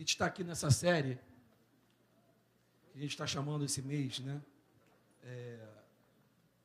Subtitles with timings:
[0.00, 1.18] gente está aqui nessa série
[2.90, 4.40] que a gente está chamando esse mês, né?
[5.22, 5.68] É,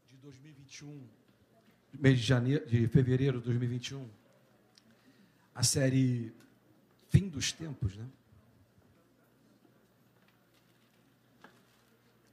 [0.07, 1.05] de 2021,
[1.99, 4.09] mês de, janeiro, de fevereiro de 2021,
[5.53, 6.33] a série
[7.09, 8.07] Fim dos Tempos, né?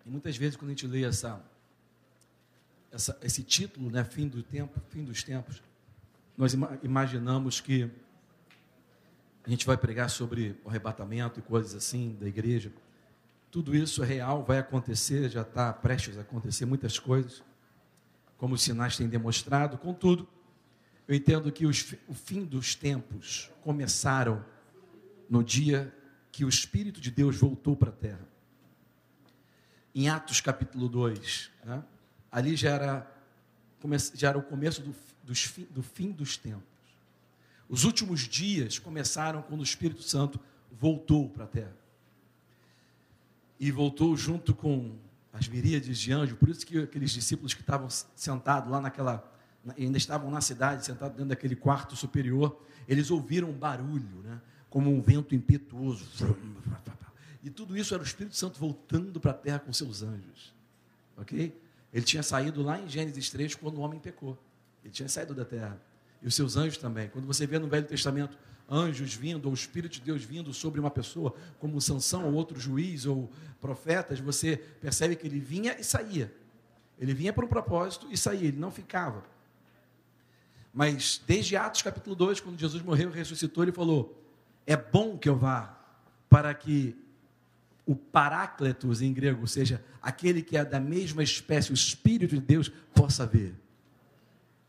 [0.07, 1.45] E muitas vezes quando a gente lê essa,
[2.93, 5.61] essa, esse título, né, Fim do Tempo, Fim dos Tempos,
[6.37, 7.91] nós imaginamos que
[9.45, 12.73] a gente vai pregar sobre o arrebatamento e coisas assim da igreja.
[13.51, 17.43] Tudo isso é real, vai acontecer, já está prestes a acontecer muitas coisas,
[18.39, 19.77] como os sinais têm demonstrado.
[19.77, 20.29] Contudo,
[21.07, 24.45] eu entendo que os, o fim dos tempos começaram
[25.29, 25.93] no dia
[26.31, 28.27] que o Espírito de Deus voltou para a terra.
[29.95, 31.85] Em Atos capítulo 2, né?
[32.31, 33.15] ali já era,
[34.15, 34.95] já era o começo do,
[35.71, 36.72] do fim dos tempos.
[37.73, 40.39] Os últimos dias começaram quando o Espírito Santo
[40.71, 41.75] voltou para a terra.
[43.59, 44.95] E voltou junto com
[45.33, 49.27] as miríades de anjos, por isso que aqueles discípulos que estavam sentados lá naquela,
[49.75, 54.39] ainda estavam na cidade, sentados dentro daquele quarto superior, eles ouviram um barulho, né?
[54.69, 56.05] como um vento impetuoso.
[57.43, 60.55] E tudo isso era o Espírito Santo voltando para a terra com seus anjos.
[61.17, 61.59] Ok?
[61.91, 64.39] Ele tinha saído lá em Gênesis 3 quando o homem pecou.
[64.85, 65.81] Ele tinha saído da terra.
[66.23, 67.09] E os seus anjos também.
[67.09, 68.39] Quando você vê no Velho Testamento
[68.71, 72.59] anjos vindo, ou o Espírito de Deus vindo sobre uma pessoa, como Sansão ou outro
[72.59, 76.33] juiz ou profetas, você percebe que ele vinha e saía.
[76.99, 79.25] Ele vinha para um propósito e saía, ele não ficava.
[80.73, 84.19] Mas desde Atos capítulo 2, quando Jesus morreu e ressuscitou, ele falou:
[84.67, 85.79] É bom que eu vá,
[86.31, 86.97] para que
[87.85, 92.41] o Parácletos em grego, ou seja, aquele que é da mesma espécie, o Espírito de
[92.41, 93.55] Deus, possa ver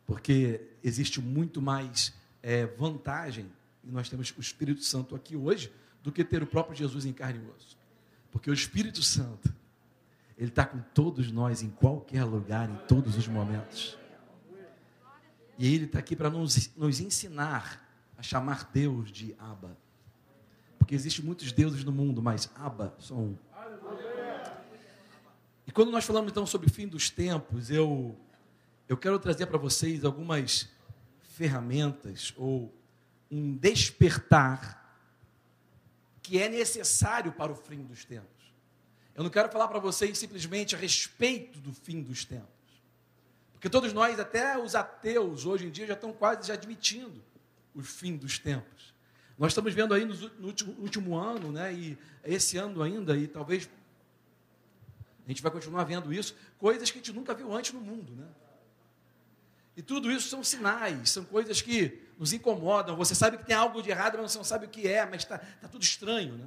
[0.06, 3.52] porque existe muito mais é, vantagem,
[3.84, 7.14] e nós temos o Espírito Santo aqui hoje, do que ter o próprio Jesus em
[7.14, 7.78] carne e osso.
[8.32, 9.54] Porque o Espírito Santo,
[10.38, 13.98] ele está com todos nós em qualquer lugar, em todos os momentos.
[15.58, 19.78] E ele está aqui para nos, nos ensinar a chamar Deus de Abba.
[20.78, 23.38] Porque existem muitos deuses no mundo, mas Abba só um.
[25.66, 28.18] E quando nós falamos então sobre o fim dos tempos, eu
[28.88, 30.70] eu quero trazer para vocês algumas
[31.22, 32.74] ferramentas ou
[33.32, 34.82] um despertar
[36.22, 38.54] que é necessário para o fim dos tempos.
[39.16, 42.48] Eu não quero falar para vocês simplesmente a respeito do fim dos tempos.
[43.54, 47.24] Porque todos nós, até os ateus, hoje em dia, já estão quase já admitindo
[47.74, 48.94] o fim dos tempos.
[49.38, 53.70] Nós estamos vendo aí no último, último ano, né, e esse ano ainda, e talvez
[55.26, 58.14] a gente vai continuar vendo isso, coisas que a gente nunca viu antes no mundo,
[58.14, 58.28] né?
[59.76, 62.96] E tudo isso são sinais, são coisas que nos incomodam.
[62.96, 65.24] Você sabe que tem algo de errado, mas você não sabe o que é, mas
[65.24, 66.38] está tá tudo estranho.
[66.38, 66.46] Né?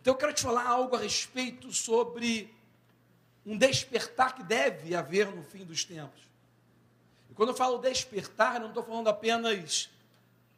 [0.00, 2.52] Então eu quero te falar algo a respeito sobre
[3.44, 6.22] um despertar que deve haver no fim dos tempos.
[7.30, 9.90] E quando eu falo despertar, eu não estou falando apenas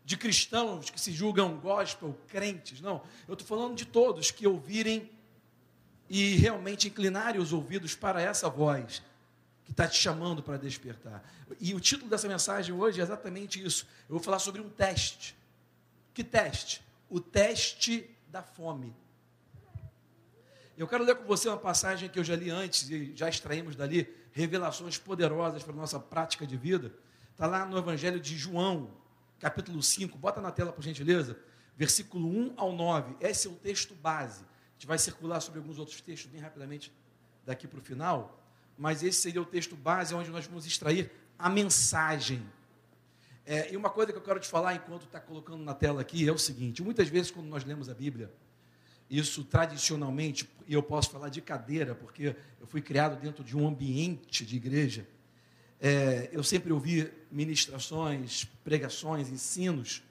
[0.05, 3.03] de cristãos que se julgam gospel, crentes, não.
[3.27, 5.11] Eu estou falando de todos que ouvirem
[6.09, 9.03] e realmente inclinarem os ouvidos para essa voz
[9.67, 11.23] que está te chamando para despertar.
[11.61, 13.85] E o título dessa mensagem hoje é exatamente isso.
[14.09, 15.37] Eu vou falar sobre um teste.
[16.15, 16.83] Que teste?
[17.11, 18.95] O teste da fome.
[20.79, 23.75] Eu quero ler com você uma passagem que eu já li antes e já extraímos
[23.75, 26.95] dali revelações poderosas para a nossa prática de vida.
[27.33, 28.91] Está lá no Evangelho de João,
[29.41, 30.17] capítulo 5.
[30.17, 31.37] Bota na tela, por gentileza.
[31.77, 33.17] Versículo 1 ao 9.
[33.21, 34.45] Esse é o texto base.
[34.45, 36.93] A gente vai circular sobre alguns outros textos bem rapidamente
[37.45, 38.46] daqui para o final
[38.77, 42.43] mas esse seria o texto base onde nós vamos extrair a mensagem.
[43.45, 46.29] É, e uma coisa que eu quero te falar enquanto está colocando na tela aqui
[46.29, 48.31] é o seguinte: muitas vezes, quando nós lemos a Bíblia,
[49.09, 53.67] isso tradicionalmente, e eu posso falar de cadeira, porque eu fui criado dentro de um
[53.67, 55.07] ambiente de igreja,
[55.81, 60.03] é, eu sempre ouvi ministrações, pregações, ensinos,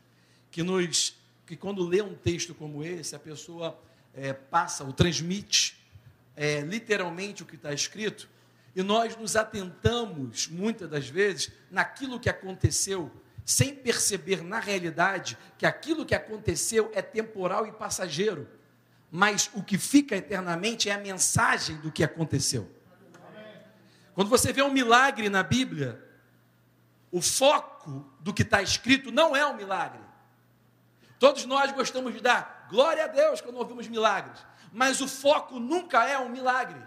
[0.50, 1.16] que nos
[1.46, 3.80] que quando lê um texto como esse, a pessoa
[4.13, 5.78] é, passa ou transmite
[6.36, 8.28] é, literalmente o que está escrito,
[8.75, 13.10] e nós nos atentamos, muitas das vezes, naquilo que aconteceu,
[13.45, 18.50] sem perceber na realidade que aquilo que aconteceu é temporal e passageiro,
[19.10, 22.69] mas o que fica eternamente é a mensagem do que aconteceu.
[24.13, 26.04] Quando você vê um milagre na Bíblia,
[27.12, 30.01] o foco do que está escrito não é um milagre.
[31.18, 36.04] Todos nós gostamos de dar glória a Deus quando ouvimos milagres, mas o foco nunca
[36.10, 36.81] é um milagre.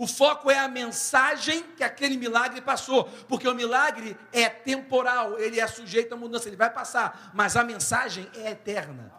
[0.00, 5.60] O foco é a mensagem que aquele milagre passou, porque o milagre é temporal, ele
[5.60, 9.12] é sujeito à mudança, ele vai passar, mas a mensagem é eterna.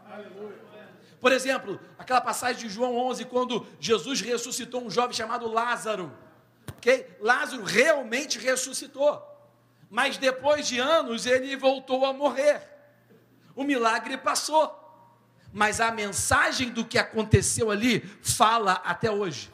[1.20, 6.12] Por exemplo, aquela passagem de João 11, quando Jesus ressuscitou um jovem chamado Lázaro.
[6.78, 7.16] Okay?
[7.20, 9.22] Lázaro realmente ressuscitou,
[9.88, 12.60] mas depois de anos ele voltou a morrer.
[13.56, 14.76] O milagre passou,
[15.54, 19.52] mas a mensagem do que aconteceu ali fala até hoje.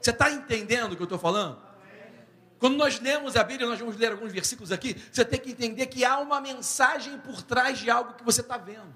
[0.00, 1.60] Você está entendendo o que eu estou falando?
[2.58, 5.86] Quando nós lemos a Bíblia, nós vamos ler alguns versículos aqui, você tem que entender
[5.86, 8.94] que há uma mensagem por trás de algo que você está vendo.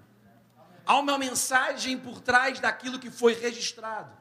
[0.85, 4.13] Há uma mensagem por trás daquilo que foi registrado.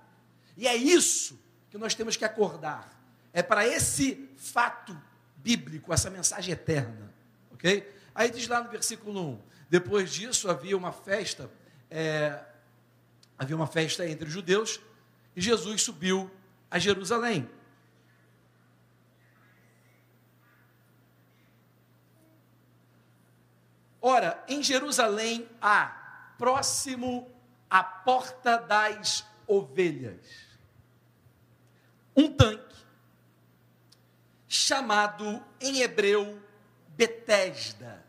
[0.55, 1.37] E é isso
[1.69, 2.89] que nós temos que acordar.
[3.33, 4.97] É para esse fato
[5.35, 7.13] bíblico, essa mensagem eterna.
[7.51, 7.91] Ok?
[8.15, 11.51] Aí diz lá no versículo 1: depois disso havia uma festa,
[11.89, 12.39] é,
[13.37, 14.79] havia uma festa entre os judeus,
[15.35, 16.31] e Jesus subiu
[16.73, 17.47] a Jerusalém.
[24.01, 27.31] Ora, em Jerusalém há, próximo
[27.69, 30.25] à porta das ovelhas,
[32.15, 32.75] um tanque
[34.47, 36.41] chamado em hebreu
[36.87, 38.03] Betesda,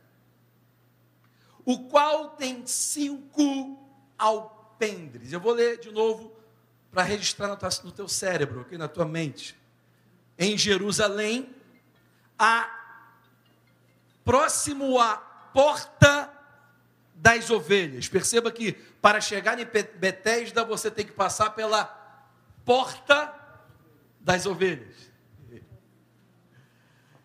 [1.67, 3.79] o qual tem cinco
[4.17, 5.35] alpendres.
[5.35, 6.34] Eu vou ler de novo
[6.95, 9.59] para registrar no, no teu cérebro, aqui na tua mente.
[10.39, 11.53] Em Jerusalém,
[12.39, 12.71] a
[14.25, 16.33] próximo à porta
[17.15, 18.09] das ovelhas.
[18.09, 21.85] Perceba que para chegar em Betesda você tem que passar pela
[22.65, 23.35] porta
[24.21, 25.13] das ovelhas.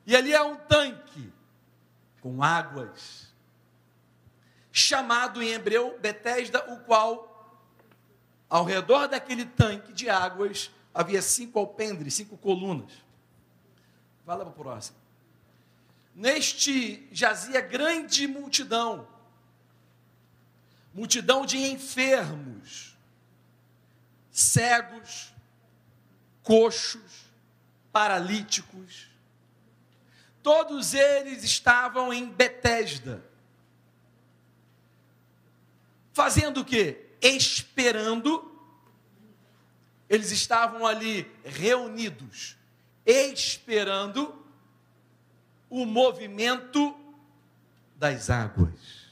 [0.05, 1.31] E ali é um tanque
[2.21, 3.31] com águas,
[4.71, 7.28] chamado em hebreu Betesda, o qual
[8.49, 12.91] ao redor daquele tanque de águas havia cinco alpendres, cinco colunas.
[14.25, 14.97] Vai lá para o próximo.
[16.15, 19.07] Neste jazia grande multidão,
[20.93, 22.97] multidão de enfermos,
[24.31, 25.33] cegos,
[26.43, 27.25] coxos,
[27.91, 29.07] paralíticos.
[30.41, 33.23] Todos eles estavam em Betesda.
[36.11, 37.08] Fazendo o quê?
[37.21, 38.49] Esperando,
[40.09, 42.57] eles estavam ali reunidos,
[43.05, 44.35] esperando
[45.69, 46.97] o movimento
[47.95, 49.09] das águas.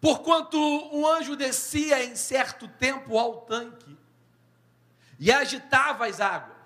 [0.00, 3.96] Porquanto um anjo descia em certo tempo ao tanque
[5.18, 6.56] e agitava as águas.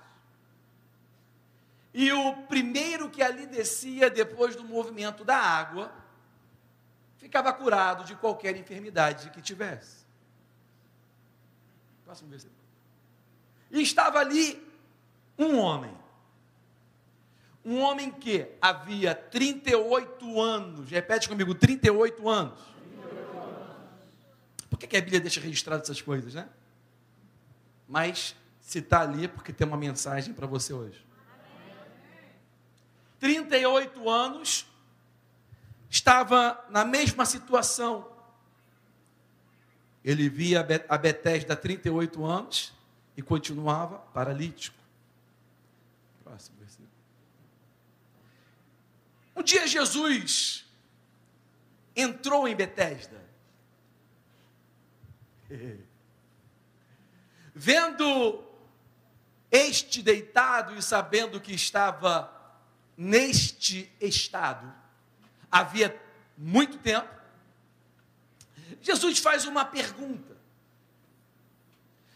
[1.94, 5.99] E o primeiro que ali descia depois do movimento da água
[7.20, 10.06] ficava curado de qualquer enfermidade que tivesse.
[12.04, 12.58] Próximo versículo.
[13.70, 14.66] E estava ali
[15.38, 15.94] um homem.
[17.62, 22.58] Um homem que havia 38 anos, repete comigo, 38 anos.
[22.58, 23.76] 38 anos.
[24.70, 26.48] Por que, que a Bíblia deixa registrado essas coisas, né?
[27.86, 31.04] Mas se está ali é porque tem uma mensagem para você hoje.
[33.20, 34.66] 38 anos,
[35.90, 38.08] estava na mesma situação.
[40.04, 42.72] Ele via a Betesda há 38 anos
[43.16, 44.78] e continuava paralítico.
[46.24, 46.88] Próximo versículo.
[49.36, 50.64] Um dia Jesus
[51.94, 53.20] entrou em Betesda.
[57.52, 58.44] Vendo
[59.50, 62.32] este deitado e sabendo que estava
[62.96, 64.79] neste estado,
[65.50, 65.98] havia
[66.36, 67.08] muito tempo,
[68.80, 70.36] Jesus faz uma pergunta.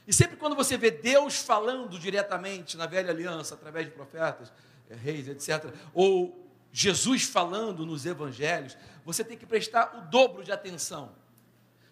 [0.07, 4.53] E sempre quando você vê Deus falando diretamente na velha aliança, através de profetas,
[4.91, 10.53] eh, reis, etc., ou Jesus falando nos evangelhos, você tem que prestar o dobro de
[10.53, 11.13] atenção.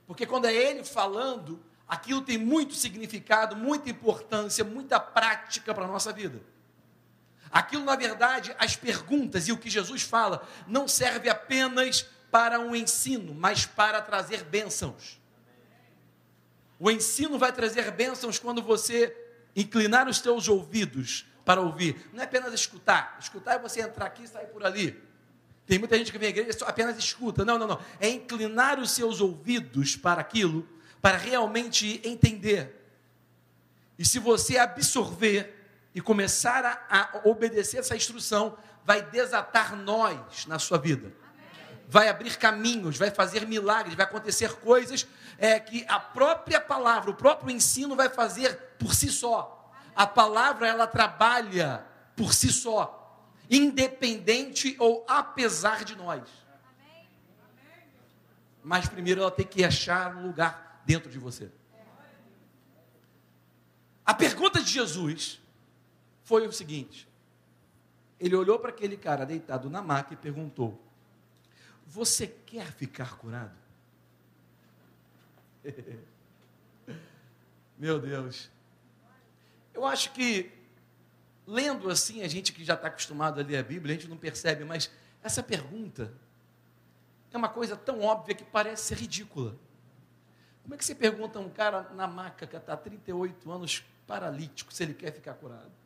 [0.07, 5.89] Porque quando é Ele falando, aquilo tem muito significado, muita importância, muita prática para a
[5.89, 6.41] nossa vida.
[7.53, 12.75] Aquilo, na verdade, as perguntas e o que Jesus fala não serve apenas para um
[12.75, 15.21] ensino, mas para trazer bênçãos.
[16.79, 19.15] O ensino vai trazer bênçãos quando você
[19.55, 22.09] inclinar os teus ouvidos para ouvir.
[22.13, 23.19] Não é apenas escutar.
[23.21, 24.99] Escutar é você entrar aqui e sair por ali.
[25.67, 27.45] Tem muita gente que vem à igreja e só apenas escuta.
[27.45, 27.81] Não, não, não.
[28.01, 30.67] É inclinar os seus ouvidos para aquilo,
[31.01, 32.83] para realmente entender.
[33.99, 35.62] E se você absorver,
[35.95, 41.13] e começar a, a obedecer essa instrução, vai desatar nós na sua vida.
[41.89, 45.07] vai abrir caminhos, vai fazer milagres, vai acontecer coisas
[45.37, 49.71] é, que a própria palavra, o próprio ensino vai fazer por si só.
[49.95, 51.85] A palavra ela trabalha
[52.17, 56.23] por si só, independente ou apesar de nós.
[58.65, 61.53] Mas primeiro ela tem que achar um lugar dentro de você.
[64.07, 65.42] A pergunta de Jesus
[66.33, 67.07] foi o seguinte:
[68.19, 70.83] ele olhou para aquele cara deitado na maca e perguntou:
[71.87, 73.55] Você quer ficar curado?
[77.77, 78.51] Meu Deus.
[79.75, 80.51] Eu acho que,
[81.47, 84.17] lendo assim, a gente que já está acostumado a ler a Bíblia, a gente não
[84.17, 84.91] percebe, mas
[85.23, 86.15] essa pergunta
[87.31, 89.55] é uma coisa tão óbvia que parece ser ridícula.
[90.63, 93.85] Como é que você pergunta a um cara na maca que está há 38 anos
[94.07, 95.82] paralítico se ele quer ficar curado?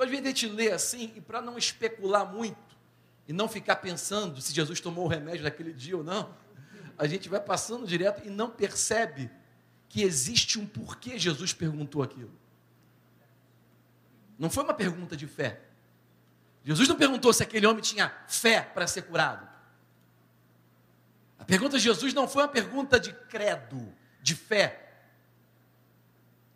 [0.00, 2.58] Então, às vezes, a gente lê assim, e para não especular muito,
[3.28, 6.34] e não ficar pensando se Jesus tomou o remédio naquele dia ou não,
[6.96, 9.30] a gente vai passando direto e não percebe
[9.90, 12.32] que existe um porquê Jesus perguntou aquilo.
[14.38, 15.60] Não foi uma pergunta de fé.
[16.64, 19.46] Jesus não perguntou se aquele homem tinha fé para ser curado.
[21.38, 23.92] A pergunta de Jesus não foi uma pergunta de credo,
[24.22, 24.94] de fé.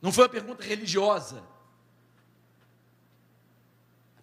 [0.00, 1.52] Não foi uma pergunta religiosa.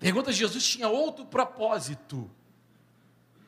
[0.01, 2.27] Pergunta de Jesus tinha outro propósito.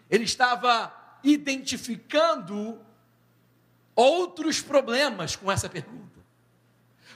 [0.08, 0.94] Ele estava
[1.24, 2.80] identificando
[3.96, 6.20] outros problemas com essa pergunta.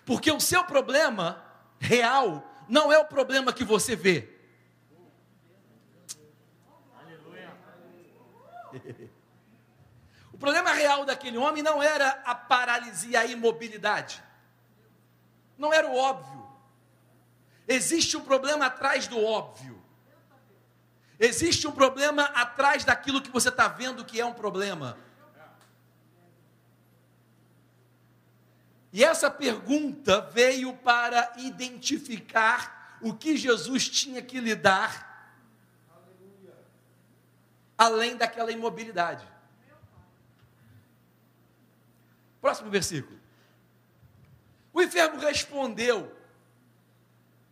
[0.03, 1.45] Porque o seu problema
[1.77, 4.27] real não é o problema que você vê.
[6.99, 7.55] Aleluia.
[10.33, 14.23] O problema real daquele homem não era a paralisia, a imobilidade.
[15.57, 16.46] Não era o óbvio.
[17.67, 19.83] Existe um problema atrás do óbvio.
[21.19, 24.97] Existe um problema atrás daquilo que você está vendo que é um problema.
[28.93, 35.35] E essa pergunta veio para identificar o que Jesus tinha que lidar,
[37.77, 39.27] além daquela imobilidade.
[42.41, 43.19] Próximo versículo.
[44.73, 46.16] O enfermo respondeu.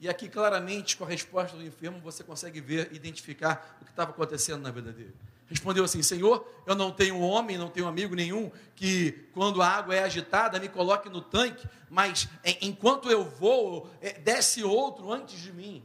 [0.06, 4.12] E aqui, claramente, com a resposta do enfermo, você consegue ver, identificar o que estava
[4.12, 5.16] acontecendo na vida dele.
[5.48, 9.96] Respondeu assim: Senhor, eu não tenho homem, não tenho amigo nenhum que, quando a água
[9.96, 12.30] é agitada, me coloque no tanque, mas
[12.62, 15.84] enquanto eu vou, é, desce outro antes de mim.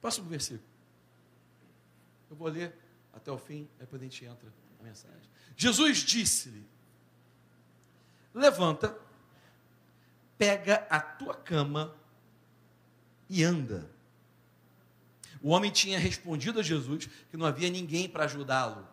[0.00, 0.64] Próximo versículo.
[2.30, 2.74] Eu vou ler
[3.12, 5.28] até o fim, depois a gente entra na mensagem.
[5.58, 6.66] Jesus disse-lhe:
[8.32, 8.96] Levanta,
[10.38, 11.94] pega a tua cama
[13.28, 13.90] e anda.
[15.42, 18.86] O homem tinha respondido a Jesus que não havia ninguém para ajudá-lo.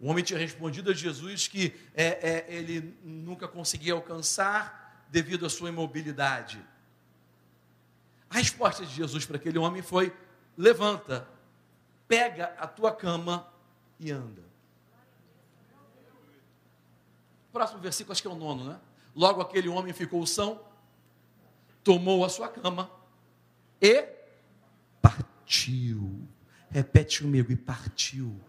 [0.00, 5.50] O homem tinha respondido a Jesus que é, é, ele nunca conseguia alcançar devido à
[5.50, 6.64] sua imobilidade.
[8.30, 10.14] A resposta de Jesus para aquele homem foi:
[10.56, 11.28] levanta,
[12.06, 13.46] pega a tua cama
[13.98, 14.42] e anda.
[17.52, 18.80] Próximo versículo, acho que é o nono, né?
[19.18, 20.60] Logo aquele homem ficou são,
[21.82, 22.88] tomou a sua cama
[23.82, 24.06] e
[25.02, 26.24] partiu.
[26.70, 28.40] Repete comigo, e partiu.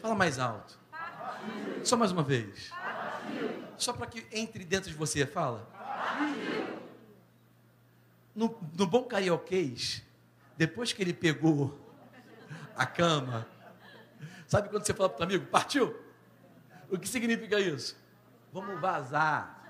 [0.00, 0.80] Fala mais alto.
[0.90, 1.84] Partiu.
[1.84, 2.70] Só mais uma vez.
[2.70, 3.62] Partiu.
[3.76, 5.68] Só para que entre dentro de você, fala.
[8.34, 10.02] No, no bom carioquês,
[10.56, 11.78] depois que ele pegou
[12.74, 13.46] a cama,
[14.46, 15.94] sabe quando você fala para o amigo, partiu?
[16.90, 18.02] O que significa isso?
[18.54, 19.63] vamos vazar,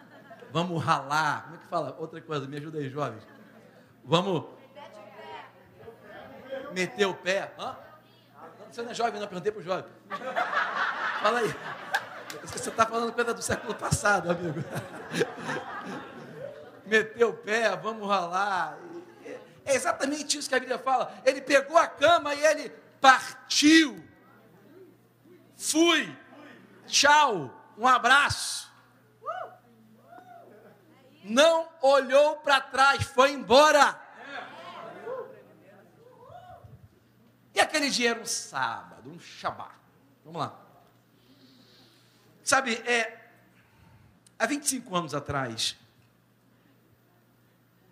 [0.54, 1.42] vamos ralar.
[1.42, 1.96] Como é que fala?
[1.98, 3.26] Outra coisa, me ajuda aí, jovens.
[4.04, 4.44] Vamos.
[6.72, 7.52] Meter o pé.
[7.58, 7.76] Hã?
[8.70, 9.84] Você não é jovem, não, perguntei para o jovem.
[11.20, 11.54] Fala aí.
[12.44, 14.62] Você está falando coisa do século passado, amigo.
[16.86, 18.78] Meter o pé, vamos ralar.
[19.64, 21.12] É exatamente isso que a Bíblia fala.
[21.24, 22.68] Ele pegou a cama e ele
[23.00, 24.04] partiu.
[25.56, 26.16] Fui.
[26.86, 27.50] Tchau.
[27.76, 28.72] Um abraço
[31.24, 34.00] não olhou para trás, foi embora.
[37.54, 39.74] E aquele dia era um sábado, um shabat.
[40.24, 40.60] Vamos lá.
[42.42, 43.30] Sabe, é,
[44.38, 45.76] há 25 anos atrás,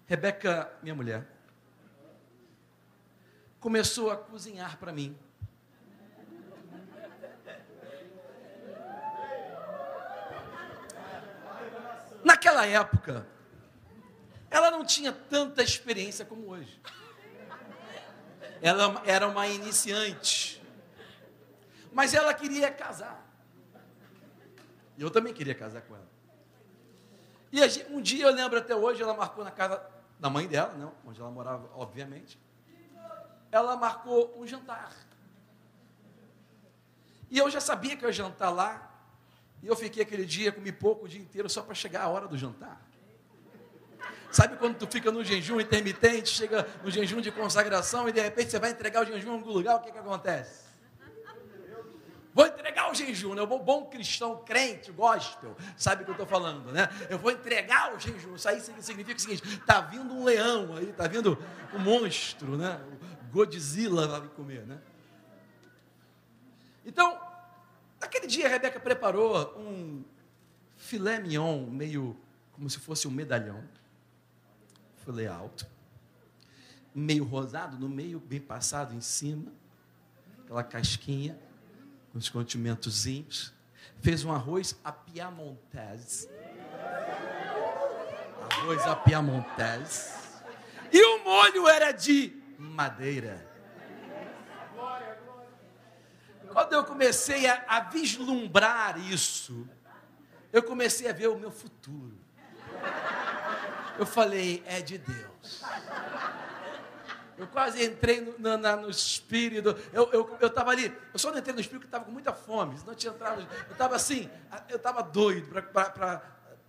[0.07, 1.27] Rebeca, minha mulher,
[3.59, 5.17] começou a cozinhar para mim.
[12.43, 13.25] Naquela época,
[14.51, 16.83] ela não tinha tanta experiência como hoje.
[18.61, 20.61] Ela era uma iniciante.
[21.93, 23.25] Mas ela queria casar.
[24.99, 26.09] Eu também queria casar com ela.
[27.53, 27.61] E
[27.95, 29.81] um dia eu lembro até hoje, ela marcou na casa
[30.19, 32.41] da mãe dela, não, onde ela morava, obviamente.
[33.53, 34.93] Ela marcou um jantar.
[37.31, 38.92] E eu já sabia que eu ia jantar lá.
[39.63, 42.27] E eu fiquei aquele dia, comi pouco o dia inteiro, só para chegar a hora
[42.27, 42.81] do jantar.
[44.31, 48.51] Sabe quando tu fica no jejum intermitente, chega no jejum de consagração e de repente
[48.51, 50.63] você vai entregar o jejum em algum lugar, o que, que acontece?
[52.35, 53.43] Vou entregar o jejum, né?
[53.43, 56.89] O bom cristão, crente, gospel, sabe o que eu estou falando, né?
[57.11, 58.35] Eu vou entregar o jejum.
[58.35, 61.39] Isso aí significa o seguinte: está vindo um leão aí, está vindo
[61.75, 62.81] um monstro, né?
[63.29, 64.81] O Godzilla vai me comer, né?
[66.87, 67.21] Então,
[68.03, 70.05] naquele dia a Rebeca preparou um
[70.77, 72.17] filé mignon, meio
[72.53, 73.63] como se fosse um medalhão
[75.05, 75.67] filé alto,
[76.95, 79.53] meio rosado no meio, bem passado em cima,
[80.45, 81.39] aquela casquinha,
[82.13, 83.53] com os condimentozinhos.
[84.01, 86.29] Fez um arroz a piamontese.
[88.51, 90.13] Arroz a piamontese.
[90.93, 93.52] E o molho era de madeira.
[96.53, 99.69] Quando eu comecei a, a vislumbrar isso,
[100.53, 102.19] eu comecei a ver o meu futuro.
[103.99, 105.63] Eu falei, é de Deus.
[107.39, 109.77] Eu quase entrei no, no, no espírito.
[109.93, 112.33] Eu estava eu, eu ali, eu só não entrei no espírito porque estava com muita
[112.33, 112.79] fome.
[112.87, 113.41] Não tinha entrado.
[113.67, 114.31] Eu estava assim,
[114.69, 116.23] eu estava doido para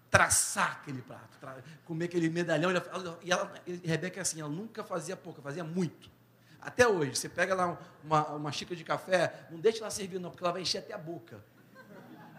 [0.09, 1.37] traçar aquele prato,
[1.85, 2.71] comer aquele medalhão.
[3.21, 6.12] E, ela, e Rebeca é assim, ela nunca fazia pouco, fazia muito.
[6.65, 10.29] Até hoje, você pega lá uma, uma xícara de café, não deixa ela servir, não,
[10.29, 11.43] porque ela vai encher até a boca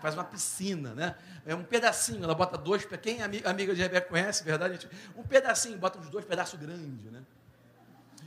[0.05, 1.17] faz uma piscina, né?
[1.47, 4.87] É um pedacinho, ela bota dois, quem é amiga de Rebeca conhece, verdade?
[5.17, 7.25] Um pedacinho, bota uns dois pedaços grandes, né?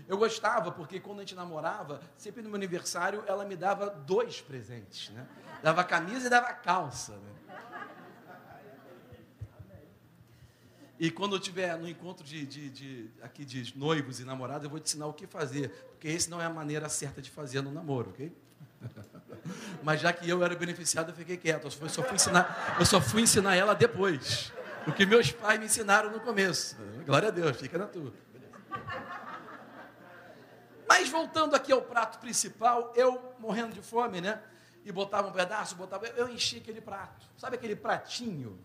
[0.08, 4.42] Eu gostava, porque quando a gente namorava, sempre no meu aniversário, ela me dava dois
[4.42, 5.27] presentes, né?
[5.62, 7.38] Dava camisa e dava calça, né?
[11.00, 14.70] E quando eu estiver no encontro de, de, de, aqui de noivos e namorados, eu
[14.70, 17.60] vou te ensinar o que fazer, porque esse não é a maneira certa de fazer
[17.62, 18.32] no namoro, ok?
[19.82, 21.63] Mas já que eu era beneficiado, eu fiquei quieto.
[21.66, 24.53] Eu só fui ensinar, eu só fui ensinar ela depois.
[24.86, 26.77] O que meus pais me ensinaram no começo.
[27.03, 28.14] Glória a Deus, fica na tua.
[30.88, 34.40] Mas voltando aqui ao prato principal, eu morrendo de fome, né?
[34.86, 36.05] E botava um pedaço, botava.
[36.10, 37.25] Eu enchi aquele prato.
[37.38, 38.60] Sabe aquele pratinho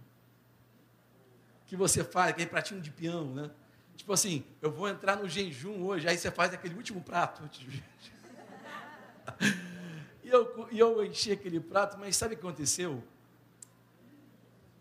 [1.67, 3.51] que você faz, aquele pratinho de peão, né?
[4.03, 7.41] Tipo assim, eu vou entrar no jejum hoje, aí você faz aquele último prato
[10.25, 13.01] eu, e eu enchi aquele prato, mas sabe o que aconteceu?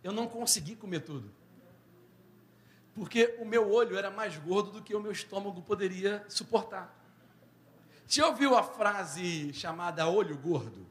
[0.03, 1.31] Eu não consegui comer tudo.
[2.95, 6.91] Porque o meu olho era mais gordo do que o meu estômago poderia suportar.
[8.07, 10.87] Você ouviu a frase chamada olho gordo?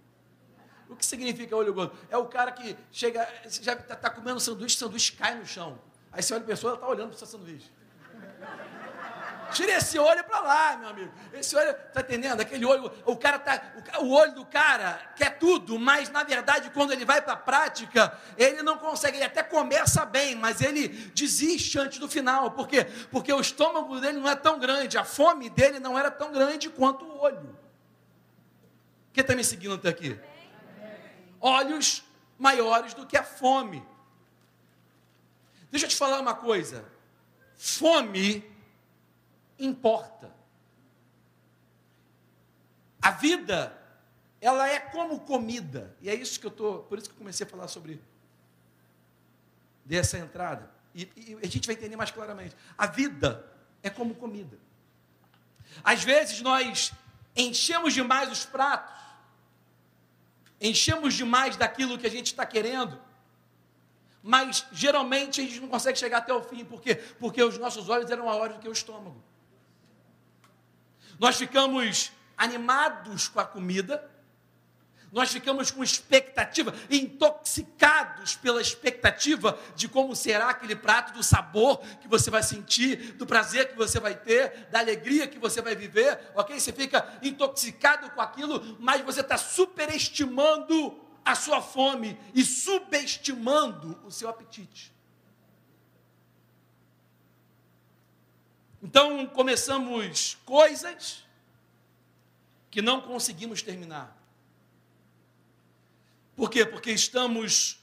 [0.89, 1.99] O que significa olho gordo?
[2.09, 3.29] É o cara que chega,
[3.61, 5.81] já está tá comendo sanduíche, sanduíche cai no chão.
[6.13, 7.80] Aí você olha a pessoa, ela está olhando para o seu sanduíche.
[9.53, 11.13] Tira esse olho para lá, meu amigo.
[11.33, 12.41] Esse olho, tá entendendo?
[12.41, 13.61] Aquele olho, o cara tá,
[13.99, 17.37] o, o olho do cara quer tudo, mas na verdade quando ele vai para a
[17.37, 22.69] prática, ele não consegue, ele até começa bem, mas ele desiste antes do final, por
[22.69, 22.85] quê?
[23.11, 26.69] Porque o estômago dele não é tão grande, a fome dele não era tão grande
[26.71, 27.59] quanto o olho.
[29.13, 30.19] Quem está me seguindo até aqui?
[31.41, 32.05] Olhos
[32.39, 33.85] maiores do que a fome.
[35.71, 36.85] Deixa eu te falar uma coisa.
[37.57, 38.45] Fome
[39.61, 40.35] importa.
[43.01, 43.77] A vida,
[44.41, 45.97] ela é como comida.
[46.01, 48.01] E é isso que eu estou, por isso que eu comecei a falar sobre
[49.85, 50.71] dessa entrada.
[50.95, 52.57] E, e, a gente vai entender mais claramente.
[52.77, 53.47] A vida
[53.83, 54.59] é como comida.
[55.83, 56.93] Às vezes nós
[57.37, 58.95] enchemos demais os pratos,
[60.61, 63.01] enchemos demais daquilo que a gente está querendo,
[64.23, 66.97] mas geralmente a gente não consegue chegar até o fim, por quê?
[66.97, 69.23] Porque os nossos olhos eram maiores do que o estômago.
[71.21, 74.11] Nós ficamos animados com a comida,
[75.13, 82.09] nós ficamos com expectativa, intoxicados pela expectativa de como será aquele prato, do sabor que
[82.09, 86.19] você vai sentir, do prazer que você vai ter, da alegria que você vai viver,
[86.35, 86.59] ok?
[86.59, 94.11] Você fica intoxicado com aquilo, mas você está superestimando a sua fome e subestimando o
[94.11, 94.91] seu apetite.
[98.83, 101.25] Então começamos coisas
[102.71, 104.17] que não conseguimos terminar.
[106.35, 106.65] Por quê?
[106.65, 107.81] Porque estamos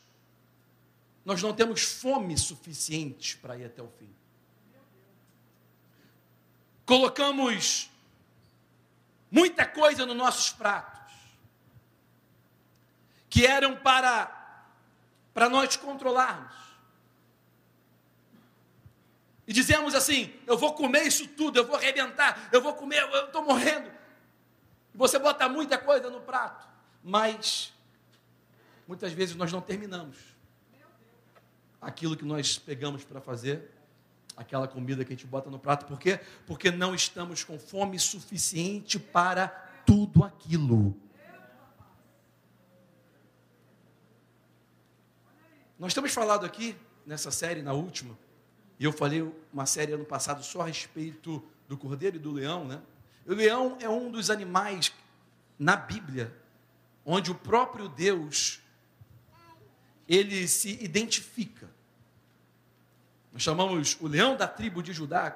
[1.28, 4.10] nós não temos fome suficiente para ir até o fim.
[6.86, 7.92] Colocamos
[9.30, 11.14] muita coisa nos nossos pratos,
[13.30, 14.66] que eram para,
[15.34, 16.56] para nós controlarmos.
[19.48, 23.26] E dizemos assim: eu vou comer isso tudo, eu vou arrebentar, eu vou comer, eu
[23.26, 23.90] estou morrendo.
[24.94, 26.68] Você bota muita coisa no prato,
[27.02, 27.74] mas
[28.88, 30.18] muitas vezes nós não terminamos
[31.80, 33.72] aquilo que nós pegamos para fazer,
[34.36, 36.20] aquela comida que a gente bota no prato, por quê?
[36.46, 39.48] Porque não estamos com fome suficiente para
[39.86, 41.00] tudo aquilo.
[45.80, 48.18] Nós temos falado aqui, nessa série, na última,
[48.80, 52.66] e eu falei uma série ano passado só a respeito do cordeiro e do leão,
[52.66, 52.82] né?
[53.26, 54.94] O leão é um dos animais
[55.58, 56.34] na Bíblia
[57.06, 58.62] onde o próprio Deus
[60.08, 61.70] ele se identifica.
[63.32, 65.36] Nós chamamos o leão da tribo de Judá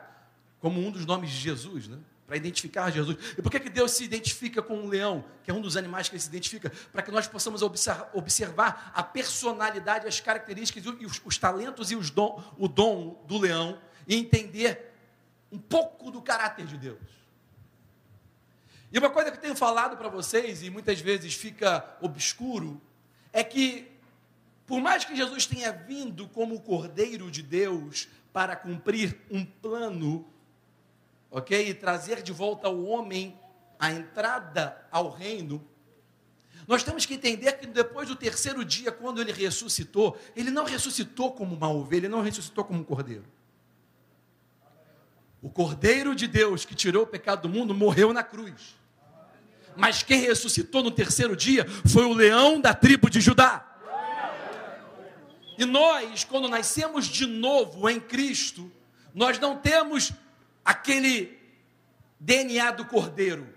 [0.60, 1.97] como um dos nomes de Jesus, né?
[2.31, 3.17] Para identificar Jesus.
[3.37, 6.07] E por que, que Deus se identifica com um leão, que é um dos animais
[6.07, 6.71] que ele se identifica?
[6.89, 12.41] Para que nós possamos observar a personalidade, as características, os, os talentos e os dom,
[12.57, 14.93] o dom do leão e entender
[15.51, 17.01] um pouco do caráter de Deus.
[18.93, 22.81] E uma coisa que eu tenho falado para vocês, e muitas vezes fica obscuro,
[23.33, 23.91] é que
[24.65, 30.30] por mais que Jesus tenha vindo como o Cordeiro de Deus para cumprir um plano,
[31.31, 31.69] ok?
[31.69, 33.39] E trazer de volta ao homem
[33.79, 35.65] a entrada ao reino,
[36.67, 41.31] nós temos que entender que depois do terceiro dia, quando ele ressuscitou, ele não ressuscitou
[41.31, 43.25] como uma ovelha, ele não ressuscitou como um cordeiro.
[45.41, 48.75] O cordeiro de Deus que tirou o pecado do mundo morreu na cruz.
[49.75, 53.67] Mas quem ressuscitou no terceiro dia foi o leão da tribo de Judá.
[55.57, 58.71] E nós, quando nascemos de novo em Cristo,
[59.13, 60.11] nós não temos
[60.71, 61.38] aquele
[62.19, 63.47] DNA do cordeiro.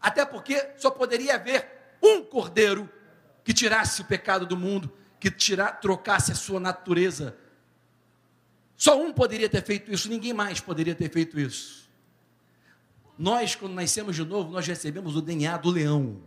[0.00, 2.88] Até porque só poderia haver um cordeiro
[3.44, 7.36] que tirasse o pecado do mundo, que tirar, trocasse a sua natureza.
[8.76, 11.88] Só um poderia ter feito isso, ninguém mais poderia ter feito isso.
[13.16, 16.20] Nós, quando nascemos de novo, nós recebemos o DNA do leão.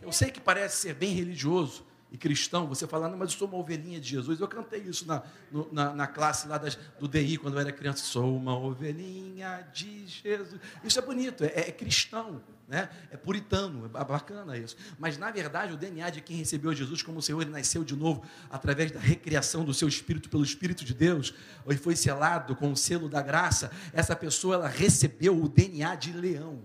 [0.00, 3.48] Eu sei que parece ser bem religioso, e cristão, você fala, não, mas eu sou
[3.48, 4.38] uma ovelhinha de Jesus.
[4.38, 7.72] Eu cantei isso na, no, na, na, classe lá das, do DI, quando eu era
[7.72, 8.04] criança.
[8.04, 10.60] Sou uma ovelhinha de Jesus.
[10.84, 12.88] Isso é bonito, é, é cristão, né?
[13.10, 14.76] é puritano, é bacana isso.
[14.96, 18.22] Mas, na verdade, o DNA de quem recebeu Jesus como Senhor, ele nasceu de novo
[18.48, 21.34] através da recriação do seu espírito pelo Espírito de Deus,
[21.66, 23.72] ou foi selado com o selo da graça.
[23.92, 26.62] Essa pessoa, ela recebeu o DNA de leão.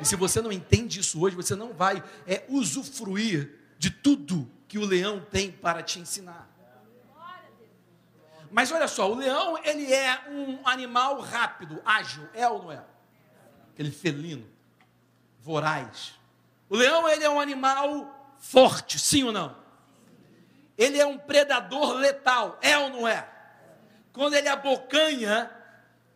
[0.00, 4.78] E se você não entende isso hoje, você não vai é, usufruir de tudo que
[4.78, 6.48] o leão tem para te ensinar.
[8.50, 12.84] Mas olha só, o leão ele é um animal rápido, ágil, é ou não é?
[13.72, 14.46] Aquele felino,
[15.40, 16.14] voraz.
[16.68, 19.56] O leão ele é um animal forte, sim ou não?
[20.78, 23.28] Ele é um predador letal, é ou não é?
[24.12, 25.50] Quando ele abocanha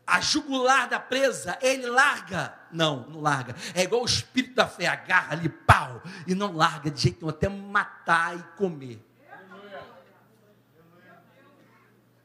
[0.06, 3.54] a jugular da presa, ele larga não, não larga.
[3.74, 7.30] É igual o espírito da fé, agarra ali, pau, e não larga de jeito nenhum,
[7.30, 9.04] até matar e comer.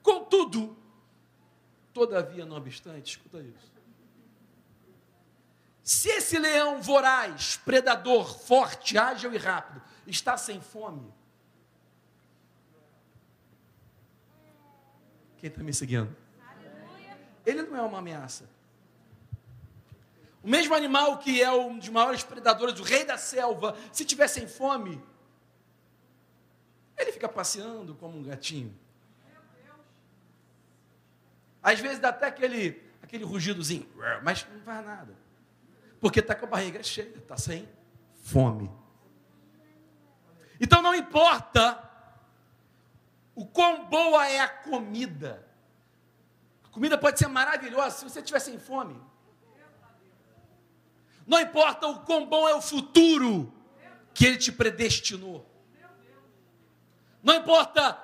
[0.01, 0.77] Contudo,
[1.93, 3.71] todavia, não obstante, escuta isso.
[5.82, 11.13] Se esse leão voraz, predador, forte, ágil e rápido, está sem fome,
[15.38, 16.15] quem está me seguindo?
[17.45, 18.49] Ele não é uma ameaça.
[20.43, 24.45] O mesmo animal que é um dos maiores predadores, o rei da selva, se tivessem
[24.45, 25.01] fome,
[26.97, 28.77] ele fica passeando como um gatinho.
[31.62, 33.88] Às vezes dá até aquele, aquele rugidozinho,
[34.21, 35.15] mas não faz nada.
[36.01, 37.69] Porque está com a barriga cheia, está sem
[38.21, 38.69] fome.
[40.60, 41.82] Então não importa
[43.34, 45.47] o quão boa é a comida.
[46.65, 49.01] A comida pode ser maravilhosa se você estiver sem fome.
[51.25, 53.51] Não importa o quão bom é o futuro
[54.13, 55.49] que Ele te predestinou.
[57.21, 57.97] Não importa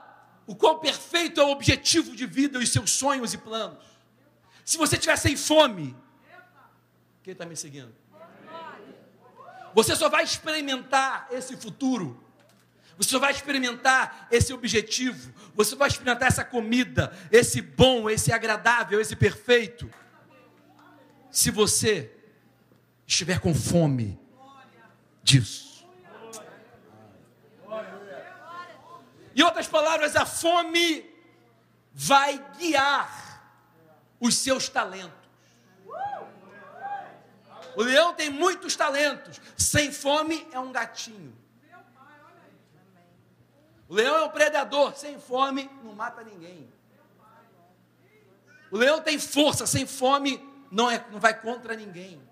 [0.47, 3.84] o quão perfeito é o objetivo de vida, os seus sonhos e planos.
[4.63, 5.95] Se você estiver sem fome,
[7.21, 7.93] quem está me seguindo?
[9.73, 12.23] Você só vai experimentar esse futuro.
[12.97, 15.34] Você só vai experimentar esse objetivo.
[15.53, 19.89] Você vai experimentar essa comida, esse bom, esse agradável, esse perfeito.
[21.29, 22.18] Se você
[23.10, 24.19] estiver com fome
[25.24, 25.84] disso.
[29.36, 31.10] Em outras palavras, a fome
[31.91, 33.41] vai guiar
[34.19, 35.17] os seus talentos.
[37.76, 39.41] O leão tem muitos talentos.
[39.58, 41.36] Sem fome é um gatinho.
[43.88, 44.95] O leão é um predador.
[44.95, 46.72] Sem fome não mata ninguém.
[48.69, 49.65] O leão tem força.
[49.65, 52.29] Sem fome não, é, não vai contra ninguém.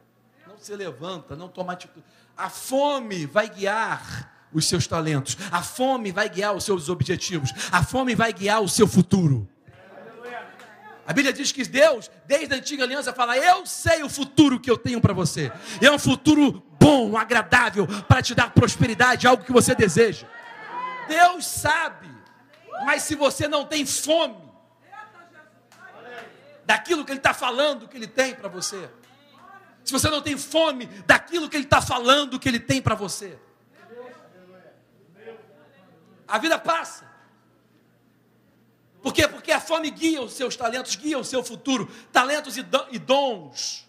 [0.59, 2.05] Se levanta, não toma atitude.
[2.35, 5.37] A fome vai guiar os seus talentos.
[5.51, 7.51] A fome vai guiar os seus objetivos.
[7.71, 9.47] A fome vai guiar o seu futuro.
[11.05, 14.69] A Bíblia diz que Deus, desde a antiga aliança, fala: Eu sei o futuro que
[14.69, 15.51] eu tenho para você.
[15.81, 20.27] É um futuro bom, agradável, para te dar prosperidade, algo que você deseja.
[21.07, 22.09] Deus sabe,
[22.85, 24.47] mas se você não tem fome
[26.65, 28.89] daquilo que Ele está falando que Ele tem para você,
[29.87, 33.39] se você não tem fome daquilo que Ele está falando que Ele tem para você,
[36.27, 37.09] a vida passa.
[39.01, 39.29] Por quê?
[39.29, 41.89] Porque a fome guia os seus talentos, guia o seu futuro.
[42.11, 43.87] Talentos e dons.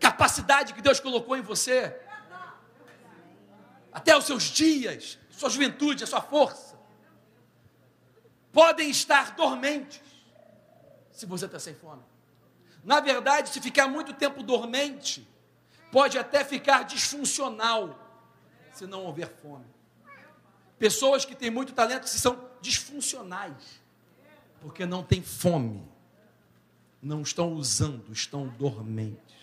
[0.00, 1.94] Capacidade que Deus colocou em você.
[3.92, 6.78] Até os seus dias, sua juventude, a sua força.
[8.50, 10.00] Podem estar dormentes.
[11.10, 12.11] Se você está sem fome.
[12.84, 15.28] Na verdade, se ficar muito tempo dormente,
[15.90, 17.98] pode até ficar disfuncional.
[18.72, 19.66] Se não houver fome.
[20.78, 23.82] Pessoas que têm muito talento são disfuncionais
[24.62, 25.82] porque não tem fome,
[27.02, 29.34] não estão usando, estão dormentes.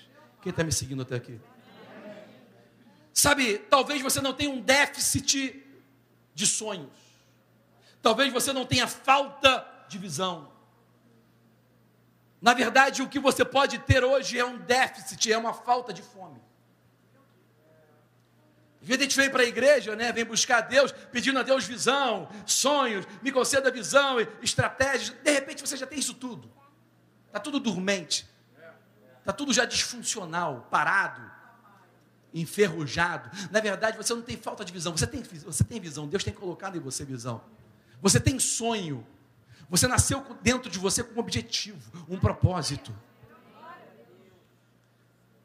[0.42, 1.40] Quem está me seguindo até aqui?
[3.14, 5.62] Sabe, talvez você não tenha um déficit
[6.34, 6.90] de sonhos,
[8.02, 10.50] talvez você não tenha falta de visão.
[12.42, 16.02] Na verdade, o que você pode ter hoje é um déficit, é uma falta de
[16.02, 16.42] fome.
[18.82, 21.66] Às vezes a gente vem para a igreja, né, vem buscar Deus, pedindo a Deus
[21.66, 25.10] visão, sonhos, me conceda visão, estratégias.
[25.22, 26.50] De repente você já tem isso tudo.
[27.28, 28.28] Está tudo dormente.
[29.20, 31.22] Está tudo já disfuncional, parado,
[32.34, 33.30] enferrujado.
[33.52, 34.96] Na verdade, você não tem falta de visão.
[34.96, 36.08] Você tem, você tem visão.
[36.08, 37.42] Deus tem colocado em você visão.
[38.02, 39.06] Você tem sonho.
[39.70, 41.80] Você nasceu dentro de você com um objetivo,
[42.10, 42.96] um propósito.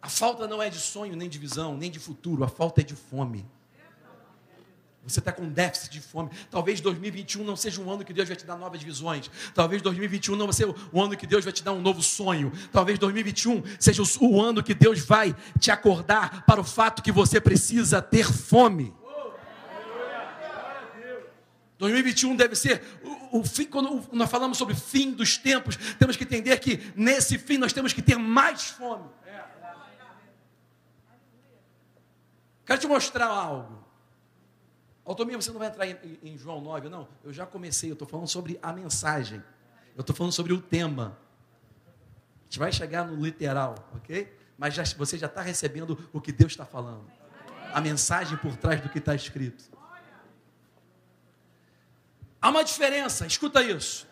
[0.00, 2.84] A falta não é de sonho, nem de visão, nem de futuro, a falta é
[2.84, 3.46] de fome.
[5.06, 6.30] Você está com déficit de fome.
[6.50, 9.30] Talvez 2021 não seja um ano que Deus vai te dar novas visões.
[9.54, 12.50] Talvez 2021 não seja o ano que Deus vai te dar um novo sonho.
[12.72, 17.38] Talvez 2021 seja o ano que Deus vai te acordar para o fato que você
[17.38, 18.94] precisa ter fome.
[21.84, 22.82] 2021 deve ser
[23.30, 27.38] o, o fim, quando nós falamos sobre fim dos tempos, temos que entender que nesse
[27.38, 29.08] fim nós temos que ter mais fome.
[32.64, 33.84] Quero te mostrar algo.
[35.04, 37.06] Autonomia, você não vai entrar em, em, João 9, não.
[37.22, 39.42] Eu já comecei, eu estou falando sobre a mensagem.
[39.94, 41.18] Eu estou falando sobre o tema.
[42.40, 44.34] A gente vai chegar no literal, ok?
[44.56, 47.04] Mas já, você já está recebendo o que Deus está falando.
[47.74, 49.73] A mensagem por trás do que está escrito.
[52.44, 54.06] Há uma diferença, escuta isso.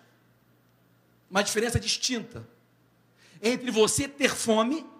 [1.31, 2.49] Uma diferença distinta
[3.42, 4.90] entre você ter fome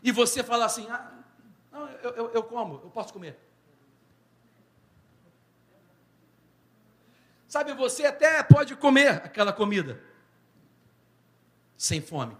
[0.00, 1.12] e você falar assim: ah,
[1.72, 3.36] não, eu, eu, eu como, eu posso comer.
[7.48, 10.00] Sabe, você até pode comer aquela comida
[11.76, 12.36] sem fome.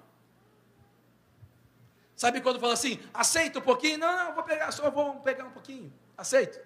[2.15, 3.99] Sabe quando fala assim, aceita um pouquinho?
[3.99, 5.93] Não, não, vou pegar, só vou pegar um pouquinho.
[6.17, 6.61] Aceito.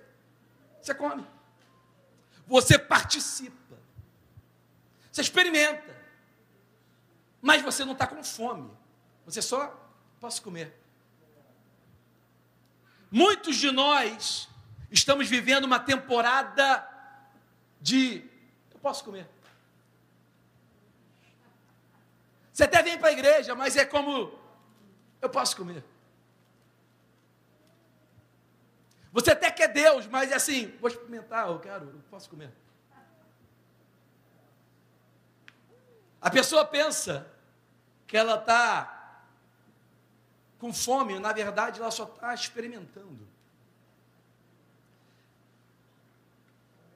[0.82, 1.26] Você come.
[2.46, 3.78] Você participa.
[5.10, 5.94] Você experimenta.
[7.40, 8.70] Mas você não está com fome.
[9.24, 9.74] Você só
[10.20, 10.74] posso comer.
[13.10, 14.48] Muitos de nós
[14.90, 16.88] estamos vivendo uma temporada
[17.80, 18.28] de
[18.72, 19.28] eu posso comer.
[22.52, 24.32] Você até vem para a igreja, mas é como
[25.20, 25.84] eu posso comer.
[29.14, 32.52] Você até quer Deus, mas é assim, vou experimentar, eu quero, eu posso comer.
[36.20, 37.24] A pessoa pensa
[38.08, 39.22] que ela está
[40.58, 43.28] com fome, na verdade ela só está experimentando.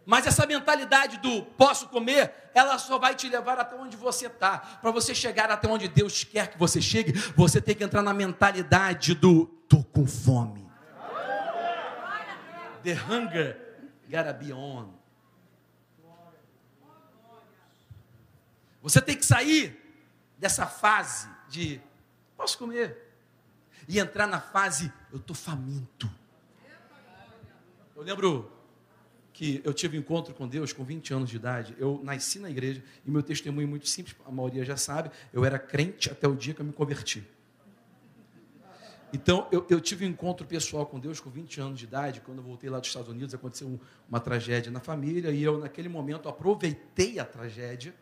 [0.04, 4.58] Mas essa mentalidade do posso comer, ela só vai te levar até onde você está.
[4.58, 8.12] Para você chegar até onde Deus quer que você chegue, você tem que entrar na
[8.12, 10.67] mentalidade do tô com fome.
[12.88, 13.54] The hunger
[14.10, 14.88] gotta be on.
[18.80, 19.78] Você tem que sair
[20.38, 21.78] dessa fase de
[22.34, 22.96] posso comer
[23.86, 26.10] e entrar na fase, eu estou faminto.
[27.94, 28.50] Eu lembro
[29.34, 31.76] que eu tive um encontro com Deus com 20 anos de idade.
[31.78, 35.10] Eu nasci na igreja e meu testemunho é muito simples, a maioria já sabe.
[35.30, 37.22] Eu era crente até o dia que eu me converti.
[39.12, 42.20] Então, eu, eu, tive um encontro pessoal com Deus com 20 anos de idade.
[42.20, 45.30] Quando eu voltei lá dos Estados Unidos, aconteceu uma tragédia na família.
[45.30, 47.94] E eu, naquele momento, aproveitei a tragédia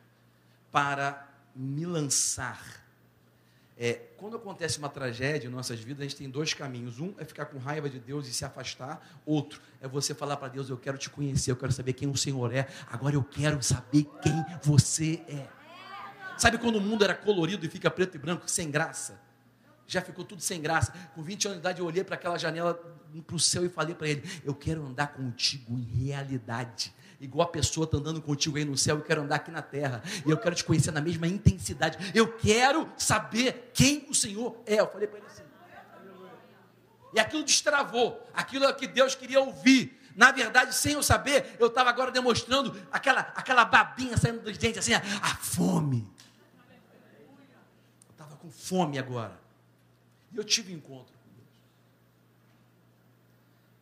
[0.73, 2.85] para me lançar.
[3.79, 6.99] É, quando acontece uma tragédia em nossas vidas, a gente tem dois caminhos.
[6.99, 9.21] Um é ficar com raiva de Deus e se afastar.
[9.25, 12.17] Outro é você falar para Deus: Eu quero te conhecer, eu quero saber quem o
[12.17, 12.67] Senhor é.
[12.91, 15.47] Agora eu quero saber quem você é.
[16.37, 19.26] Sabe quando o mundo era colorido e fica preto e branco, sem graça?
[19.87, 20.93] Já ficou tudo sem graça.
[21.15, 22.75] Com 20 anos de idade, eu olhei para aquela janela
[23.27, 26.93] para o céu e falei para ele: Eu quero andar contigo em realidade.
[27.19, 30.03] Igual a pessoa está andando contigo aí no céu, eu quero andar aqui na terra.
[30.25, 32.13] E eu quero te conhecer na mesma intensidade.
[32.15, 34.81] Eu quero saber quem o Senhor é.
[34.81, 35.43] Eu falei para ele assim.
[37.15, 38.23] E aquilo destravou.
[38.35, 39.99] Aquilo é que Deus queria ouvir.
[40.15, 44.79] Na verdade, sem eu saber, eu estava agora demonstrando aquela, aquela babinha saindo dos dentes,
[44.79, 46.07] assim, a, a fome.
[48.07, 49.46] Eu estava com fome agora.
[50.37, 51.49] E eu tive encontro com Deus.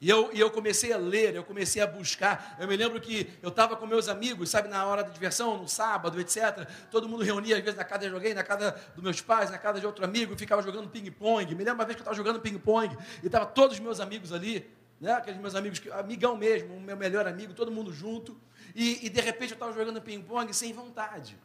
[0.01, 2.57] E eu, e eu comecei a ler, eu comecei a buscar.
[2.61, 5.69] Eu me lembro que eu estava com meus amigos, sabe, na hora da diversão, no
[5.69, 6.65] sábado, etc.
[6.93, 9.59] Todo mundo reunia, às vezes, na casa de alguém, na casa dos meus pais, na
[9.59, 11.53] casa de outro amigo, e ficava jogando ping-pong.
[11.57, 14.33] Me lembro uma vez que eu estava jogando ping-pong, e estavam todos os meus amigos
[14.33, 14.65] ali,
[15.01, 18.41] né, aqueles meus amigos, amigão mesmo, o meu melhor amigo, todo mundo junto.
[18.77, 21.37] E, e de repente eu estava jogando ping-pong sem vontade.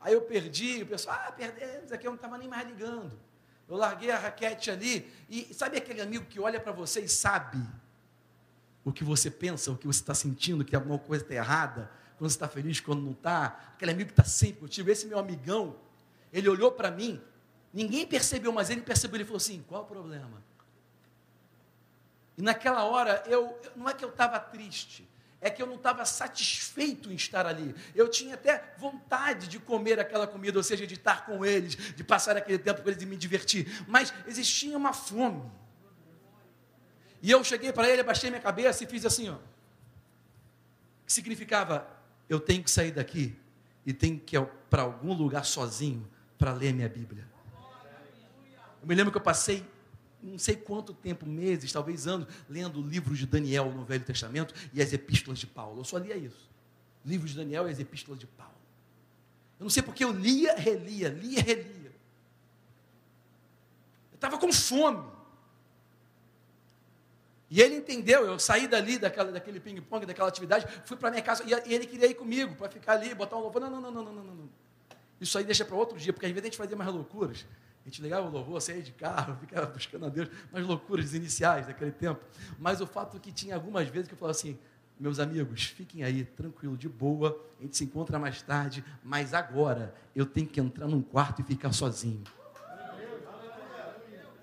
[0.00, 3.28] Aí eu perdi, o pessoal, ah, perdemos, aqui eu não estava nem mais ligando.
[3.70, 7.64] Eu larguei a raquete ali e sabe aquele amigo que olha para você e sabe
[8.84, 12.30] o que você pensa, o que você está sentindo, que alguma coisa está errada, quando
[12.30, 13.72] você está feliz, quando não está.
[13.76, 15.76] Aquele amigo que está sempre contigo, esse meu amigão,
[16.32, 17.22] ele olhou para mim,
[17.72, 20.42] ninguém percebeu, mas ele percebeu, ele falou assim: qual o problema?
[22.36, 25.08] E naquela hora, eu, não é que eu estava triste,
[25.40, 27.74] é que eu não estava satisfeito em estar ali.
[27.94, 32.04] Eu tinha até vontade de comer aquela comida, ou seja, de estar com eles, de
[32.04, 33.84] passar aquele tempo com eles e me divertir.
[33.88, 35.50] Mas existia uma fome.
[37.22, 39.36] E eu cheguei para ele, abaixei minha cabeça e fiz assim, ó.
[41.06, 41.86] Que significava,
[42.28, 43.36] eu tenho que sair daqui
[43.84, 47.26] e tenho que ir para algum lugar sozinho para ler minha Bíblia.
[48.82, 49.66] Eu me lembro que eu passei
[50.22, 54.54] não sei quanto tempo, meses, talvez anos, lendo o livro de Daniel no Velho Testamento
[54.72, 55.80] e as epístolas de Paulo.
[55.80, 56.48] Eu só lia isso.
[57.04, 58.52] Livro de Daniel e as epístolas de Paulo.
[59.58, 61.92] Eu não sei porque eu lia, relia, lia, relia.
[64.10, 65.04] Eu estava com fome.
[67.50, 71.42] E ele entendeu, eu saí dali, daquela, daquele ping-pong, daquela atividade, fui para minha casa,
[71.44, 73.60] e ele queria ir comigo, para ficar ali, botar um louvor.
[73.60, 74.50] Não, não, não, não, não, não, não.
[75.20, 77.44] Isso aí deixa para outro dia, porque às vezes a gente fazia mais loucuras.
[77.84, 81.66] A gente ligava o louvor, saía de carro, ficava buscando a Deus, umas loucuras iniciais
[81.66, 82.20] daquele tempo.
[82.58, 84.58] Mas o fato é que tinha algumas vezes que eu falava assim,
[84.98, 89.94] meus amigos, fiquem aí, tranquilo, de boa, a gente se encontra mais tarde, mas agora
[90.14, 92.22] eu tenho que entrar num quarto e ficar sozinho.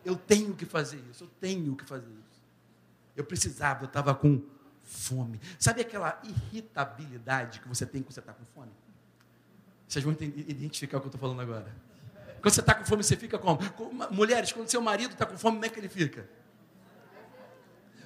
[0.04, 2.42] Eu tenho que fazer isso, eu tenho que fazer isso.
[3.16, 4.42] Eu precisava, eu estava com
[4.82, 5.40] fome.
[5.60, 8.72] Sabe aquela irritabilidade que você tem quando você está com fome?
[9.88, 11.87] Vocês vão identificar o que eu estou falando agora.
[12.48, 13.60] Quando você está com fome, você fica como?
[14.10, 16.26] Mulheres, quando seu marido está com fome, como é que ele fica?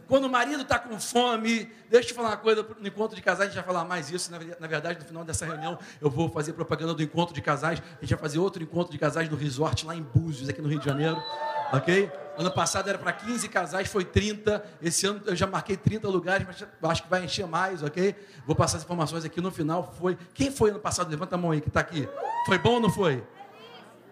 [0.08, 3.22] Quando o marido está com fome, deixa eu te falar uma coisa, no encontro de
[3.22, 6.28] casais a gente vai falar mais isso, na verdade, no final dessa reunião, eu vou
[6.28, 9.38] fazer propaganda do encontro de casais, a gente vai fazer outro encontro de casais no
[9.38, 11.24] resort, lá em Búzios, aqui no Rio de Janeiro,
[11.72, 12.12] ok?
[12.36, 16.48] Ano passado era para 15 casais, foi 30, esse ano eu já marquei 30 lugares,
[16.48, 18.16] mas acho que vai encher mais, ok?
[18.48, 20.18] Vou passar as informações aqui no final, foi...
[20.34, 21.12] Quem foi ano passado?
[21.12, 22.10] Levanta a mão aí, que está aqui.
[22.48, 23.24] Foi bom ou não foi?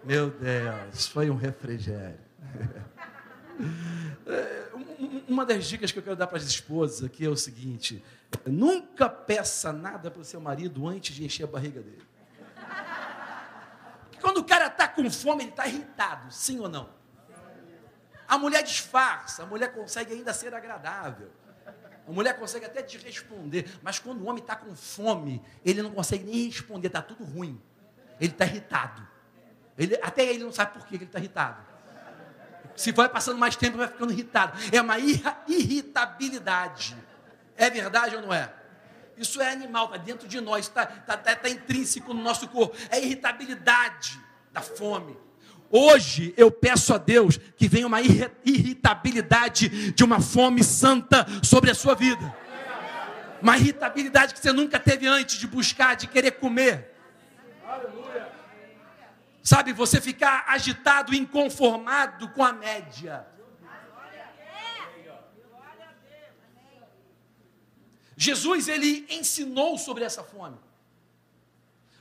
[0.02, 2.18] Meu Deus, foi um refrigério.
[4.26, 4.68] É,
[5.28, 8.02] uma das dicas que eu quero dar para as esposas aqui é o seguinte:
[8.46, 12.02] nunca peça nada para o seu marido antes de encher a barriga dele.
[14.02, 16.88] Porque quando o cara está com fome, ele está irritado, sim ou não?
[18.26, 21.28] A mulher disfarça, a mulher consegue ainda ser agradável.
[22.08, 25.90] A mulher consegue até te responder, mas quando o homem está com fome, ele não
[25.90, 27.60] consegue nem responder, está tudo ruim.
[28.18, 29.06] Ele está irritado.
[29.80, 31.56] Ele, até ele não sabe por que ele está irritado.
[32.76, 34.52] Se vai passando mais tempo, vai ficando irritado.
[34.70, 34.98] É uma
[35.48, 36.94] irritabilidade.
[37.56, 38.52] É verdade ou não é?
[39.16, 42.76] Isso é animal, está dentro de nós, está tá, tá, tá intrínseco no nosso corpo.
[42.90, 44.20] É irritabilidade
[44.52, 45.16] da fome.
[45.70, 51.74] Hoje eu peço a Deus que venha uma irritabilidade de uma fome santa sobre a
[51.74, 52.34] sua vida.
[53.40, 56.89] Uma irritabilidade que você nunca teve antes de buscar, de querer comer.
[59.42, 63.26] Sabe, você ficar agitado, inconformado com a média.
[68.16, 70.58] Jesus, ele ensinou sobre essa fome.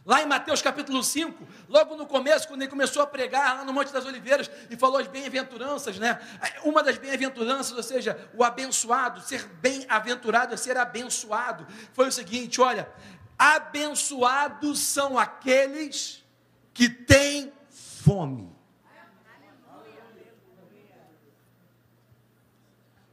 [0.06, 3.72] Lá em Mateus capítulo 5, logo no começo, quando ele começou a pregar lá no
[3.72, 6.20] Monte das Oliveiras e falou as bem-aventuranças, né?
[6.64, 12.60] Uma das bem-aventuranças, ou seja, o abençoado, ser bem-aventurado é ser abençoado, foi o seguinte:
[12.60, 12.92] olha,
[13.38, 16.18] abençoados são aqueles
[16.80, 18.50] que têm fome.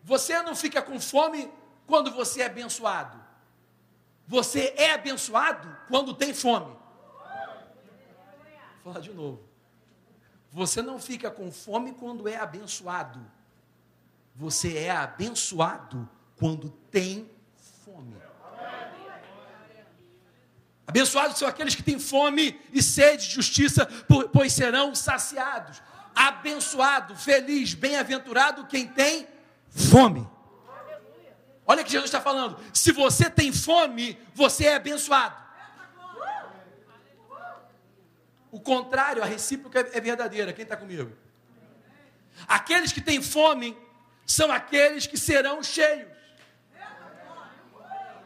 [0.04, 1.52] Você não fica com fome
[1.84, 3.20] quando você é abençoado.
[4.24, 6.76] Você é abençoado quando tem fome.
[8.84, 9.42] Vou falar de novo.
[10.52, 13.20] Você não fica com fome quando é abençoado.
[14.36, 17.28] Você é abençoado quando tem
[17.84, 18.14] fome.
[20.86, 23.86] Abençoados são aqueles que têm fome e sede de justiça,
[24.32, 25.82] pois serão saciados.
[26.14, 29.26] Abençoado, feliz, bem-aventurado quem tem
[29.68, 30.26] fome.
[31.66, 32.58] Olha o que Jesus está falando.
[32.72, 35.44] Se você tem fome, você é abençoado.
[38.52, 40.52] O contrário, a recíproca é verdadeira.
[40.52, 41.12] Quem está comigo?
[42.46, 43.76] Aqueles que têm fome
[44.24, 46.08] são aqueles que serão cheios.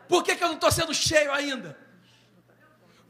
[0.06, 1.76] Por que, que eu não estou sendo cheio ainda?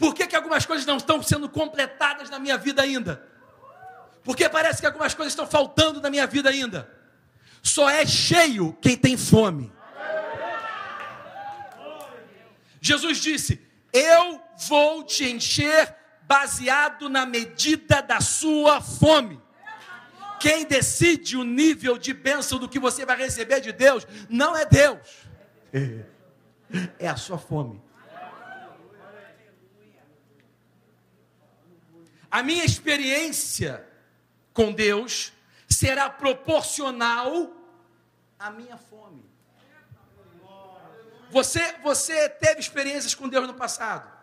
[0.00, 3.22] Por que, que algumas coisas não estão sendo completadas na minha vida ainda?
[4.24, 6.90] Porque parece que algumas coisas estão faltando na minha vida ainda.
[7.62, 9.70] Só é cheio quem tem fome.
[12.80, 13.60] Jesus disse:
[13.92, 19.38] Eu vou te encher baseado na medida da sua fome.
[20.40, 24.64] Quem decide o nível de bênção do que você vai receber de Deus não é
[24.64, 25.28] Deus,
[26.98, 27.89] é a sua fome.
[32.30, 33.84] A minha experiência
[34.52, 35.32] com Deus
[35.68, 37.50] será proporcional
[38.38, 39.24] à minha fome.
[41.30, 44.20] Você, você teve experiências com Deus no passado.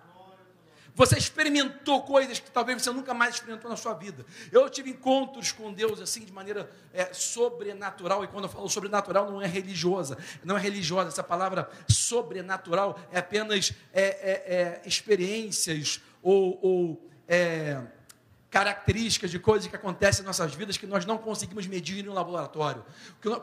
[0.93, 4.25] Você experimentou coisas que talvez você nunca mais experimentou na sua vida.
[4.51, 8.23] Eu tive encontros com Deus assim de maneira é, sobrenatural.
[8.23, 10.17] E quando eu falo sobrenatural, não é religiosa.
[10.43, 11.09] Não é religiosa.
[11.09, 17.79] Essa palavra sobrenatural é apenas é, é, é experiências ou, ou é,
[18.49, 22.13] características de coisas que acontecem em nossas vidas que nós não conseguimos medir em um
[22.13, 22.85] laboratório.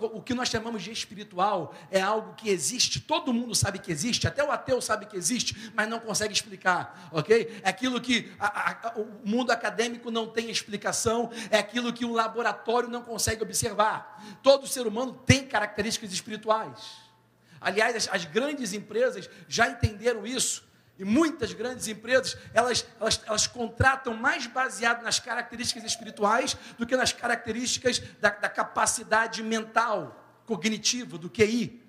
[0.00, 4.26] O que nós chamamos de espiritual é algo que existe, todo mundo sabe que existe,
[4.26, 7.60] até o ateu sabe que existe, mas não consegue explicar, ok?
[7.62, 12.14] É aquilo que a, a, o mundo acadêmico não tem explicação, é aquilo que um
[12.14, 14.38] laboratório não consegue observar.
[14.42, 17.04] Todo ser humano tem características espirituais.
[17.60, 20.64] Aliás, as, as grandes empresas já entenderam isso
[20.98, 26.96] e muitas grandes empresas, elas, elas, elas contratam mais baseado nas características espirituais do que
[26.96, 31.82] nas características da, da capacidade mental, cognitiva, do QI.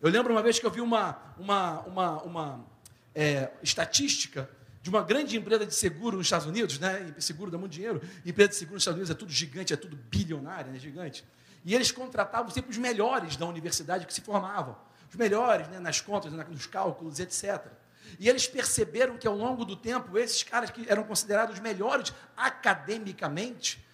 [0.00, 2.66] Eu lembro uma vez que eu vi uma, uma, uma, uma
[3.14, 4.48] é, estatística
[4.80, 7.14] de uma grande empresa de seguro nos Estados Unidos, né?
[7.18, 9.96] seguro dá muito dinheiro, empresa de seguro nos Estados Unidos é tudo gigante, é tudo
[9.96, 10.78] bilionário, é né?
[10.78, 11.24] gigante.
[11.64, 14.76] E eles contratavam sempre os melhores da universidade que se formavam,
[15.08, 15.80] os melhores né?
[15.80, 17.81] nas contas, nos cálculos, etc.
[18.18, 23.84] E eles perceberam que ao longo do tempo, esses caras que eram considerados melhores academicamente,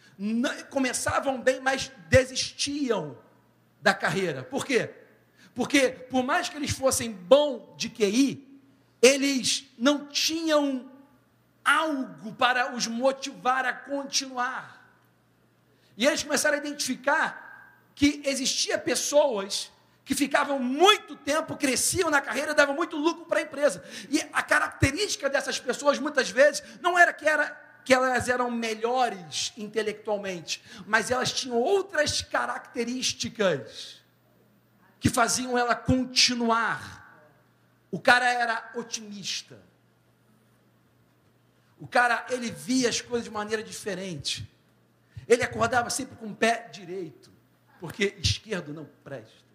[0.70, 3.16] começavam bem, mas desistiam
[3.80, 4.42] da carreira.
[4.42, 4.90] Por quê?
[5.54, 8.46] Porque, por mais que eles fossem bom de QI,
[9.00, 10.90] eles não tinham
[11.64, 14.78] algo para os motivar a continuar.
[15.96, 17.46] E eles começaram a identificar
[17.94, 19.70] que existia pessoas
[20.08, 23.84] que ficavam muito tempo, cresciam na carreira, davam muito lucro para a empresa.
[24.08, 27.50] E a característica dessas pessoas, muitas vezes, não era que, era
[27.84, 34.00] que elas eram melhores intelectualmente, mas elas tinham outras características
[34.98, 37.22] que faziam ela continuar.
[37.90, 39.60] O cara era otimista.
[41.78, 44.50] O cara, ele via as coisas de maneira diferente.
[45.28, 47.30] Ele acordava sempre com o pé direito,
[47.78, 49.47] porque esquerdo não presta.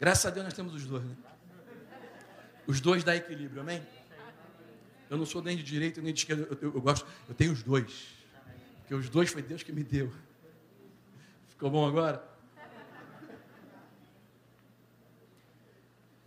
[0.00, 1.16] Graças a Deus nós temos os dois, né?
[2.66, 3.84] Os dois dá equilíbrio, amém?
[5.10, 7.52] Eu não sou nem de direita nem de esquerda, eu, eu, eu gosto, eu tenho
[7.52, 8.08] os dois.
[8.80, 10.12] Porque os dois foi Deus que me deu.
[11.48, 12.22] Ficou bom agora?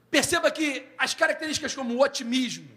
[0.09, 2.69] Perceba que as características como otimismo,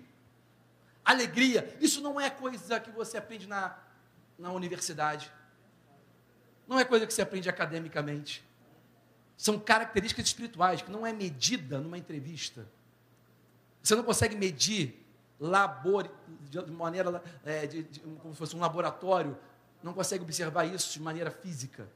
[1.05, 3.77] alegria, isso não é coisa que você aprende na,
[4.39, 5.33] na universidade.
[6.69, 8.45] Não é coisa que você aprende academicamente.
[9.37, 12.66] São características espirituais que não é medida numa entrevista.
[13.82, 15.05] Você não consegue medir
[15.39, 16.11] labor,
[16.49, 19.37] de maneira é, de, de, como se fosse um laboratório,
[19.82, 21.87] não consegue observar isso de maneira física.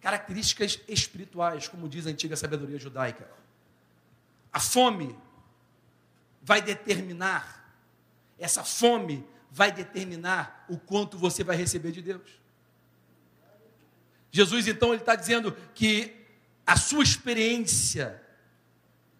[0.00, 3.30] Características espirituais, como diz a antiga sabedoria judaica.
[4.52, 5.18] A fome
[6.42, 7.74] vai determinar,
[8.38, 12.43] essa fome vai determinar o quanto você vai receber de Deus.
[14.34, 16.12] Jesus, então, ele está dizendo que
[16.66, 18.20] a sua experiência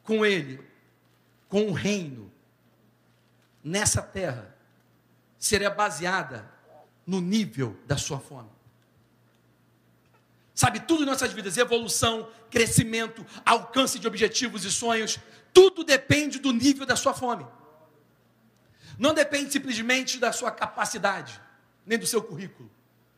[0.02, 0.60] com Ele,
[1.48, 2.32] com o reino,
[3.62, 4.52] nessa terra,
[5.38, 6.50] seria baseada
[7.06, 8.50] no nível da sua fome.
[10.52, 15.20] Sabe, tudo em nossas vidas, evolução, crescimento, alcance de objetivos e sonhos,
[15.52, 17.46] tudo depende do nível da sua fome.
[18.98, 21.40] Não depende simplesmente da sua capacidade,
[21.86, 22.68] nem do seu currículo,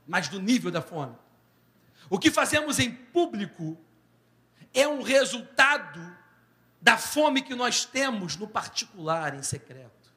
[0.06, 1.16] mas do nível da fome.
[2.08, 3.76] O que fazemos em público
[4.72, 6.16] é um resultado
[6.80, 10.14] da fome que nós temos no particular, em secreto.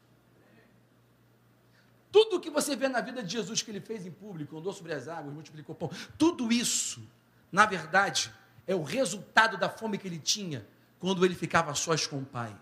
[2.11, 4.93] Tudo que você vê na vida de Jesus que ele fez em público, andou sobre
[4.93, 7.07] as águas, multiplicou pão, tudo isso,
[7.51, 8.33] na verdade,
[8.67, 10.65] é o resultado da fome que ele tinha
[10.99, 12.55] quando ele ficava sós com o Pai.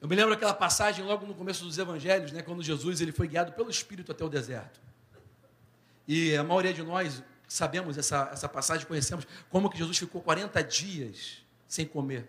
[0.00, 3.26] Eu me lembro aquela passagem logo no começo dos evangelhos, né, quando Jesus ele foi
[3.26, 4.80] guiado pelo Espírito até o deserto.
[6.06, 10.62] E a maioria de nós sabemos essa, essa passagem, conhecemos como que Jesus ficou 40
[10.62, 12.28] dias sem comer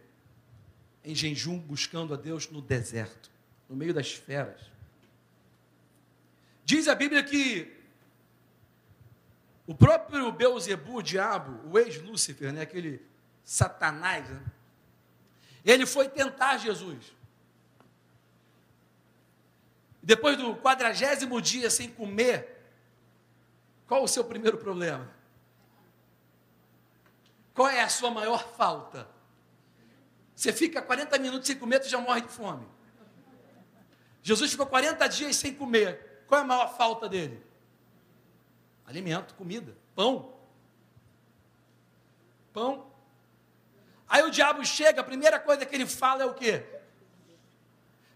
[1.03, 3.30] em jejum buscando a Deus no deserto,
[3.70, 4.61] no meio das feras.
[6.65, 7.76] Diz a Bíblia que
[9.65, 13.01] o próprio Beuzebu, o diabo, o ex-Lúcifer, né, aquele
[13.43, 14.41] Satanás, né,
[15.63, 17.18] ele foi tentar Jesus.
[20.01, 22.57] Depois do quadragésimo dia sem comer,
[23.87, 25.09] qual o seu primeiro problema?
[27.53, 29.07] Qual é a sua maior falta?
[30.35, 32.65] Você fica 40 minutos sem comer, tu já morre de fome.
[34.23, 36.23] Jesus ficou 40 dias sem comer.
[36.27, 37.43] Qual é a maior falta dele?
[38.85, 40.33] Alimento, comida, pão.
[42.53, 42.89] Pão.
[44.07, 46.65] Aí o diabo chega, a primeira coisa que ele fala é o quê?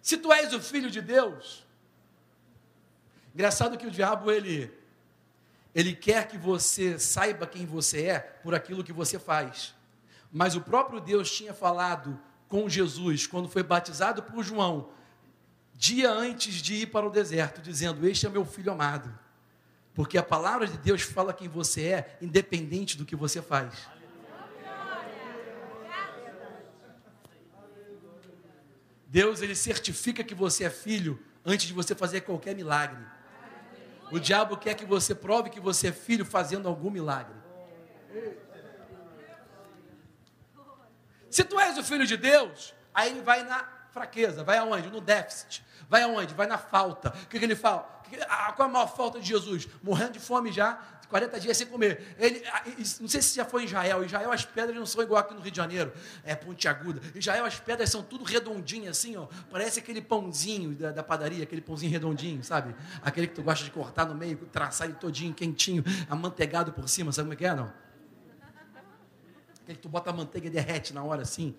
[0.01, 1.65] Se tu és o filho de Deus.
[3.33, 4.71] Engraçado que o diabo ele
[5.73, 9.73] ele quer que você saiba quem você é por aquilo que você faz.
[10.31, 14.89] Mas o próprio Deus tinha falado com Jesus quando foi batizado por João,
[15.73, 19.17] dia antes de ir para o deserto, dizendo: Este é meu filho amado.
[19.95, 23.87] Porque a palavra de Deus fala quem você é, independente do que você faz.
[29.07, 33.12] Deus ele certifica que você é filho antes de você fazer qualquer milagre.
[34.11, 37.35] O diabo quer que você prove que você é filho fazendo algum milagre.
[41.29, 44.89] Se tu és o filho de Deus, aí ele vai na fraqueza, vai aonde?
[44.89, 45.65] No déficit.
[45.89, 46.33] Vai aonde?
[46.33, 47.09] Vai na falta.
[47.09, 48.01] O que, que ele fala?
[48.29, 49.67] Ah, qual é a maior falta de Jesus?
[49.81, 50.79] Morrendo de fome já,
[51.13, 52.15] 40 dias sem comer.
[52.17, 52.63] Ele, ah,
[52.99, 54.01] não sei se já foi em Israel.
[54.01, 55.93] Em Israel as pedras não são igual aqui no Rio de Janeiro,
[56.23, 56.99] é pontiaguda.
[57.13, 59.27] Em Israel as pedras são tudo redondinhas assim, ó.
[59.51, 62.73] Parece aquele pãozinho da, da, padaria, aquele pãozinho redondinho, sabe?
[62.99, 67.11] Aquele que tu gosta de cortar no meio, traçar ele todinho, quentinho, amanteigado por cima,
[67.11, 67.71] sabe como é que é, não?
[69.61, 71.55] Aquele que tu bota a manteiga e derrete na hora assim.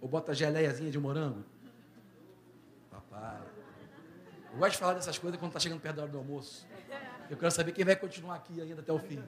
[0.00, 1.44] Ou bota a geleiazinha de morango.
[2.92, 3.40] Papai.
[4.52, 6.64] Eu gosto de falar dessas coisas quando está chegando perto da hora do almoço.
[7.30, 9.22] Eu quero saber quem vai continuar aqui ainda até o fim.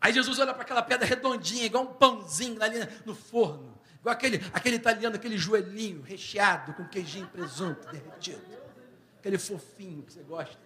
[0.00, 3.76] Aí Jesus olha para aquela pedra redondinha, igual um pãozinho ali no forno.
[4.00, 8.40] Igual aquele, aquele italiano, aquele joelhinho recheado com queijinho presunto derretido.
[9.18, 10.56] Aquele fofinho que você gosta.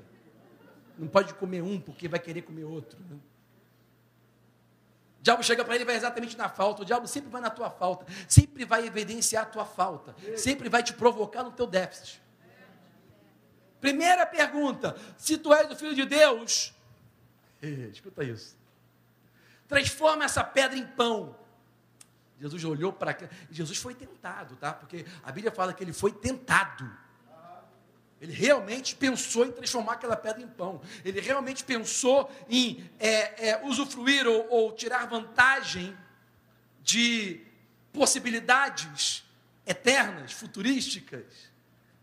[0.99, 2.99] Não pode comer um porque vai querer comer outro.
[3.09, 3.17] Né?
[5.21, 6.83] O diabo chega para ele e vai exatamente na falta.
[6.83, 8.05] O diabo sempre vai na tua falta.
[8.29, 10.15] Sempre vai evidenciar a tua falta.
[10.37, 12.21] Sempre vai te provocar no teu déficit.
[13.81, 16.75] Primeira pergunta: se tu és o filho de Deus,
[17.93, 18.57] escuta isso.
[19.67, 21.37] Transforma essa pedra em pão.
[22.41, 23.17] Jesus olhou para.
[23.51, 24.73] Jesus foi tentado, tá?
[24.73, 26.91] Porque a Bíblia fala que ele foi tentado.
[28.21, 30.83] Ele realmente pensou em transformar aquela pedra em pão.
[31.05, 35.97] Ele realmente pensou em é, é, usufruir ou, ou tirar vantagem
[36.83, 37.41] de
[37.93, 39.25] possibilidades
[39.67, 41.50] eternas, futurísticas,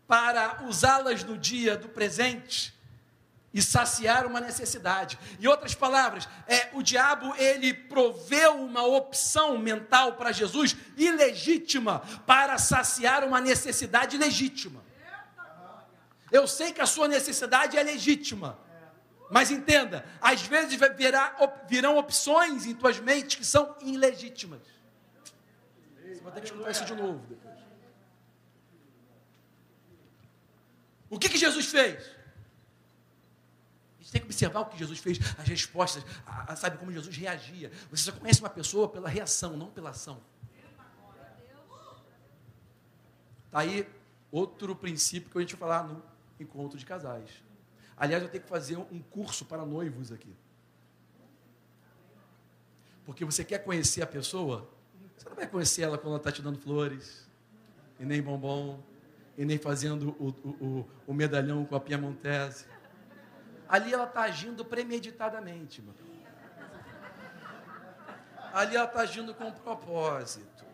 [0.08, 2.74] para usá-las no dia do presente
[3.54, 5.18] e saciar uma necessidade.
[5.40, 12.58] Em outras palavras, é, o diabo ele proveu uma opção mental para Jesus ilegítima para
[12.58, 14.86] saciar uma necessidade legítima.
[16.32, 18.60] Eu sei que a sua necessidade é legítima.
[19.30, 21.36] Mas entenda, às vezes virá,
[21.68, 24.62] virão opções em tuas mentes que são ilegítimas.
[26.02, 27.57] Você vai ter que escutar isso de novo depois.
[31.10, 32.18] O que, que Jesus fez?
[34.02, 37.16] Você tem que observar o que Jesus fez, as respostas, a, a, sabe como Jesus
[37.16, 37.72] reagia.
[37.92, 40.22] Você só conhece uma pessoa pela reação, não pela ação.
[43.48, 43.88] Está aí
[44.32, 46.02] outro princípio que a gente vai falar no
[46.40, 47.30] encontro de casais.
[47.98, 50.34] Aliás, eu tenho que fazer um curso para noivos aqui.
[53.06, 54.70] Porque você quer conhecer a pessoa,
[55.18, 57.28] você não vai conhecer ela quando ela está te dando flores,
[58.00, 58.84] e nem bombom,
[59.38, 62.66] e nem fazendo o, o, o, medalhão com a Piemontese.
[63.70, 65.94] Ali ela está agindo premeditadamente, meu.
[68.52, 70.66] Ali ela está agindo com propósito.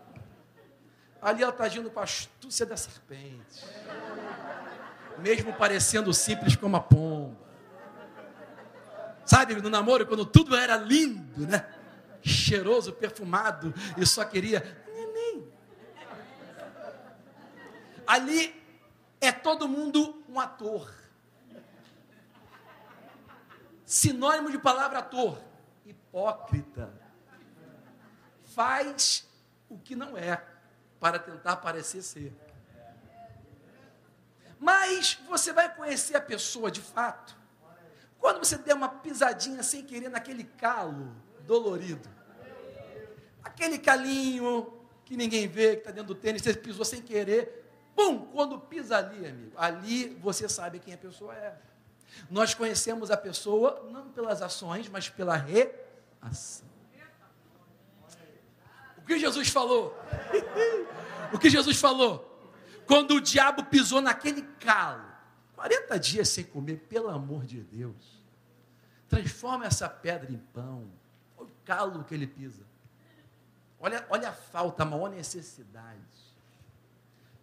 [1.22, 3.66] Ali ela está agindo com a astúcia da serpente.
[5.20, 7.44] Mesmo parecendo simples como a pomba.
[9.26, 11.66] Sabe, no namoro, quando tudo era lindo, né?
[12.22, 14.83] Cheiroso, perfumado, e só queria
[18.06, 18.62] Ali
[19.22, 20.94] é todo mundo um ator.
[23.86, 25.42] Sinônimo de palavra ator,
[25.86, 26.92] hipócrita.
[28.56, 29.28] Faz
[29.70, 30.44] o que não é
[31.00, 32.34] para tentar parecer ser.
[34.60, 37.36] Mas você vai conhecer a pessoa de fato
[38.18, 41.14] quando você der uma pisadinha sem querer naquele calo
[41.46, 42.10] dolorido.
[43.44, 47.63] Aquele calinho que ninguém vê, que está dentro do tênis, você pisou sem querer.
[47.96, 48.26] Pum!
[48.28, 51.58] Quando pisa ali, amigo, ali você sabe quem a pessoa é.
[52.30, 56.68] Nós conhecemos a pessoa não pelas ações, mas pela reação.
[58.98, 59.98] O que Jesus falou?
[61.34, 62.30] o que Jesus falou?
[62.86, 65.04] Quando o diabo pisou naquele calo,
[65.56, 68.24] 40 dias sem comer, pelo amor de Deus,
[69.08, 70.90] transforma essa pedra em pão.
[71.38, 72.64] Olha o calo que ele pisa.
[73.80, 76.00] Olha, olha a falta, a maior necessidade.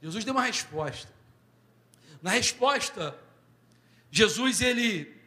[0.03, 1.13] Jesus deu uma resposta.
[2.23, 3.19] Na resposta,
[4.11, 5.19] Jesus ele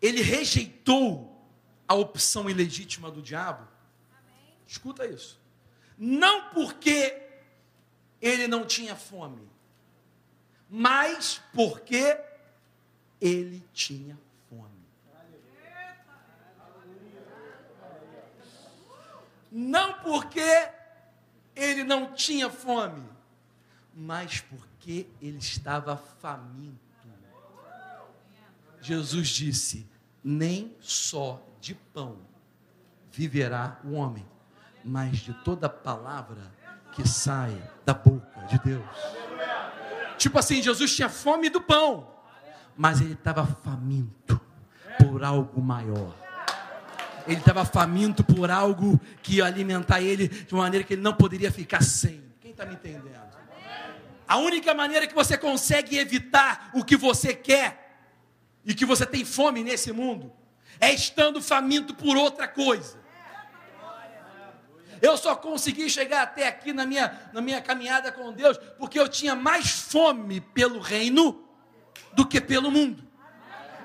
[0.00, 1.34] ele rejeitou
[1.88, 3.66] a opção ilegítima do diabo.
[4.12, 4.54] Amém.
[4.66, 5.40] Escuta isso.
[5.96, 7.22] Não porque
[8.20, 9.48] ele não tinha fome,
[10.68, 12.18] mas porque
[13.18, 14.18] ele tinha
[14.50, 14.84] fome.
[19.50, 20.40] Não porque
[21.54, 23.02] ele não tinha fome,
[23.94, 26.78] mas porque ele estava faminto.
[28.80, 29.88] Jesus disse:
[30.22, 32.18] nem só de pão
[33.10, 34.26] viverá o homem,
[34.84, 36.52] mas de toda palavra
[36.92, 38.84] que sai da boca de Deus.
[40.18, 42.08] Tipo assim, Jesus tinha fome do pão,
[42.76, 44.40] mas ele estava faminto
[44.98, 46.23] por algo maior.
[47.26, 51.14] Ele estava faminto por algo que ia alimentar ele de uma maneira que ele não
[51.14, 52.22] poderia ficar sem.
[52.40, 53.24] Quem está me entendendo?
[54.26, 57.98] A única maneira que você consegue evitar o que você quer
[58.64, 60.32] e que você tem fome nesse mundo
[60.80, 63.02] é estando faminto por outra coisa.
[65.02, 69.08] Eu só consegui chegar até aqui na minha, na minha caminhada com Deus porque eu
[69.08, 71.44] tinha mais fome pelo reino
[72.14, 73.04] do que pelo mundo.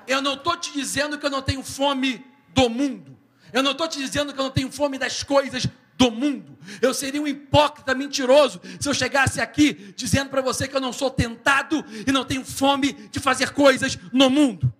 [0.06, 3.19] Eu não estou te dizendo que eu não tenho fome do mundo.
[3.52, 6.58] Eu não estou te dizendo que eu não tenho fome das coisas do mundo.
[6.80, 10.92] Eu seria um hipócrita mentiroso se eu chegasse aqui dizendo para você que eu não
[10.92, 14.72] sou tentado e não tenho fome de fazer coisas no mundo.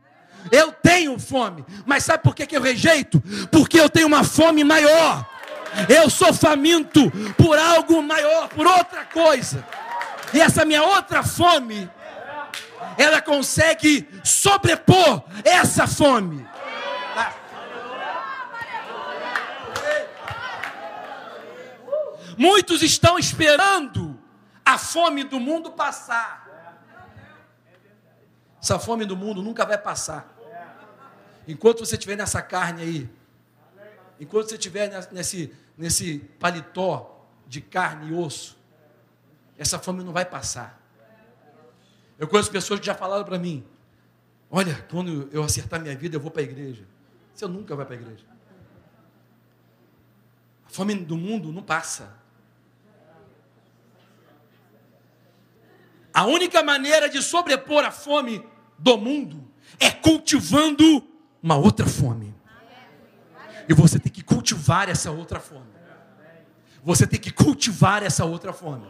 [0.51, 3.23] Eu tenho fome, mas sabe por que, que eu rejeito?
[3.53, 5.29] Porque eu tenho uma fome maior.
[5.89, 9.65] Eu sou faminto por algo maior, por outra coisa.
[10.33, 11.89] E essa minha outra fome,
[12.97, 16.47] ela consegue sobrepor essa fome.
[22.37, 24.19] Muitos estão esperando
[24.65, 26.49] a fome do mundo passar.
[28.63, 30.37] Essa fome do mundo nunca vai passar.
[31.49, 33.11] Enquanto você estiver nessa carne aí,
[34.21, 38.57] enquanto você estiver nesse, nesse paletó de carne e osso,
[39.59, 40.81] essa fome não vai passar.
[42.19, 43.67] Eu conheço pessoas que já falaram para mim:
[44.51, 46.85] Olha, quando eu acertar minha vida, eu vou para a igreja.
[47.35, 48.25] Você nunca vai para a igreja.
[50.67, 52.20] A fome do mundo não passa.
[56.13, 58.45] A única maneira de sobrepor a fome
[58.79, 59.49] do mundo
[59.79, 61.05] é cultivando
[61.43, 62.35] uma outra fome.
[63.69, 65.71] E você tem que cultivar essa outra fome.
[66.83, 68.87] Você tem que cultivar essa outra fome.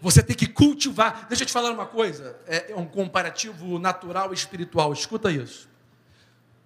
[0.00, 1.26] Você tem que cultivar.
[1.28, 2.38] Deixa eu te falar uma coisa.
[2.46, 4.92] É um comparativo natural e espiritual.
[4.92, 5.68] Escuta isso.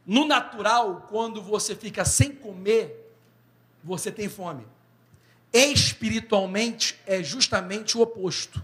[0.07, 3.15] No natural, quando você fica sem comer,
[3.83, 4.67] você tem fome.
[5.53, 8.63] Espiritualmente é justamente o oposto.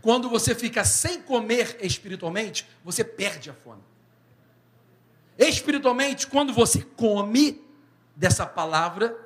[0.00, 3.82] Quando você fica sem comer espiritualmente, você perde a fome.
[5.38, 7.64] Espiritualmente, quando você come
[8.14, 9.16] dessa palavra,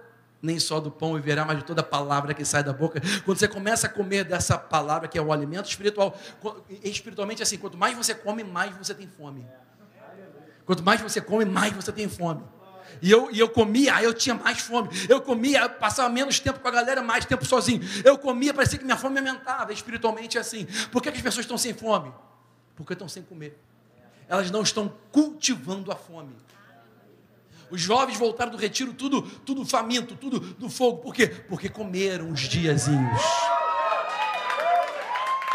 [0.40, 3.00] nem só do pão viverá, mas de toda palavra que sai da boca.
[3.24, 6.16] Quando você começa a comer dessa palavra, que é o alimento espiritual,
[6.82, 9.46] espiritualmente, assim, quanto mais você come, mais você tem fome.
[10.64, 12.42] Quanto mais você come, mais você tem fome.
[13.02, 14.88] E eu, e eu comia, aí eu tinha mais fome.
[15.08, 17.80] Eu comia, eu passava menos tempo com a galera, mais tempo sozinho.
[18.04, 19.72] Eu comia, parecia que minha fome aumentava.
[19.72, 20.66] Espiritualmente é assim.
[20.90, 22.12] Por que, que as pessoas estão sem fome?
[22.74, 23.58] Porque estão sem comer.
[24.28, 26.34] Elas não estão cultivando a fome.
[27.70, 30.98] Os jovens voltaram do retiro tudo, tudo faminto, tudo do fogo.
[30.98, 31.26] Por quê?
[31.26, 33.22] Porque comeram os diazinhos.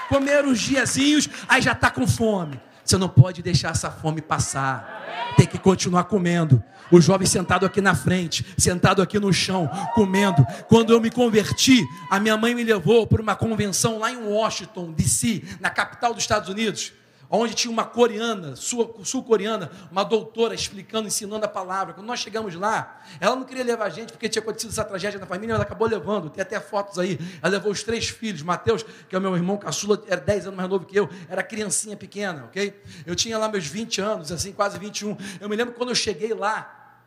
[0.10, 2.60] Comeram os diazinhos, aí já está com fome.
[2.84, 5.34] Você não pode deixar essa fome passar.
[5.38, 6.64] Tem que continuar comendo.
[6.92, 10.46] O jovem sentado aqui na frente, sentado aqui no chão, comendo.
[10.68, 14.92] Quando eu me converti, a minha mãe me levou para uma convenção lá em Washington,
[14.92, 16.92] D.C., na capital dos Estados Unidos
[17.40, 21.94] onde tinha uma coreana, sul-coreana, uma doutora explicando, ensinando a palavra.
[21.94, 25.18] Quando nós chegamos lá, ela não queria levar a gente porque tinha acontecido essa tragédia
[25.18, 26.30] na família, ela acabou levando.
[26.30, 27.18] Tem até fotos aí.
[27.42, 28.42] Ela levou os três filhos.
[28.42, 31.42] Mateus, que é o meu irmão caçula, era 10 anos mais novo que eu, era
[31.42, 32.82] criancinha pequena, ok?
[33.06, 35.16] Eu tinha lá meus 20 anos, assim, quase 21.
[35.40, 37.00] Eu me lembro quando eu cheguei lá,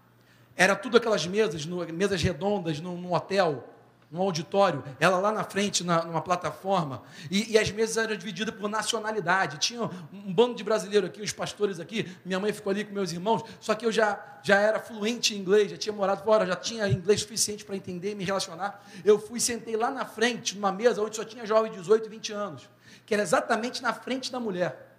[0.57, 3.74] era tudo aquelas mesas, mesas redondas, num hotel
[4.13, 8.55] um auditório, ela lá na frente, na, numa plataforma, e, e, as mesas eram divididas
[8.55, 9.59] por nacionalidade.
[9.59, 12.93] Tinha um, um bando de brasileiros aqui, os pastores aqui, minha mãe ficou ali com
[12.93, 16.47] meus irmãos, só que eu já, já era fluente em inglês, já tinha morado fora,
[16.47, 18.85] já tinha inglês suficiente para entender e me relacionar.
[19.05, 22.33] Eu fui sentei lá na frente, numa mesa onde só tinha jovens de 18, 20
[22.33, 22.69] anos,
[23.05, 24.93] que era exatamente na frente da mulher.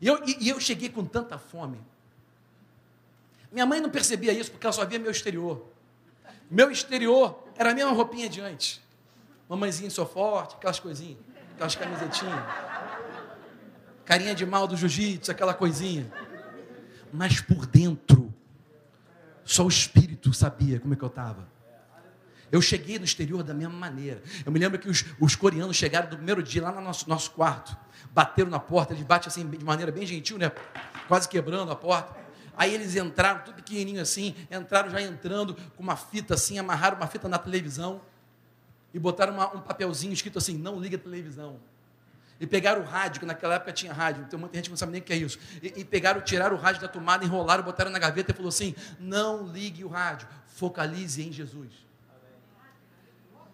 [0.00, 1.80] E eu, e, e eu cheguei com tanta fome.
[3.52, 5.73] Minha mãe não percebia isso porque ela só via meu exterior.
[6.54, 8.80] Meu exterior era a mesma roupinha de antes.
[9.48, 11.18] Mamãezinha sou forte, aquelas coisinhas,
[11.52, 12.44] aquelas camisetinhas.
[14.04, 16.12] Carinha de mal do jiu-jitsu, aquela coisinha.
[17.12, 18.32] Mas por dentro,
[19.44, 21.48] só o espírito sabia como é que eu estava.
[22.52, 24.22] Eu cheguei no exterior da mesma maneira.
[24.46, 27.32] Eu me lembro que os, os coreanos chegaram do primeiro dia lá no nosso, nosso
[27.32, 27.76] quarto,
[28.12, 30.52] bateram na porta, eles batem assim de maneira bem gentil, né?
[31.08, 32.23] Quase quebrando a porta.
[32.56, 37.06] Aí eles entraram, tudo pequenininho assim, entraram já entrando com uma fita assim, amarraram uma
[37.06, 38.00] fita na televisão
[38.92, 41.58] e botaram uma, um papelzinho escrito assim: não liga a televisão.
[42.38, 44.92] E pegaram o rádio, que naquela época tinha rádio, tem muita gente que não sabe
[44.92, 45.38] nem o que é isso.
[45.62, 48.74] E, e pegaram, tiraram o rádio da tomada, enrolaram, botaram na gaveta e falou assim:
[49.00, 51.72] não ligue o rádio, focalize em Jesus.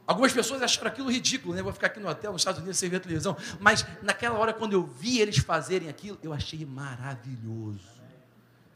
[0.06, 1.62] Algumas pessoas acharam aquilo ridículo, né?
[1.62, 3.36] Vou ficar aqui no hotel, nos Estados Unidos, sem ver televisão.
[3.60, 7.99] Mas naquela hora, quando eu vi eles fazerem aquilo, eu achei maravilhoso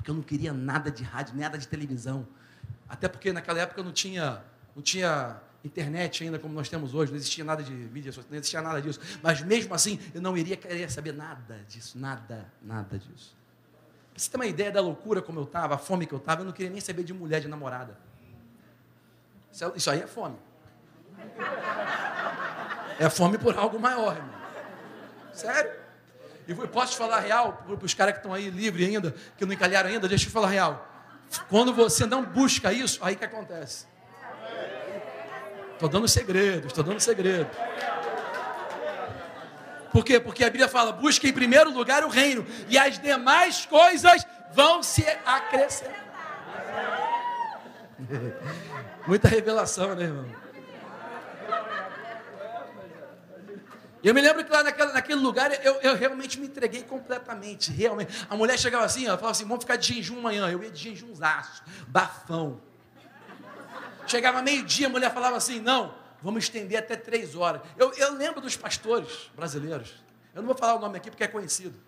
[0.04, 2.28] porque eu não queria nada de rádio, nada de televisão.
[2.86, 4.44] Até porque naquela época não tinha,
[4.76, 8.36] não tinha internet ainda como nós temos hoje, não existia nada de mídia social, não
[8.36, 9.00] existia nada disso.
[9.22, 13.34] Mas mesmo assim, eu não iria querer saber nada disso, nada, nada disso.
[14.12, 16.42] Pra você ter uma ideia da loucura como eu estava, a fome que eu estava,
[16.42, 17.96] eu não queria nem saber de mulher, de namorada.
[19.74, 20.36] Isso aí é fome.
[22.98, 24.34] É fome por algo maior, irmão.
[25.32, 25.83] Sério?
[26.46, 29.52] E posso te falar real, para os caras que estão aí livres ainda, que não
[29.52, 30.86] encalharam ainda, deixa eu falar real.
[31.48, 33.86] Quando você não busca isso, aí que acontece.
[35.72, 37.50] Estou dando segredo, estou dando segredo.
[39.90, 40.20] Por quê?
[40.20, 44.82] Porque a Bíblia fala: busca em primeiro lugar o reino, e as demais coisas vão
[44.82, 46.04] se acrescentar.
[49.06, 50.43] Muita revelação, né, irmão?
[54.04, 57.72] Eu me lembro que lá naquele, naquele lugar eu, eu, realmente me entreguei completamente.
[57.72, 58.26] Realmente.
[58.28, 60.50] A mulher chegava assim, ela falava assim: vamos ficar de jejum amanhã.
[60.50, 62.60] Eu ia de jejumzaço, bafão.
[64.06, 67.62] Chegava meio-dia, a mulher falava assim: não, vamos estender até três horas.
[67.78, 69.94] Eu, eu lembro dos pastores brasileiros.
[70.34, 71.80] Eu não vou falar o nome aqui porque é conhecido.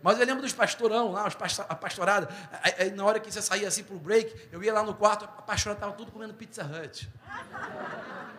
[0.00, 1.26] Mas eu lembro dos pastorão lá,
[1.68, 2.28] a pastorada.
[2.62, 5.24] Aí, na hora que você saía assim para o break, eu ia lá no quarto,
[5.24, 7.10] a pastorada estava tudo comendo Pizza Hut.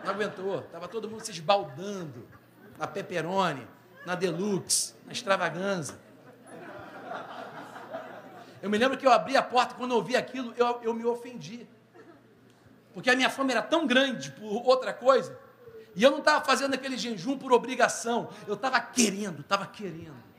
[0.02, 2.39] Não aguentou, estava todo mundo se esbaldando
[2.80, 3.68] na pepperoni,
[4.06, 6.00] na deluxe, na extravaganza.
[8.62, 11.04] Eu me lembro que eu abri a porta, quando eu ouvi aquilo, eu, eu me
[11.04, 11.68] ofendi.
[12.94, 15.38] Porque a minha fome era tão grande por outra coisa,
[15.94, 20.30] e eu não estava fazendo aquele jejum por obrigação, eu estava querendo, estava querendo.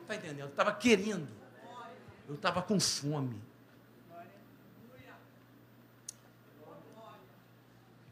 [0.00, 0.40] Está entendendo?
[0.40, 1.28] Eu estava querendo.
[2.28, 3.42] Eu estava com fome.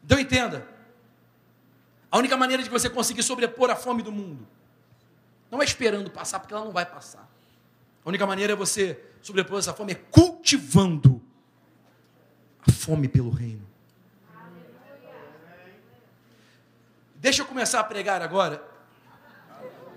[0.03, 0.67] Então entenda,
[2.13, 4.47] a única maneira de você conseguir sobrepor a fome do mundo
[5.49, 7.27] não é esperando passar, porque ela não vai passar.
[8.05, 11.19] A única maneira é você sobrepor essa fome é cultivando
[12.67, 13.67] a fome pelo reino.
[17.15, 18.63] Deixa eu começar a pregar agora,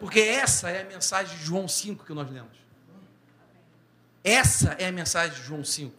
[0.01, 2.57] porque essa é a mensagem de João 5 que nós lemos.
[4.25, 5.95] Essa é a mensagem de João 5.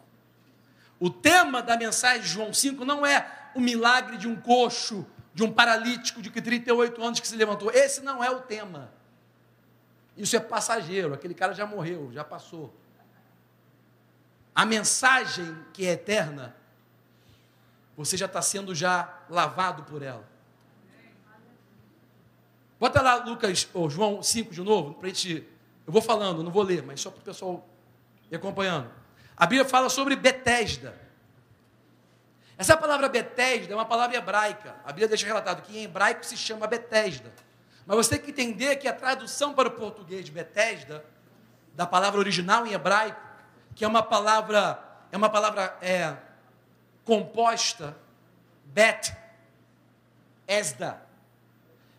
[1.00, 5.06] O tema da mensagem de João 5 não é o milagre de um coxo,
[5.38, 7.70] de um paralítico de 38 anos que se levantou.
[7.70, 8.92] Esse não é o tema.
[10.18, 12.74] Isso é passageiro, aquele cara já morreu, já passou.
[14.56, 16.56] A mensagem que é eterna,
[17.96, 20.28] você já está sendo já lavado por ela.
[22.80, 25.48] Bota lá Lucas, ou João 5 de novo, para a gente.
[25.86, 27.70] Eu vou falando, não vou ler, mas só para o pessoal
[28.32, 28.90] ir acompanhando.
[29.38, 31.00] A Bíblia fala sobre Betesda.
[32.58, 34.76] Essa palavra Betesda é uma palavra hebraica.
[34.84, 37.32] A Bíblia deixa relatado que em hebraico se chama Betesda.
[37.86, 41.06] Mas você tem que entender que a tradução para o português de Betesda,
[41.76, 43.22] da palavra original em hebraico,
[43.76, 46.18] que é uma palavra, é uma palavra é,
[47.06, 47.96] composta,
[48.66, 49.16] Bet,
[50.48, 51.02] Esda.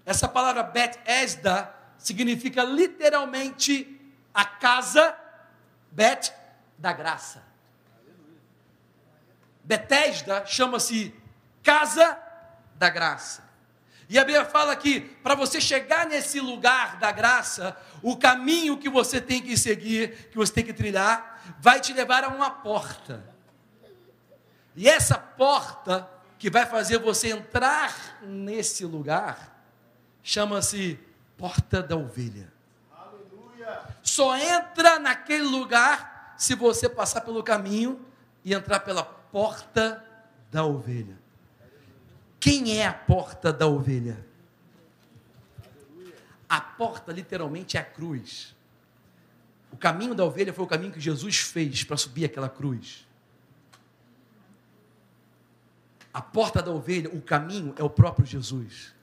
[0.05, 4.01] Essa palavra Bet Esda significa literalmente
[4.35, 5.17] a casa,
[5.93, 6.33] Bet,
[6.77, 7.43] da graça.
[9.69, 11.15] Betesda chama-se
[11.63, 12.19] casa
[12.77, 13.47] da graça.
[14.09, 18.89] E a Bíblia fala que para você chegar nesse lugar da graça, o caminho que
[18.89, 23.23] você tem que seguir, que você tem que trilhar, vai te levar a uma porta.
[24.75, 26.09] E essa porta
[26.39, 29.55] que vai fazer você entrar nesse lugar
[30.23, 30.99] chama-se
[31.37, 32.51] Porta da Ovelha.
[32.91, 33.83] Aleluia.
[34.03, 38.03] Só entra naquele lugar se você passar pelo caminho
[38.43, 39.18] e entrar pela porta
[40.51, 41.19] da ovelha.
[42.41, 44.25] Quem é a porta da ovelha?
[46.49, 48.57] A porta literalmente é a cruz.
[49.71, 53.07] O caminho da ovelha foi o caminho que Jesus fez para subir aquela cruz.
[56.13, 58.95] A porta da ovelha, o caminho é o próprio Jesus.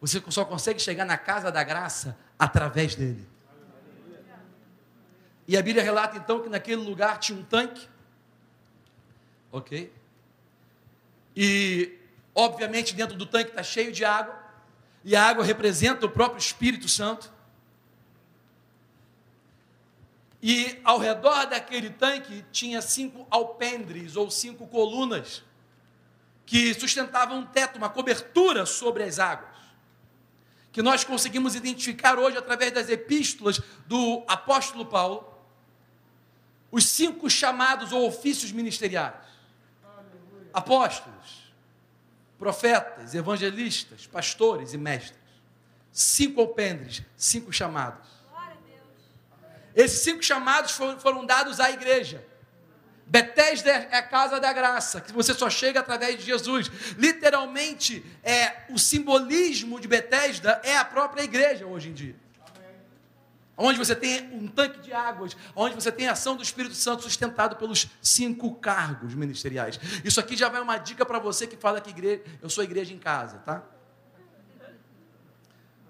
[0.00, 3.26] Você só consegue chegar na casa da graça através dele.
[5.48, 7.88] E a Bíblia relata então que naquele lugar tinha um tanque.
[9.52, 9.92] Ok?
[11.36, 11.98] E,
[12.34, 14.40] obviamente, dentro do tanque está cheio de água.
[15.04, 17.30] E a água representa o próprio Espírito Santo.
[20.42, 25.44] E ao redor daquele tanque tinha cinco alpendres ou cinco colunas
[26.44, 29.52] que sustentavam um teto, uma cobertura sobre as águas.
[30.72, 35.32] Que nós conseguimos identificar hoje através das epístolas do apóstolo Paulo,
[36.72, 39.14] os cinco chamados ou ofícios ministeriais:
[40.52, 41.52] apóstolos,
[42.38, 45.20] profetas, evangelistas, pastores e mestres.
[45.92, 48.08] Cinco alpendres, cinco chamados.
[49.74, 52.24] Esses cinco chamados foram, foram dados à igreja.
[53.06, 56.70] Betesda é a casa da graça, que você só chega através de Jesus.
[56.96, 62.21] Literalmente, é o simbolismo de Betesda é a própria igreja hoje em dia.
[63.56, 67.02] Onde você tem um tanque de águas, onde você tem a ação do Espírito Santo
[67.02, 69.78] sustentado pelos cinco cargos ministeriais.
[70.04, 72.94] Isso aqui já vai uma dica para você que fala que igreja, eu sou igreja
[72.94, 73.62] em casa, tá?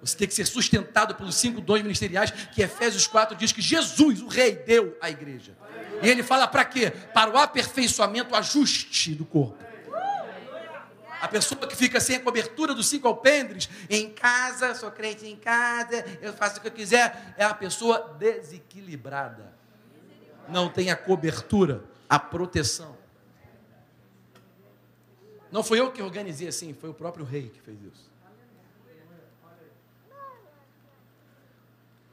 [0.03, 4.21] Você tem que ser sustentado pelos cinco dons ministeriais que Efésios 4 diz que Jesus,
[4.21, 5.57] o rei, deu à igreja.
[6.03, 6.91] E ele fala para quê?
[6.91, 9.72] Para o aperfeiçoamento, ajuste do corpo.
[11.23, 15.37] A pessoa que fica sem a cobertura dos cinco alpendres, em casa, sou crente em
[15.37, 19.55] casa, eu faço o que eu quiser, é a pessoa desequilibrada.
[20.49, 22.99] Não tem a cobertura, a proteção.
[25.49, 28.11] Não foi eu que organizei assim, foi o próprio rei que fez isso.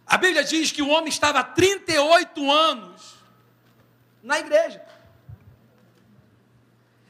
[0.06, 3.16] A Bíblia diz que o homem estava há 38 anos
[4.22, 4.86] na igreja.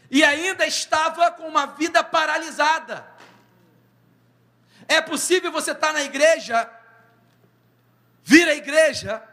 [0.09, 3.05] E ainda estava com uma vida paralisada.
[4.87, 6.69] É possível você estar na igreja,
[8.23, 9.23] vir à igreja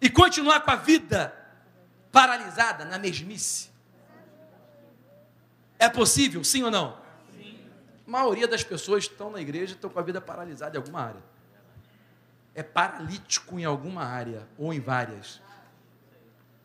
[0.00, 1.34] e continuar com a vida
[2.12, 3.70] paralisada na mesmice?
[5.78, 7.00] É possível, sim ou não?
[7.36, 7.58] Sim.
[8.06, 11.36] A maioria das pessoas estão na igreja estão com a vida paralisada em alguma área
[12.56, 15.42] é paralítico em alguma área ou em várias.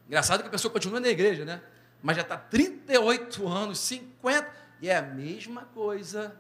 [0.08, 1.62] Engraçado que a pessoa continua na igreja, né?
[2.02, 6.36] Mas já está 38 anos, 50, e é a mesma coisa,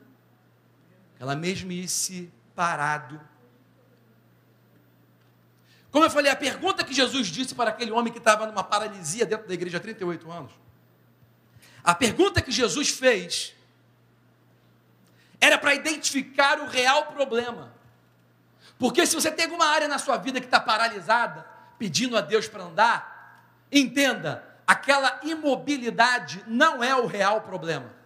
[1.15, 3.21] aquela mesmice, parado.
[5.91, 9.25] Como eu falei, a pergunta que Jesus disse para aquele homem que estava numa paralisia
[9.25, 10.51] dentro da igreja há 38 anos,
[11.83, 13.55] a pergunta que Jesus fez
[15.39, 17.73] era para identificar o real problema.
[18.77, 21.45] Porque se você tem alguma área na sua vida que está paralisada,
[21.77, 28.01] pedindo a Deus para andar, entenda, aquela imobilidade não é o real problema.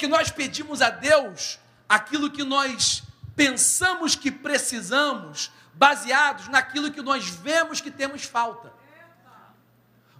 [0.00, 3.02] que nós pedimos a Deus aquilo que nós
[3.36, 8.72] pensamos que precisamos, baseados naquilo que nós vemos que temos falta.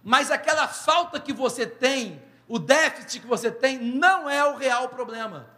[0.05, 4.91] Mas aquela falta que você tem, o déficit que você tem, não é o real
[4.91, 5.49] problema.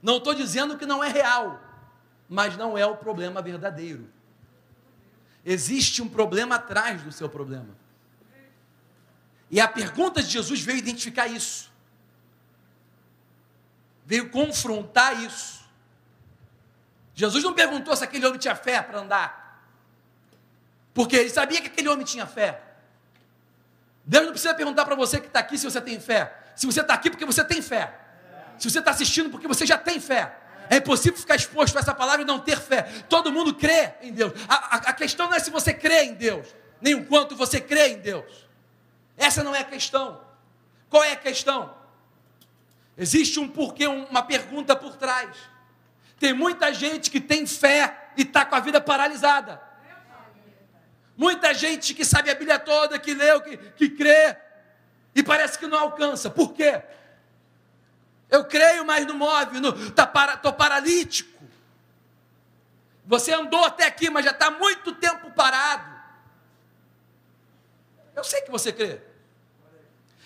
[0.00, 1.60] Não estou dizendo que não é real,
[2.32, 4.08] mas não é o problema verdadeiro.
[5.44, 7.76] Existe um problema atrás do seu problema.
[9.50, 11.70] E a pergunta de Jesus veio identificar isso,
[14.06, 15.62] veio confrontar isso.
[17.14, 19.62] Jesus não perguntou se aquele homem tinha fé para andar,
[20.94, 22.62] porque ele sabia que aquele homem tinha fé.
[24.06, 26.34] Deus não precisa perguntar para você que está aqui se você tem fé.
[26.56, 27.94] Se você está aqui porque você tem fé.
[28.58, 30.41] Se você está assistindo porque você já tem fé.
[30.70, 32.82] É impossível ficar exposto a essa palavra e não ter fé.
[33.08, 34.32] Todo mundo crê em Deus.
[34.48, 36.46] A, a, a questão não é se você crê em Deus,
[36.80, 38.46] nem o quanto você crê em Deus.
[39.16, 40.20] Essa não é a questão.
[40.88, 41.74] Qual é a questão?
[42.96, 45.36] Existe um porquê, uma pergunta por trás.
[46.18, 49.60] Tem muita gente que tem fé e está com a vida paralisada.
[51.16, 54.36] Muita gente que sabe a Bíblia toda, que leu, que, que crê,
[55.14, 56.30] e parece que não alcança.
[56.30, 56.82] Por quê?
[58.32, 61.44] Eu creio, mas não move, estou tá para, paralítico.
[63.04, 65.92] Você andou até aqui, mas já está muito tempo parado.
[68.16, 69.02] Eu sei que você crê.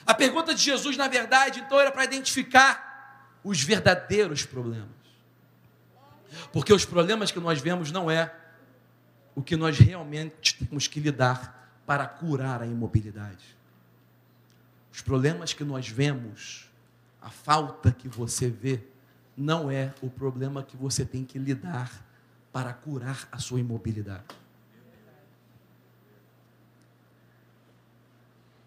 [0.07, 4.87] A pergunta de Jesus, na verdade, então era para identificar os verdadeiros problemas.
[6.53, 8.33] Porque os problemas que nós vemos não é
[9.35, 13.57] o que nós realmente temos que lidar para curar a imobilidade.
[14.93, 16.66] Os problemas que nós vemos,
[17.27, 18.81] a falta que você vê,
[19.37, 22.07] não é o problema que você tem que lidar
[22.53, 24.25] para curar a sua imobilidade.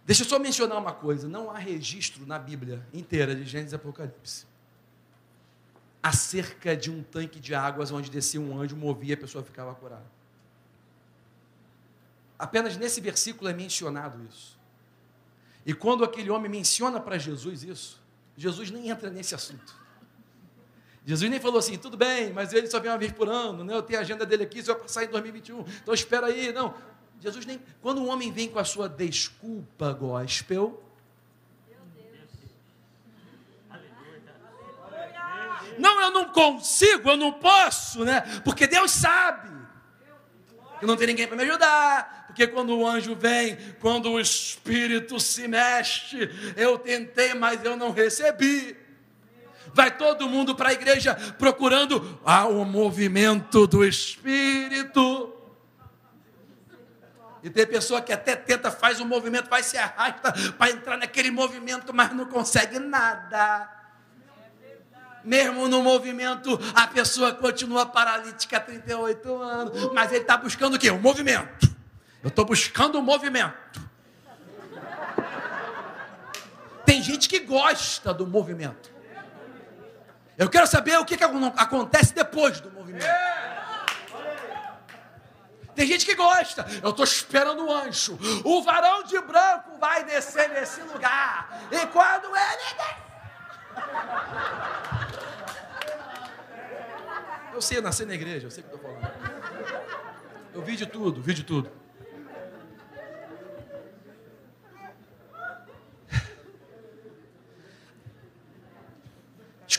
[0.06, 3.76] Deixa eu só mencionar uma coisa: não há registro na Bíblia inteira de Gênesis e
[3.78, 4.46] Apocalipse
[6.04, 9.74] acerca de um tanque de águas onde descia um anjo, movia e a pessoa ficava
[9.74, 10.12] curada.
[12.38, 14.60] Apenas nesse versículo é mencionado isso.
[15.66, 17.99] E quando aquele homem menciona para Jesus isso,
[18.40, 19.76] Jesus nem entra nesse assunto.
[21.06, 23.76] Jesus nem falou assim, tudo bem, mas ele só vem uma vez por ano, né?
[23.76, 26.54] eu tenho a agenda dele aqui, isso vai passar em 2021, então espera aí.
[26.54, 26.74] Não,
[27.20, 27.62] Jesus nem.
[27.82, 30.82] Quando um homem vem com a sua desculpa gospel.
[35.78, 38.22] Não, eu não consigo, eu não posso, né?
[38.46, 39.50] Porque Deus sabe.
[40.80, 42.19] Que não tem ninguém para me ajudar.
[42.40, 47.92] Porque quando o anjo vem, quando o Espírito se mexe, eu tentei, mas eu não
[47.92, 48.78] recebi.
[49.74, 55.36] Vai todo mundo para a igreja procurando ah, o movimento do Espírito.
[57.44, 61.32] E tem pessoa que até tenta, faz um movimento, vai se arrasta para entrar naquele
[61.32, 63.70] movimento, mas não consegue nada.
[65.26, 70.80] Mesmo no movimento, a pessoa continua paralítica há 38 anos, mas ele está buscando o
[70.80, 70.90] quê?
[70.90, 71.69] O movimento.
[72.22, 73.82] Eu estou buscando o movimento.
[76.86, 78.92] Tem gente que gosta do movimento.
[80.38, 83.06] Eu quero saber o que, que acontece depois do movimento.
[85.76, 86.66] Tem gente que gosta.
[86.84, 88.20] Eu estou esperando o anjo.
[88.44, 91.68] O varão de branco vai descer nesse lugar.
[91.72, 93.10] E quando ele descer.
[97.54, 99.10] Eu sei nascer na igreja, eu sei o que estou falando.
[100.54, 101.72] Eu vi de tudo, vi de tudo.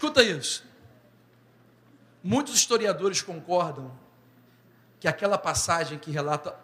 [0.01, 0.65] Escuta isso.
[2.25, 3.95] Muitos historiadores concordam
[4.99, 6.59] que aquela passagem que relata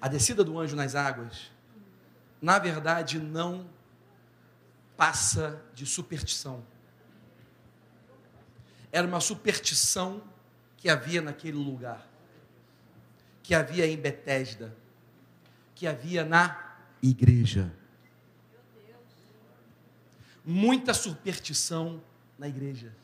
[0.00, 1.50] a descida do anjo nas águas,
[2.40, 3.68] na verdade não
[4.96, 6.64] passa de superstição.
[8.92, 10.22] Era uma superstição
[10.76, 12.06] que havia naquele lugar,
[13.42, 14.76] que havia em Betesda,
[15.74, 17.74] que havia na igreja.
[20.44, 22.00] Muita superstição
[22.38, 22.94] na igreja.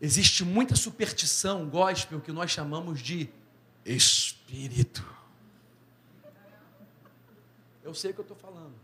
[0.00, 3.28] Existe muita superstição gospel que nós chamamos de
[3.84, 5.04] espírito.
[7.82, 8.74] Eu sei o que eu estou falando.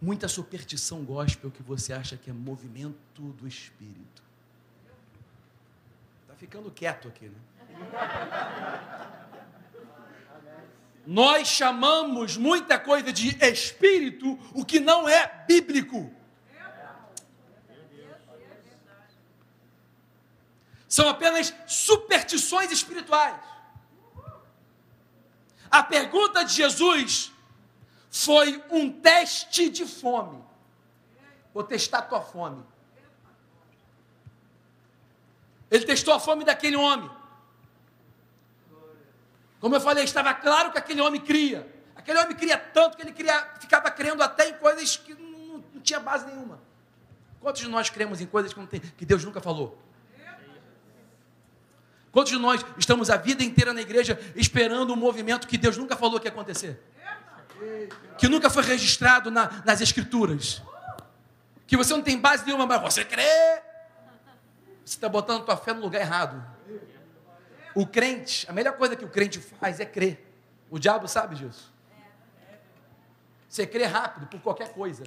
[0.00, 4.22] Muita superstição gospel que você acha que é movimento do espírito.
[6.22, 7.38] Está ficando quieto aqui, né?
[11.06, 16.12] Nós chamamos muita coisa de espírito, o que não é bíblico.
[20.88, 23.36] São apenas superstições espirituais.
[25.70, 27.30] A pergunta de Jesus
[28.10, 30.42] foi um teste de fome.
[31.52, 32.64] Vou testar tua fome.
[35.70, 37.10] Ele testou a fome daquele homem.
[39.60, 41.70] Como eu falei, estava claro que aquele homem cria.
[41.94, 45.80] Aquele homem cria tanto que ele cria, ficava crendo até em coisas que não, não
[45.82, 46.58] tinha base nenhuma.
[47.40, 49.78] Quantos de nós cremos em coisas que, tem, que Deus nunca falou?
[52.10, 55.96] Quantos de nós estamos a vida inteira na igreja esperando um movimento que Deus nunca
[55.96, 56.80] falou que ia acontecer?
[58.16, 60.62] Que nunca foi registrado na, nas escrituras.
[61.66, 63.22] Que você não tem base nenhuma, mas você crê.
[64.84, 66.42] Você está botando tua fé no lugar errado.
[67.74, 70.32] O crente, a melhor coisa que o crente faz é crer.
[70.70, 71.72] O diabo sabe disso.
[73.48, 75.04] Você crê rápido por qualquer coisa.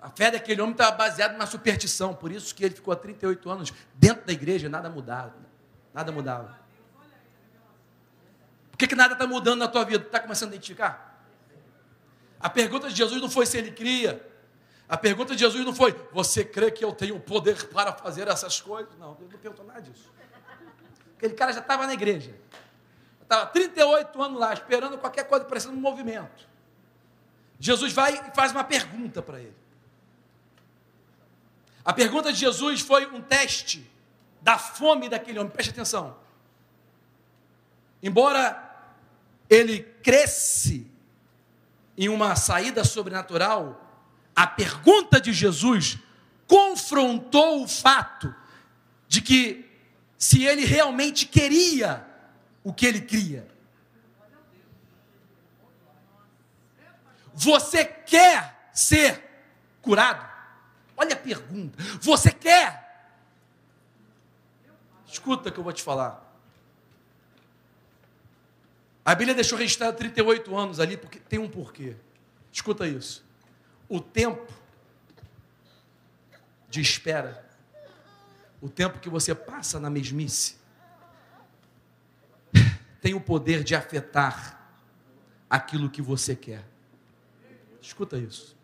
[0.00, 3.50] A fé daquele homem estava baseada na superstição, por isso que ele ficou há 38
[3.50, 5.34] anos dentro da igreja, nada mudava.
[5.92, 6.58] Nada mudava.
[8.70, 10.04] Por que, que nada está mudando na tua vida?
[10.04, 11.24] Está começando a identificar?
[12.38, 14.24] A pergunta de Jesus não foi se ele cria.
[14.88, 18.60] A pergunta de Jesus não foi, você crê que eu tenho poder para fazer essas
[18.60, 18.96] coisas?
[18.98, 20.10] Não, ele não perguntou nada disso.
[21.16, 22.34] Aquele cara já estava na igreja.
[23.20, 26.48] Estava 38 anos lá, esperando qualquer coisa, parecendo um movimento.
[27.58, 29.56] Jesus vai e faz uma pergunta para ele.
[31.88, 33.90] A pergunta de Jesus foi um teste
[34.42, 35.50] da fome daquele homem.
[35.50, 36.18] Preste atenção.
[38.02, 38.62] Embora
[39.48, 40.86] ele cresce
[41.96, 44.04] em uma saída sobrenatural,
[44.36, 45.96] a pergunta de Jesus
[46.46, 48.34] confrontou o fato
[49.08, 49.66] de que
[50.18, 52.06] se ele realmente queria
[52.62, 53.48] o que ele cria.
[57.32, 59.24] Você quer ser
[59.80, 60.27] curado?
[60.98, 61.80] Olha a pergunta.
[62.00, 62.84] Você quer?
[65.06, 66.28] Escuta que eu vou te falar.
[69.04, 71.96] A Bíblia deixou registrado 38 anos ali, porque tem um porquê.
[72.52, 73.24] Escuta isso.
[73.88, 74.52] O tempo
[76.68, 77.48] de espera,
[78.60, 80.58] o tempo que você passa na mesmice,
[83.00, 84.60] tem o poder de afetar
[85.48, 86.64] aquilo que você quer.
[87.80, 88.57] Escuta isso.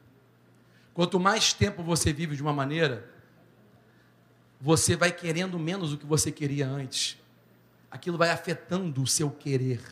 [0.95, 3.13] Quanto mais tempo você vive de uma maneira,
[4.61, 7.19] você vai querendo menos o que você queria antes.
[7.91, 9.83] Aquilo vai afetando o seu querer,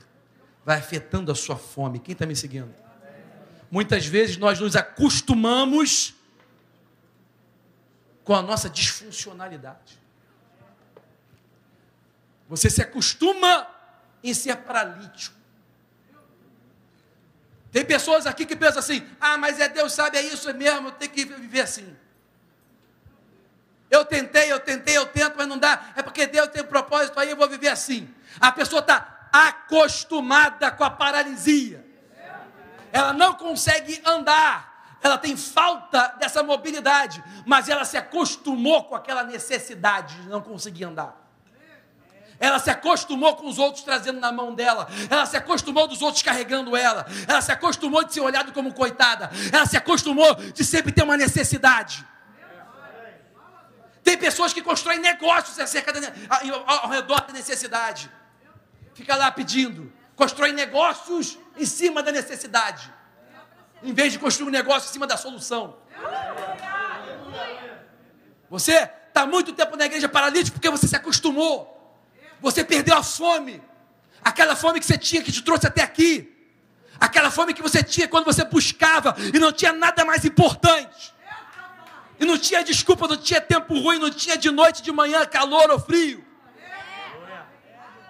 [0.65, 1.99] vai afetando a sua fome.
[1.99, 2.73] Quem está me seguindo?
[3.71, 6.15] Muitas vezes nós nos acostumamos
[8.23, 10.01] com a nossa disfuncionalidade.
[12.49, 13.67] Você se acostuma
[14.23, 15.42] em ser paralítico.
[17.73, 21.11] Tem pessoas aqui que pensam assim: ah, mas é Deus sabe, é isso mesmo, tenho
[21.11, 21.97] que viver assim.
[23.91, 25.93] Eu tentei, eu tentei, eu tento, mas não dá.
[25.97, 28.09] É porque Deus tem um propósito aí, eu vou viver assim.
[28.39, 31.85] A pessoa está acostumada com a paralisia.
[32.93, 34.71] Ela não consegue andar.
[35.03, 40.85] Ela tem falta dessa mobilidade, mas ela se acostumou com aquela necessidade de não conseguir
[40.85, 41.22] andar.
[42.43, 44.89] Ela se acostumou com os outros trazendo na mão dela.
[45.09, 47.07] Ela se acostumou dos outros carregando ela.
[47.29, 49.31] Ela se acostumou de ser olhada como coitada.
[49.53, 52.05] Ela se acostumou de sempre ter uma necessidade.
[54.03, 56.05] Tem pessoas que constroem negócios acerca de,
[56.67, 58.11] ao redor da necessidade.
[58.93, 59.93] Fica lá pedindo.
[60.17, 62.93] Constrói negócios em cima da necessidade.
[63.85, 65.77] Em vez de construir um negócio em cima da solução.
[68.51, 71.72] Você está muito tempo na igreja paralítico porque você se acostumou.
[72.43, 73.63] Você perdeu a fome.
[74.23, 76.29] Aquela fome que você tinha que te trouxe até aqui.
[77.01, 81.15] Aquela fome que você tinha quando você buscava e não tinha nada mais importante.
[82.19, 85.71] E não tinha desculpa, não tinha tempo ruim, não tinha de noite, de manhã, calor
[85.71, 86.25] ou frio.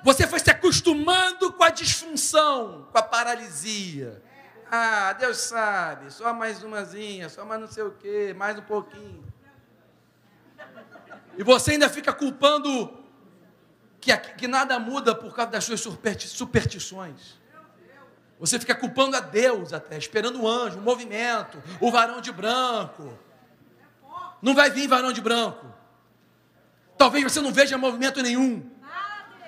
[0.03, 4.23] Você foi se acostumando com a disfunção, com a paralisia.
[4.71, 9.23] Ah, Deus sabe, só mais umazinha, só mais não sei o quê, mais um pouquinho.
[11.37, 13.02] E você ainda fica culpando
[14.03, 17.41] que, que nada muda por causa das suas superstições.
[18.41, 23.17] Você fica culpando a Deus até, esperando o anjo, o movimento, o varão de branco.
[24.43, 25.73] Não vai vir varão de branco.
[26.99, 28.69] Talvez você não veja movimento nenhum.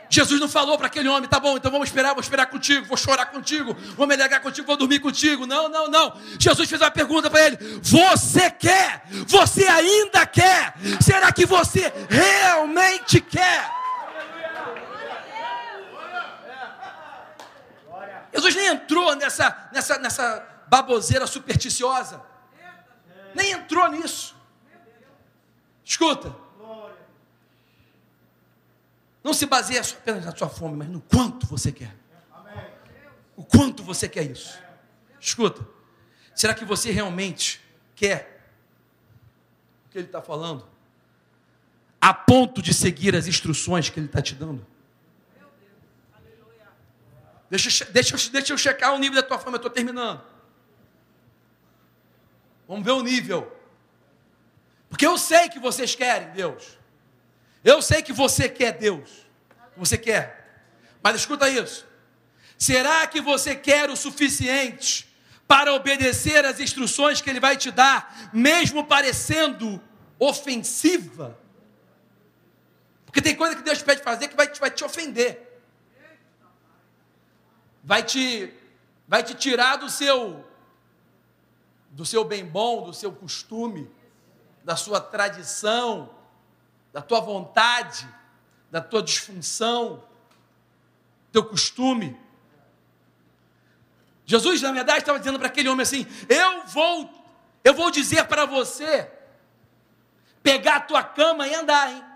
[0.09, 2.97] Jesus não falou para aquele homem, tá bom, então vamos esperar, vou esperar contigo, vou
[2.97, 5.44] chorar contigo, vou me alegrar contigo, vou dormir contigo.
[5.44, 6.16] Não, não, não.
[6.39, 9.02] Jesus fez uma pergunta para ele: Você quer?
[9.26, 10.74] Você ainda quer?
[11.01, 13.84] Será que você realmente quer?
[18.35, 22.20] Jesus nem entrou nessa, nessa, nessa baboseira supersticiosa.
[23.35, 24.35] Nem entrou nisso.
[25.85, 26.35] Escuta.
[29.23, 31.94] não se baseia apenas na sua fome, mas no quanto você quer.
[33.36, 34.59] O quanto você quer isso.
[35.19, 35.66] Escuta,
[36.35, 37.61] será que você realmente
[37.94, 38.51] quer
[39.86, 40.69] o que ele está falando?
[42.01, 44.66] A ponto de seguir as instruções que ele está te dando?
[47.55, 50.20] Deixa, deixa, deixa eu checar o nível da tua fome, eu estou terminando.
[52.66, 53.56] Vamos ver o nível.
[54.89, 56.76] Porque eu sei que vocês querem Deus.
[57.62, 59.09] Eu sei que você quer Deus.
[59.76, 60.64] Você quer.
[61.01, 61.86] Mas escuta isso.
[62.59, 65.09] Será que você quer o suficiente
[65.47, 69.81] para obedecer às instruções que Ele vai te dar, mesmo parecendo
[70.18, 71.39] ofensiva?
[73.06, 75.53] Porque tem coisa que Deus pede fazer que vai vai te ofender.
[77.85, 78.51] Vai te,
[79.06, 80.43] vai te tirar do seu,
[81.90, 83.90] do seu bem bom, do seu costume,
[84.65, 86.09] da sua tradição,
[86.93, 88.09] da tua vontade,
[88.70, 90.02] da tua disfunção,
[91.31, 92.19] teu costume.
[94.24, 97.11] Jesus, na verdade, estava dizendo para aquele homem assim: Eu vou,
[97.62, 99.11] eu vou dizer para você
[100.43, 102.14] pegar a tua cama e andar, hein?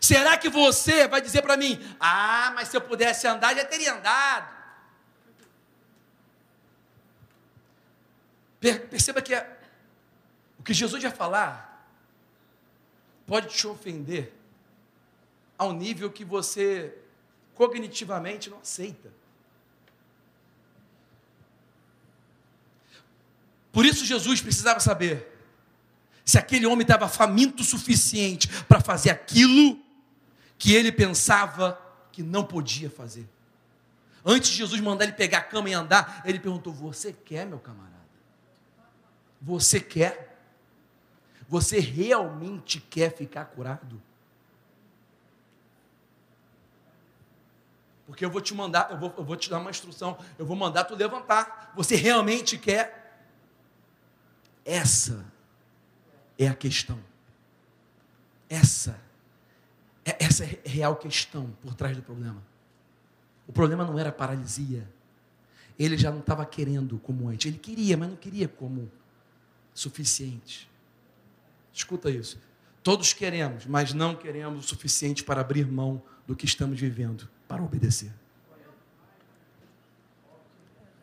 [0.00, 3.94] Será que você vai dizer para mim: Ah, mas se eu pudesse andar, já teria
[3.94, 4.56] andado?
[8.90, 9.58] Perceba que é,
[10.58, 11.86] o que Jesus ia falar
[13.26, 14.32] pode te ofender
[15.58, 16.96] ao nível que você
[17.54, 19.10] cognitivamente não aceita.
[23.72, 25.32] Por isso Jesus precisava saber
[26.24, 29.85] se aquele homem estava faminto o suficiente para fazer aquilo
[30.58, 31.80] que ele pensava
[32.12, 33.28] que não podia fazer.
[34.24, 37.58] Antes de Jesus mandar ele pegar a cama e andar, ele perguntou: Você quer, meu
[37.58, 37.96] camarada?
[39.40, 40.36] Você quer?
[41.48, 44.02] Você realmente quer ficar curado?
[48.06, 50.56] Porque eu vou te mandar, eu vou, eu vou te dar uma instrução, eu vou
[50.56, 51.72] mandar tu levantar.
[51.74, 53.24] Você realmente quer?
[54.64, 55.24] Essa
[56.38, 56.98] é a questão.
[58.48, 59.00] Essa,
[60.06, 62.42] essa é a real questão por trás do problema.
[63.46, 64.88] O problema não era paralisia.
[65.78, 67.46] Ele já não estava querendo como antes.
[67.46, 68.90] Ele queria, mas não queria como
[69.74, 70.70] suficiente.
[71.72, 72.40] Escuta isso.
[72.82, 77.62] Todos queremos, mas não queremos o suficiente para abrir mão do que estamos vivendo, para
[77.62, 78.12] obedecer.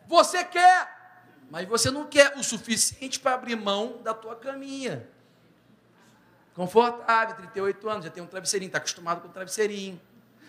[0.07, 5.07] Você quer, mas você não quer o suficiente para abrir mão da tua caminha.
[6.55, 9.99] Confortável, 38 anos, já tem um travesseirinho, está acostumado com o travesseirinho.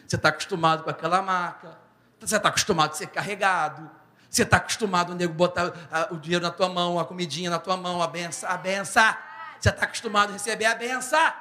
[0.06, 1.78] Você está acostumado com aquela marca.
[2.20, 3.90] Você está acostumado a ser carregado.
[4.28, 5.72] Você está acostumado a nego botar
[6.10, 9.16] o dinheiro na tua mão, a comidinha na tua mão, a benção, a benção.
[9.58, 11.32] Você está acostumado a receber a benção.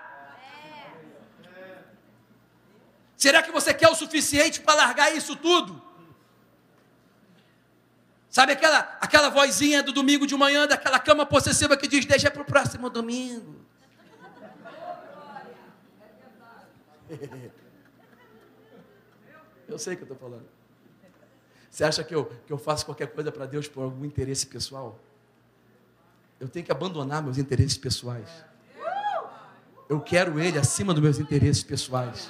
[3.18, 5.81] Será que você quer o suficiente para largar isso tudo?
[8.30, 12.41] Sabe aquela, aquela vozinha do domingo de manhã, daquela cama possessiva que diz: Deixa para
[12.41, 13.52] o próximo domingo.
[19.67, 20.45] Eu sei o que eu estou falando.
[21.69, 24.99] Você acha que eu, que eu faço qualquer coisa para Deus por algum interesse pessoal?
[26.39, 28.30] Eu tenho que abandonar meus interesses pessoais.
[29.89, 32.30] Eu quero Ele acima dos meus interesses pessoais.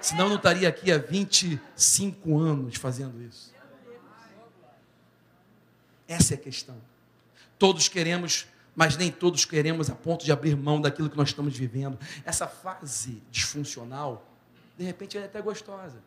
[0.00, 3.52] Senão eu não estaria aqui há 25 anos fazendo isso.
[6.06, 6.76] Essa é a questão.
[7.58, 11.56] Todos queremos, mas nem todos queremos a ponto de abrir mão daquilo que nós estamos
[11.56, 11.98] vivendo.
[12.24, 14.26] Essa fase disfuncional,
[14.78, 15.98] de repente, é até gostosa.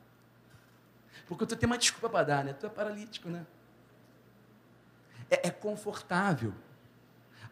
[1.28, 2.54] Porque tu tem uma desculpa para dar, né?
[2.54, 3.46] Tu é paralítico, né?
[5.30, 6.54] É, é confortável.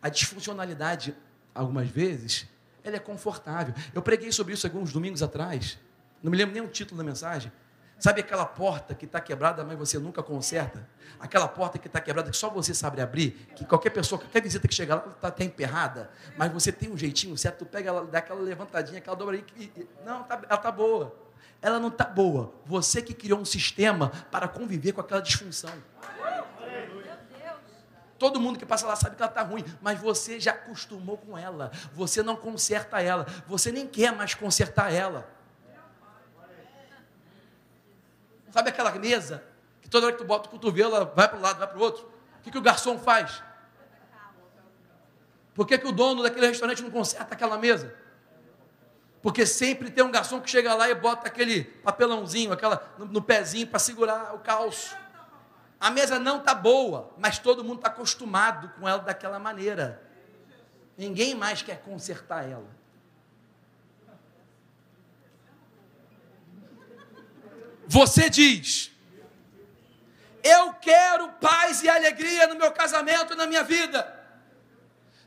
[0.02, 1.16] A disfuncionalidade,
[1.54, 2.48] algumas vezes,
[2.84, 3.74] ela é confortável.
[3.94, 5.78] Eu preguei sobre isso alguns domingos atrás.
[6.22, 7.52] Não me lembro nem o título da mensagem.
[8.02, 10.90] Sabe aquela porta que está quebrada, mas você nunca conserta?
[11.20, 14.68] Aquela porta que está quebrada, que só você sabe abrir, que qualquer pessoa, qualquer visita
[14.68, 18.04] que chega lá, está até emperrada, mas você tem um jeitinho certo, tu pega ela,
[18.04, 21.16] dá aquela levantadinha, aquela dobra aí, e, não, tá, ela está boa.
[21.62, 22.52] Ela não está boa.
[22.66, 25.72] Você que criou um sistema para conviver com aquela disfunção.
[28.18, 31.38] Todo mundo que passa lá sabe que ela está ruim, mas você já acostumou com
[31.38, 31.72] ela.
[31.94, 33.28] Você não conserta ela.
[33.46, 35.40] Você nem quer mais consertar ela.
[38.52, 39.44] Sabe aquela mesa
[39.82, 41.78] que toda hora que tu bota o cotovelo, ela vai para um lado, vai para
[41.78, 42.04] o outro?
[42.40, 43.42] O que, que o garçom faz?
[45.54, 47.94] Por que, que o dono daquele restaurante não conserta aquela mesa?
[49.22, 53.22] Porque sempre tem um garçom que chega lá e bota aquele papelãozinho, aquela no, no
[53.22, 54.96] pezinho para segurar o calço.
[55.80, 60.02] A mesa não está boa, mas todo mundo está acostumado com ela daquela maneira.
[60.98, 62.81] Ninguém mais quer consertar ela.
[67.92, 68.90] Você diz:
[70.42, 74.20] Eu quero paz e alegria no meu casamento e na minha vida.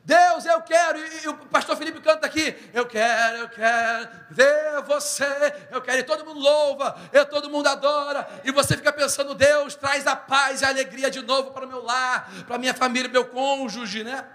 [0.03, 5.24] Deus, eu quero, e, o pastor Felipe canta aqui, eu quero, eu quero ver você,
[5.70, 9.74] eu quero, e todo mundo louva, e todo mundo adora, e você fica pensando, Deus,
[9.74, 12.74] traz a paz e a alegria de novo para o meu lar, para a minha
[12.74, 14.27] família, meu cônjuge, né?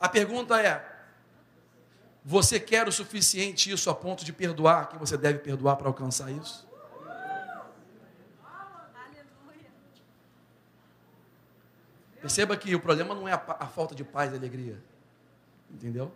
[0.00, 0.84] A pergunta é:
[2.24, 6.30] você quer o suficiente isso a ponto de perdoar quem você deve perdoar para alcançar
[6.30, 6.71] isso?
[12.22, 14.78] Perceba que o problema não é a, a falta de paz e alegria.
[15.68, 16.12] Entendeu?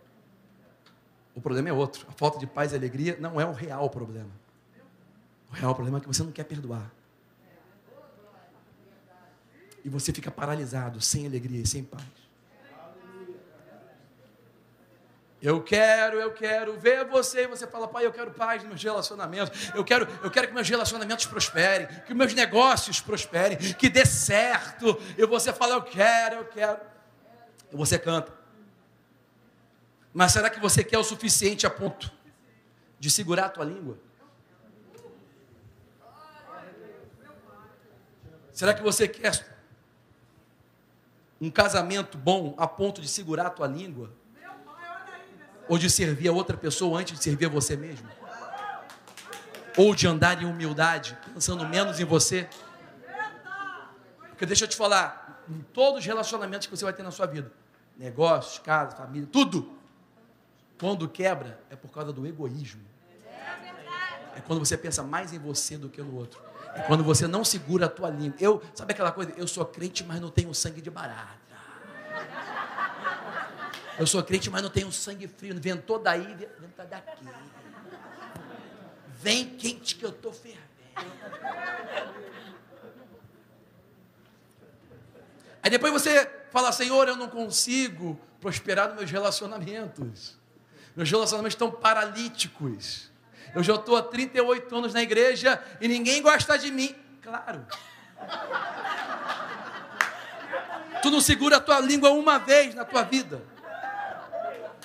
[1.35, 2.07] O problema é outro.
[2.07, 4.31] A falta de paz e alegria não é o real problema.
[5.51, 6.89] O real problema é que você não quer perdoar.
[9.83, 12.03] E você fica paralisado, sem alegria e sem paz.
[15.39, 18.83] Eu quero, eu quero ver você e você fala, pai, eu quero paz nos meus
[18.83, 19.69] relacionamentos.
[19.75, 24.99] Eu quero, eu quero que meus relacionamentos prosperem, que meus negócios prosperem, que dê certo.
[25.15, 26.79] E você fala, eu quero, eu quero.
[27.71, 28.33] E você canta.
[30.11, 32.11] Mas será que você quer o suficiente a ponto
[32.99, 33.99] de segurar a tua língua?
[38.51, 39.55] Será que você quer
[41.39, 44.11] um casamento bom a ponto de segurar a tua língua?
[45.69, 48.07] Ou de servir a outra pessoa antes de servir a você mesmo?
[49.77, 52.49] Ou de andar em humildade, pensando menos em você?
[54.29, 57.25] Porque deixa eu te falar, em todos os relacionamentos que você vai ter na sua
[57.25, 57.51] vida,
[57.97, 59.77] negócios, casa, família, tudo,
[60.79, 62.81] quando quebra, é por causa do egoísmo.
[64.35, 66.39] É quando você pensa mais em você do que no outro.
[66.75, 68.37] É quando você não segura a tua língua.
[68.39, 69.33] Eu, sabe aquela coisa?
[69.35, 71.47] Eu sou crente, mas não tenho sangue de barata.
[73.99, 75.59] Eu sou crente, mas não tenho sangue frio.
[75.59, 77.25] Ventou daí, venta daqui.
[79.19, 80.67] Vem quente que eu estou fervendo.
[85.63, 90.37] Aí depois você fala, Senhor, eu não consigo prosperar nos meus relacionamentos.
[90.95, 93.11] Meus relacionamentos estão paralíticos.
[93.53, 96.95] Eu já estou há 38 anos na igreja e ninguém gosta de mim.
[97.21, 97.65] Claro.
[101.01, 103.41] Tu não segura a tua língua uma vez na tua vida.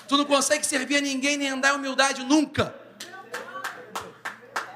[0.07, 2.73] Tu não consegue servir a ninguém nem andar em humildade nunca.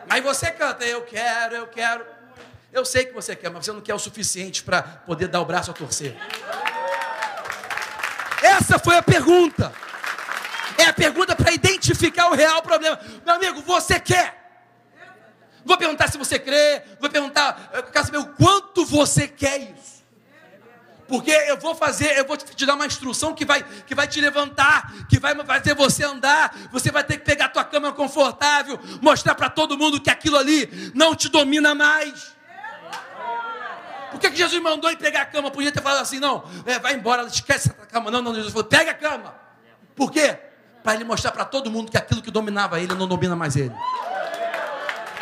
[0.08, 2.06] Mas você canta, eu quero, eu quero.
[2.72, 5.46] Eu sei que você quer, mas você não quer o suficiente para poder dar o
[5.46, 6.16] braço a torcer.
[8.42, 9.74] Essa foi a pergunta.
[10.78, 13.00] É a pergunta para identificar o real problema.
[13.26, 14.38] Meu amigo, você quer?
[15.66, 19.97] Vou perguntar se você crê, vou perguntar, eu quero saber o quanto você quer isso.
[21.08, 24.20] Porque eu vou fazer, eu vou te dar uma instrução que vai, que vai te
[24.20, 26.56] levantar, que vai fazer você andar.
[26.72, 30.38] Você vai ter que pegar a tua cama confortável, mostrar para todo mundo que aquilo
[30.38, 32.36] ali não te domina mais.
[34.12, 35.52] Por que, que Jesus mandou ele pegar a cama?
[35.52, 38.10] Podia ter falado assim, não, é, vai embora, esquece essa cama.
[38.10, 39.36] Não, não, Jesus falou, pega a cama.
[39.96, 40.38] Por quê?
[40.88, 43.76] para ele mostrar para todo mundo que aquilo que dominava ele não domina mais ele.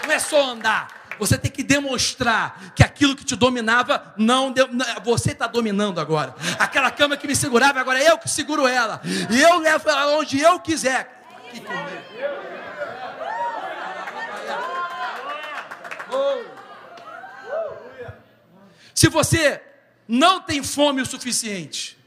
[0.06, 1.05] Não é só andar.
[1.20, 4.54] Você tem que demonstrar que aquilo que te dominava, não,
[5.04, 6.36] você está dominando agora.
[6.60, 9.02] Aquela cama que me segurava, agora é eu que seguro ela.
[9.30, 11.24] E eu levo ela onde eu quiser.
[11.48, 11.62] Aqui.
[18.94, 19.62] Se você
[20.08, 21.98] não tem fome o suficiente,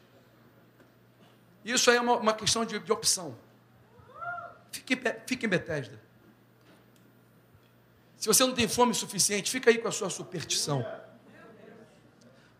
[1.65, 3.37] isso aí é uma, uma questão de, de opção.
[4.73, 6.08] Fique, fique em Betesda.
[8.19, 10.85] Se você não tem fome suficiente, fica aí com a sua superstição.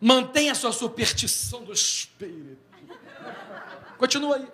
[0.01, 2.63] Mantenha a sua superstição do espírito.
[3.99, 4.49] Continua aí.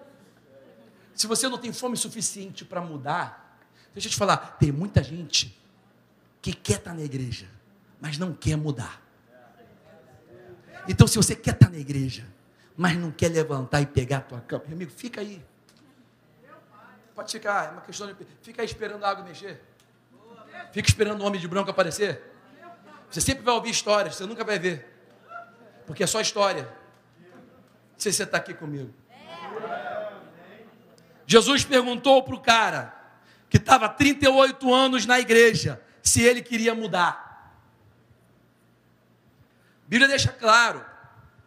[1.14, 3.60] Se você não tem fome suficiente para mudar,
[3.92, 5.56] deixa eu te falar, tem muita gente
[6.40, 7.48] que quer estar tá na igreja,
[8.00, 9.02] mas não quer mudar.
[10.88, 12.26] Então, se você quer estar tá na igreja,
[12.76, 15.44] mas não quer levantar e pegar a tua cama, meu amigo, fica aí.
[17.14, 18.16] Pode ficar, é uma questão de.
[18.42, 19.62] Fica aí esperando a água mexer.
[20.72, 22.22] Fica esperando o homem de branco aparecer.
[23.10, 24.92] Você sempre vai ouvir histórias, você nunca vai ver.
[25.86, 26.62] Porque é só história.
[26.64, 28.92] Não sei se você está aqui comigo.
[31.26, 32.94] Jesus perguntou para o cara
[33.48, 37.54] que estava 38 anos na igreja se ele queria mudar.
[39.86, 40.84] A Bíblia deixa claro.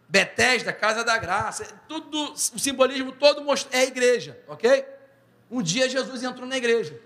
[0.10, 4.86] Betesda, casa da graça, tudo, o simbolismo todo é igreja, ok?
[5.52, 6.98] Um dia Jesus entrou na igreja.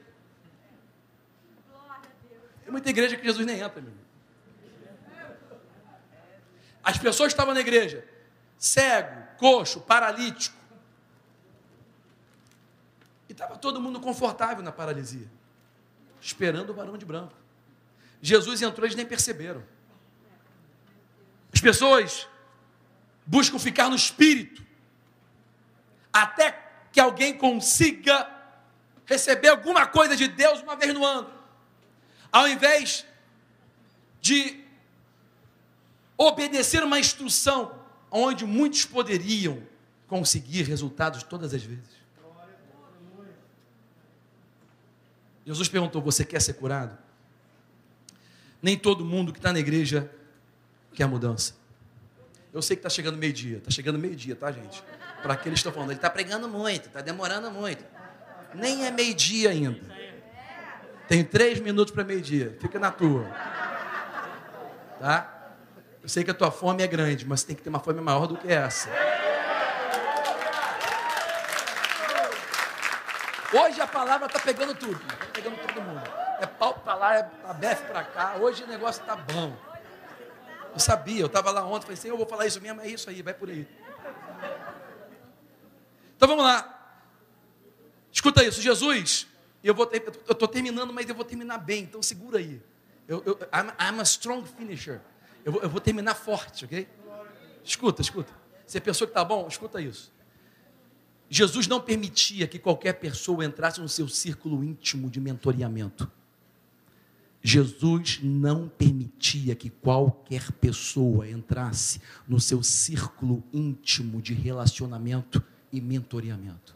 [2.72, 3.92] Tem muita igreja que Jesus nem entra, meu.
[6.82, 8.08] As pessoas estavam na igreja,
[8.58, 10.56] cego, coxo, paralítico.
[13.28, 15.30] E estava todo mundo confortável na paralisia,
[16.22, 17.36] esperando o varão de branco.
[18.22, 19.62] Jesus entrou, eles nem perceberam.
[21.54, 22.26] As pessoas
[23.26, 24.66] buscam ficar no espírito
[26.14, 28.30] até que alguém consiga
[29.06, 31.41] receber alguma coisa de Deus uma vez no ano,
[32.32, 33.06] ao invés
[34.22, 34.64] de
[36.18, 37.74] obedecer uma instrução
[38.10, 39.62] onde muitos poderiam
[40.08, 42.02] conseguir resultados todas as vezes.
[45.46, 46.98] Jesus perguntou: Você quer ser curado?
[48.62, 50.12] Nem todo mundo que está na igreja
[50.94, 51.56] quer mudança.
[52.54, 54.84] Eu sei que está chegando meio-dia, está chegando meio-dia, tá, gente?
[55.24, 57.84] Para aqueles que estão falando, ele está pregando muito, está demorando muito.
[58.54, 60.01] Nem é meio-dia ainda.
[61.12, 63.26] Tem três minutos para meio-dia, fica na tua.
[64.98, 65.50] Tá?
[66.02, 68.28] Eu sei que a tua fome é grande, mas tem que ter uma fome maior
[68.28, 68.90] do que essa.
[73.52, 76.02] Hoje a palavra está pegando tudo, está pegando todo mundo.
[76.40, 78.36] É pau para lá, é aberto para cá.
[78.40, 79.54] Hoje o negócio está bom.
[80.74, 83.10] Eu sabia, eu estava lá ontem, falei assim, eu vou falar isso mesmo, é isso
[83.10, 83.68] aí, vai por aí.
[86.16, 86.96] Então vamos lá.
[88.14, 89.28] Escuta isso, Jesus,
[89.68, 92.62] eu vou eu estou terminando, mas eu vou terminar bem, então segura aí.
[93.08, 95.02] Eu, eu, I'm, I'm a strong finisher.
[95.44, 96.88] Eu eu vou terminar forte, ok?
[97.64, 98.34] Escuta, escuta.
[98.66, 99.48] Você pensou que está bom?
[99.48, 100.12] Escuta isso.
[101.30, 106.12] Jesus não permitia que qualquer pessoa entrasse no seu círculo íntimo de mentoreamento.
[107.44, 116.76] Jesus não permitia que qualquer pessoa entrasse no seu círculo íntimo de relacionamento e mentoreamento.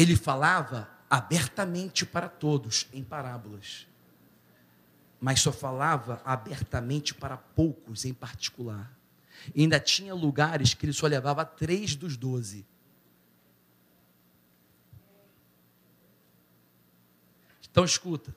[0.00, 3.86] Ele falava abertamente para todos em parábolas,
[5.20, 8.90] mas só falava abertamente para poucos em particular.
[9.54, 12.66] E ainda tinha lugares que ele só levava três dos doze.
[17.70, 18.34] Então escuta.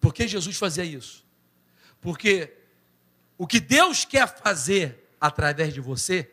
[0.00, 1.24] Por que Jesus fazia isso?
[2.00, 2.52] Porque
[3.38, 6.28] o que Deus quer fazer através de você,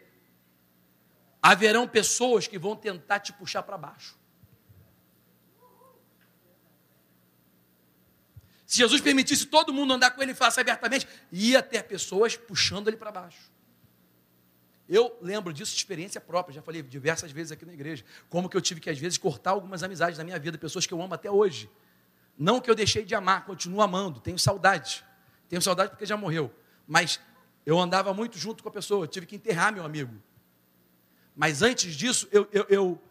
[1.42, 4.18] haverão pessoas que vão tentar te puxar para baixo.
[8.66, 12.88] Se Jesus permitisse todo mundo andar com ele e falasse abertamente, ia ter pessoas puxando
[12.88, 13.52] ele para baixo.
[14.88, 18.62] Eu lembro disso experiência própria, já falei diversas vezes aqui na igreja, como que eu
[18.62, 21.32] tive que às vezes cortar algumas amizades da minha vida, pessoas que eu amo até
[21.32, 21.70] hoje.
[22.38, 25.04] Não que eu deixei de amar, continuo amando, tenho saudade.
[25.48, 26.54] Tenho saudade porque já morreu.
[26.88, 27.20] Mas
[27.66, 30.16] eu andava muito junto com a pessoa, eu tive que enterrar meu amigo.
[31.40, 33.02] Mas antes disso, eu, eu, eu,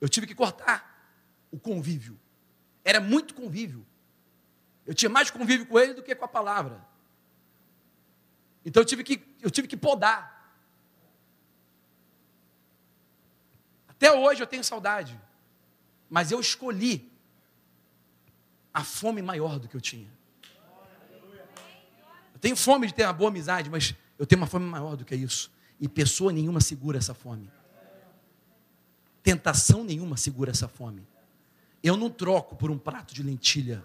[0.00, 1.04] eu tive que cortar
[1.50, 2.16] o convívio.
[2.84, 3.84] Era muito convívio.
[4.86, 6.80] Eu tinha mais convívio com ele do que com a palavra.
[8.64, 10.54] Então eu tive que, eu tive que podar.
[13.88, 15.20] Até hoje eu tenho saudade.
[16.08, 17.10] Mas eu escolhi
[18.72, 20.08] a fome maior do que eu tinha.
[22.32, 25.04] Eu tenho fome de ter uma boa amizade, mas eu tenho uma fome maior do
[25.04, 25.52] que isso.
[25.84, 27.50] E pessoa nenhuma segura essa fome.
[29.22, 31.06] Tentação nenhuma segura essa fome.
[31.82, 33.84] Eu não troco por um prato de lentilha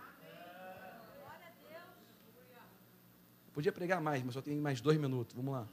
[3.59, 5.35] Podia pregar mais, mas só tem mais dois minutos.
[5.35, 5.67] Vamos lá.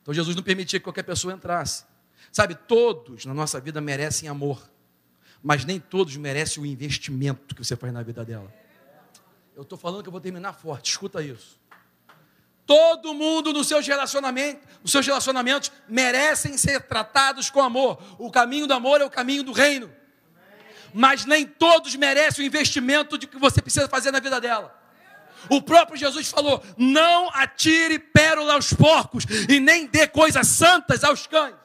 [0.00, 1.84] Então Jesus não permitia que qualquer pessoa entrasse.
[2.30, 4.70] Sabe, todos na nossa vida merecem amor,
[5.42, 8.54] mas nem todos merecem o investimento que você faz na vida dela.
[9.56, 11.59] Eu estou falando que eu vou terminar forte, escuta isso.
[12.70, 18.00] Todo mundo nos seus relacionamentos, nos seus relacionamentos merecem ser tratados com amor.
[18.16, 19.92] O caminho do amor é o caminho do reino.
[20.94, 24.72] Mas nem todos merecem o investimento de que você precisa fazer na vida dela.
[25.48, 31.26] O próprio Jesus falou: não atire pérola aos porcos e nem dê coisas santas aos
[31.26, 31.56] cães.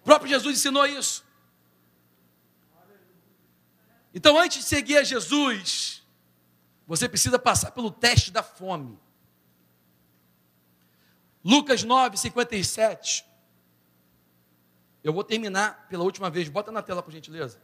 [0.00, 1.24] O próprio Jesus ensinou isso.
[4.12, 5.99] Então, antes de seguir a Jesus,
[6.90, 8.98] você precisa passar pelo teste da fome.
[11.44, 13.24] Lucas 9, 57.
[15.04, 16.48] Eu vou terminar pela última vez.
[16.48, 17.60] Bota na tela, por gentileza.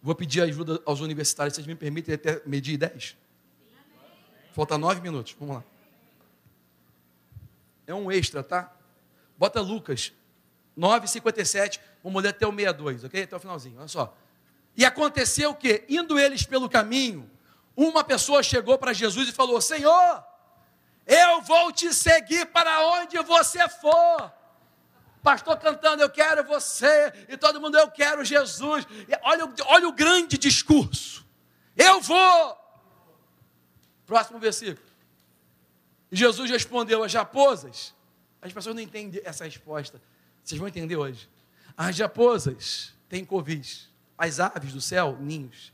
[0.00, 3.16] Vou pedir ajuda aos universitários, vocês me permitem até medir e dez?
[4.52, 5.64] Falta nove minutos, vamos lá.
[7.88, 8.72] É um extra, tá?
[9.36, 10.12] Bota Lucas
[10.78, 13.24] 9,57, vamos ler até o 62, ok?
[13.24, 14.16] Até o finalzinho, olha só.
[14.76, 17.30] E aconteceu que, indo eles pelo caminho,
[17.76, 20.24] uma pessoa chegou para Jesus e falou: Senhor,
[21.06, 24.36] eu vou te seguir para onde você for
[25.26, 28.86] pastor cantando, eu quero você, e todo mundo, eu quero Jesus.
[29.08, 31.26] E olha, olha o grande discurso.
[31.76, 32.56] Eu vou.
[34.06, 34.86] Próximo versículo.
[36.12, 37.92] Jesus respondeu às raposas.
[38.40, 40.00] As pessoas não entendem essa resposta.
[40.44, 41.28] Vocês vão entender hoje.
[41.76, 43.88] As raposas tem covis,
[44.18, 45.72] as aves do céu, ninhos.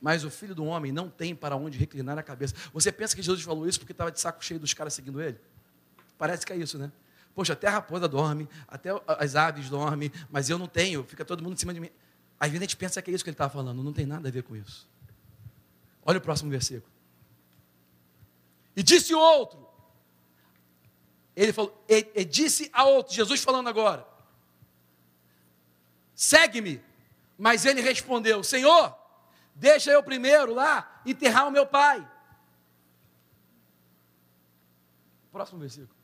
[0.00, 2.54] Mas o filho do homem não tem para onde reclinar a cabeça.
[2.72, 5.38] Você pensa que Jesus falou isso porque estava de saco cheio dos caras seguindo ele?
[6.16, 6.90] Parece que é isso, né?
[7.34, 11.42] Poxa, até a raposa dorme, até as aves dormem, mas eu não tenho, fica todo
[11.42, 11.90] mundo em cima de mim.
[12.38, 14.28] Às vezes a gente pensa que é isso que ele estava falando, não tem nada
[14.28, 14.88] a ver com isso.
[16.04, 16.90] Olha o próximo versículo.
[18.74, 19.68] E disse outro,
[21.36, 24.06] ele falou, e, e disse a outro, Jesus falando agora,
[26.14, 26.82] segue-me.
[27.40, 28.94] Mas ele respondeu, Senhor,
[29.54, 32.06] deixa eu primeiro lá enterrar o meu pai.
[35.32, 35.96] Próximo versículo.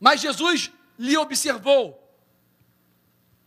[0.00, 2.18] Mas Jesus lhe observou,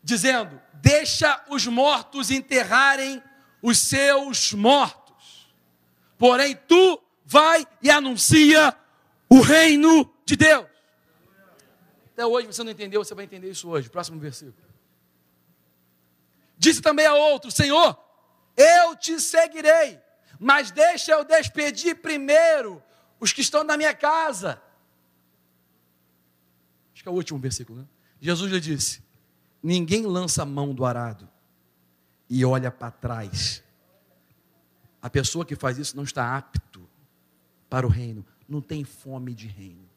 [0.02, 3.22] dizendo: Deixa os mortos enterrarem
[3.62, 5.54] os seus mortos.
[6.18, 8.74] Porém, tu vai e anuncia
[9.28, 10.68] o reino de Deus.
[12.14, 13.90] Até hoje você não entendeu, você vai entender isso hoje.
[13.90, 14.61] Próximo versículo.
[16.62, 17.98] Disse também a outro: Senhor,
[18.56, 20.00] eu te seguirei,
[20.40, 22.84] mas deixa eu despedir primeiro
[23.20, 24.62] os que estão na minha casa.
[26.94, 27.88] Acho que é o último versículo, né?
[28.20, 29.02] Jesus lhe disse:
[29.64, 31.28] Ninguém lança a mão do arado
[32.30, 33.64] e olha para trás.
[35.02, 36.88] A pessoa que faz isso não está apto
[37.68, 39.90] para o reino, não tem fome de reino.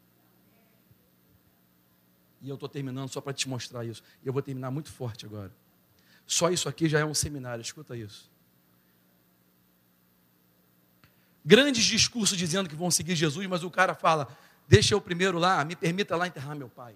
[2.40, 4.02] E eu estou terminando só para te mostrar isso.
[4.24, 5.52] Eu vou terminar muito forte agora.
[6.26, 8.30] Só isso aqui já é um seminário, escuta isso.
[11.44, 14.34] Grandes discursos dizendo que vão seguir Jesus, mas o cara fala:
[14.66, 16.94] Deixa eu primeiro lá, me permita lá enterrar meu pai.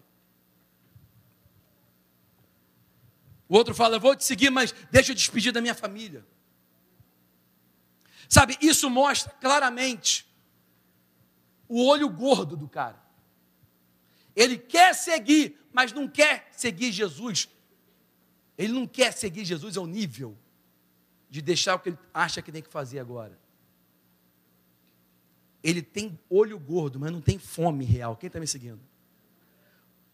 [3.47, 6.25] O outro fala: Eu vou te seguir, mas deixa eu despedir da minha família.
[8.29, 10.27] Sabe, isso mostra claramente
[11.67, 13.03] o olho gordo do cara.
[14.35, 17.49] Ele quer seguir, mas não quer seguir Jesus
[18.59, 20.37] ele não quer seguir Jesus ao nível
[21.31, 23.39] de deixar o que ele acha que tem que fazer agora.
[25.63, 28.17] Ele tem olho gordo, mas não tem fome real.
[28.17, 28.81] Quem está me seguindo?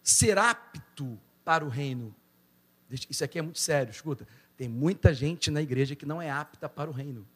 [0.03, 2.15] Ser apto para o reino.
[3.09, 4.29] Isso aqui é muito sério, escuta.
[4.57, 7.27] Tem muita gente na igreja que não é apta para o reino.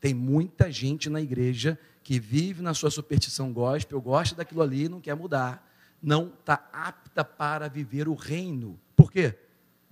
[0.00, 4.88] Tem muita gente na igreja que vive na sua superstição gospel, gosta daquilo ali e
[4.88, 5.70] não quer mudar.
[6.02, 8.78] Não está apta para viver o reino.
[8.94, 9.38] Por quê?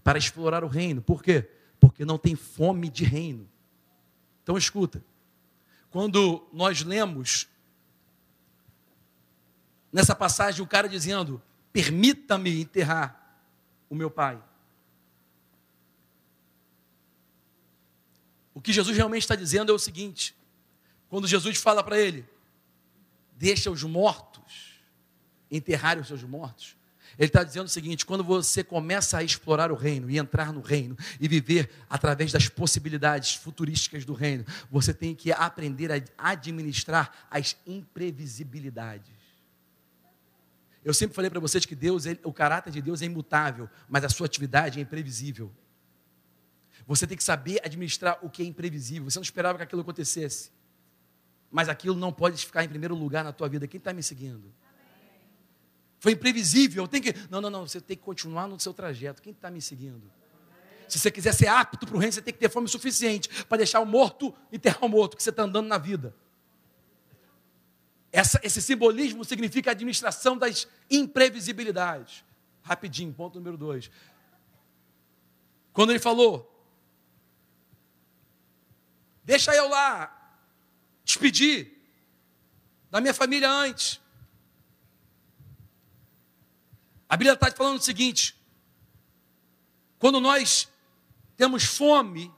[0.03, 1.01] Para explorar o reino.
[1.01, 1.49] Por quê?
[1.81, 3.49] Porque não tem fome de reino.
[4.43, 5.05] Então escuta.
[5.91, 7.49] Quando nós lemos
[9.93, 11.41] nessa passagem o cara dizendo:
[11.73, 13.41] "Permita-me enterrar
[13.89, 14.43] o meu pai".
[18.55, 20.37] O que Jesus realmente está dizendo é o seguinte:
[21.09, 22.27] quando Jesus fala para ele,
[23.37, 24.81] deixa os mortos
[25.51, 26.77] enterrarem os seus mortos,
[27.19, 30.61] ele está dizendo o seguinte: quando você começa a explorar o reino e entrar no
[30.61, 37.13] reino e viver através das possibilidades futurísticas do reino, você tem que aprender a administrar
[37.31, 39.23] as imprevisibilidades.
[40.85, 44.05] Eu sempre falei para vocês que Deus, ele, o caráter de Deus é imutável, mas
[44.05, 45.53] a sua atividade é imprevisível.
[46.87, 49.09] Você tem que saber administrar o que é imprevisível.
[49.09, 50.51] Você não esperava que aquilo acontecesse.
[51.51, 53.69] Mas aquilo não pode ficar em primeiro lugar na tua vida.
[53.69, 54.53] Quem está me seguindo?
[56.03, 56.89] Foi imprevisível.
[56.89, 57.15] Tem que.
[57.31, 57.65] Não, não, não.
[57.65, 59.23] Você tem que continuar no seu trajeto.
[59.23, 60.03] Quem está me seguindo?
[60.89, 63.59] Se você quiser ser apto para o reino, você tem que ter fome suficiente para
[63.59, 66.13] deixar o morto enterrar o morto que você está andando na vida.
[68.11, 72.25] Essa, esse simbolismo significa a administração das imprevisibilidades.
[72.65, 73.89] Rapidinho, ponto número dois.
[75.73, 76.53] Quando ele falou,
[79.23, 80.37] deixa eu lá
[81.05, 81.81] despedir
[82.91, 84.02] da minha família antes.
[87.13, 88.35] A Bíblia está falando o seguinte:
[89.99, 90.67] quando nós
[91.37, 92.33] temos fome,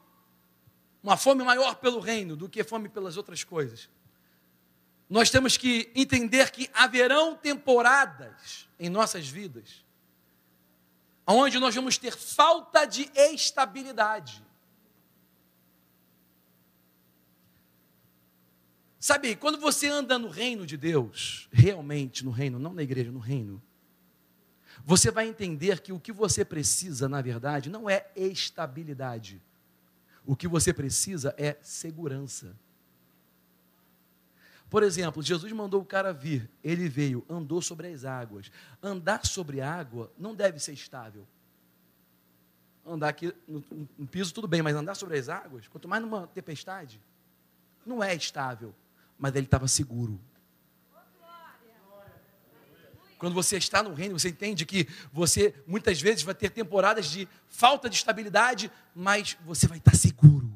[1.00, 3.88] uma fome maior pelo reino do que fome pelas outras coisas,
[5.08, 9.84] nós temos que entender que haverão temporadas em nossas vidas
[11.24, 14.44] onde nós vamos ter falta de estabilidade.
[18.98, 23.20] Sabe, quando você anda no reino de Deus, realmente no reino, não na igreja, no
[23.20, 23.62] reino,
[24.84, 29.40] você vai entender que o que você precisa, na verdade, não é estabilidade.
[30.26, 32.54] O que você precisa é segurança.
[34.68, 38.50] Por exemplo, Jesus mandou o cara vir, ele veio, andou sobre as águas.
[38.82, 41.26] Andar sobre água não deve ser estável.
[42.84, 43.64] Andar aqui no,
[43.96, 47.00] no piso, tudo bem, mas andar sobre as águas, quanto mais numa tempestade,
[47.86, 48.74] não é estável.
[49.18, 50.20] Mas ele estava seguro.
[53.18, 57.28] Quando você está no reino, você entende que você muitas vezes vai ter temporadas de
[57.48, 60.52] falta de estabilidade, mas você vai estar seguro.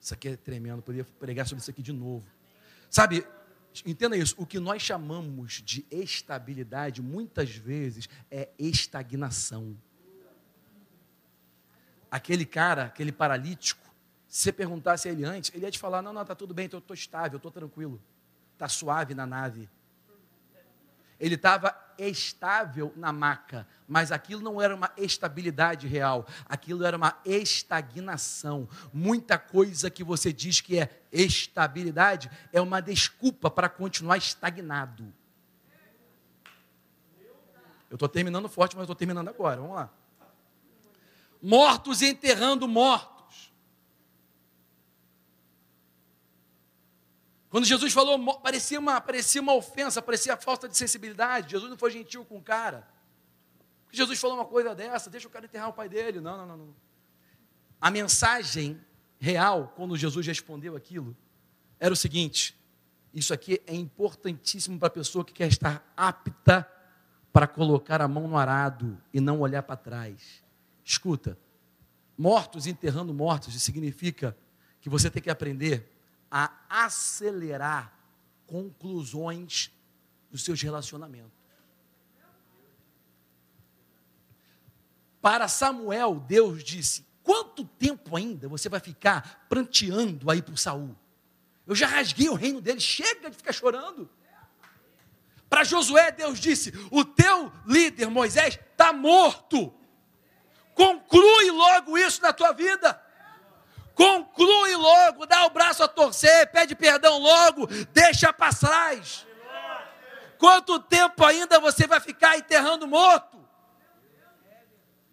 [0.00, 2.26] Isso aqui é tremendo, eu poderia pregar sobre isso aqui de novo.
[2.90, 3.24] Sabe,
[3.86, 9.76] entenda isso, o que nós chamamos de estabilidade, muitas vezes, é estagnação.
[12.10, 13.80] Aquele cara, aquele paralítico,
[14.28, 16.68] se você perguntasse a ele antes, ele ia te falar: não, não, está tudo bem,
[16.70, 18.02] eu estou estável, eu estou tranquilo,
[18.54, 19.68] está suave na nave.
[21.18, 27.16] Ele estava estável na maca, mas aquilo não era uma estabilidade real, aquilo era uma
[27.24, 28.68] estagnação.
[28.92, 35.12] Muita coisa que você diz que é estabilidade é uma desculpa para continuar estagnado.
[37.88, 39.60] Eu estou terminando forte, mas estou terminando agora.
[39.60, 39.90] Vamos lá.
[41.42, 43.11] Mortos enterrando mortos.
[47.52, 51.50] Quando Jesus falou, parecia uma, parecia uma ofensa, parecia falta de sensibilidade.
[51.50, 52.88] Jesus não foi gentil com o cara.
[53.90, 56.18] Jesus falou uma coisa dessa, deixa o cara enterrar o pai dele.
[56.18, 56.74] Não, não, não, não.
[57.78, 58.80] A mensagem
[59.20, 61.14] real, quando Jesus respondeu aquilo,
[61.78, 62.58] era o seguinte:
[63.12, 66.66] isso aqui é importantíssimo para a pessoa que quer estar apta
[67.34, 70.42] para colocar a mão no arado e não olhar para trás.
[70.82, 71.38] Escuta,
[72.16, 74.34] mortos enterrando mortos significa
[74.80, 75.91] que você tem que aprender
[76.34, 77.92] a acelerar
[78.46, 79.70] conclusões
[80.30, 81.30] dos seus relacionamentos.
[85.20, 90.96] Para Samuel, Deus disse: Quanto tempo ainda você vai ficar pranteando aí o Saul?
[91.66, 94.08] Eu já rasguei o reino dele, chega de ficar chorando.
[95.50, 99.72] Para Josué, Deus disse: O teu líder Moisés está morto.
[100.74, 103.00] Conclui logo isso na tua vida.
[103.94, 109.26] Conclui logo, dá o braço a torcer, pede perdão logo, deixa para trás.
[110.38, 113.38] Quanto tempo ainda você vai ficar enterrando morto?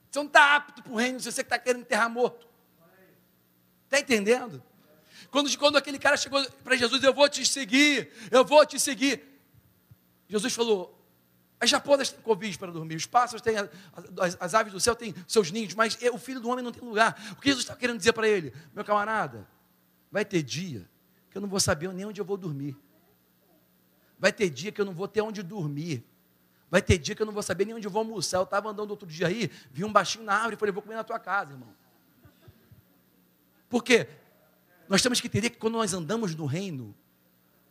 [0.10, 2.48] Você não está apto para o reino você está querendo enterrar morto.
[3.86, 4.64] Está entendendo?
[5.30, 9.24] Quando, quando aquele cara chegou para Jesus, eu vou te seguir, eu vou te seguir.
[10.28, 10.99] Jesus falou:
[11.60, 15.14] as japonas têm covis para dormir, os pássaros têm, as, as, aves do céu têm
[15.28, 17.22] seus ninhos, mas o filho do homem não tem lugar.
[17.34, 18.54] O que Jesus está querendo dizer para ele?
[18.74, 19.46] Meu camarada,
[20.10, 20.90] vai ter dia
[21.30, 22.78] que eu não vou saber nem onde eu vou dormir.
[24.18, 26.04] Vai ter dia que eu não vou ter onde dormir.
[26.72, 28.38] Vai ter dia que eu não vou saber nem onde eu vou almoçar.
[28.38, 30.96] Eu estava andando outro dia aí, vi um baixinho na árvore e falei, vou comer
[30.96, 31.74] na tua casa, irmão.
[33.68, 34.08] Por quê?
[34.88, 36.96] Nós temos que entender que quando nós andamos no reino,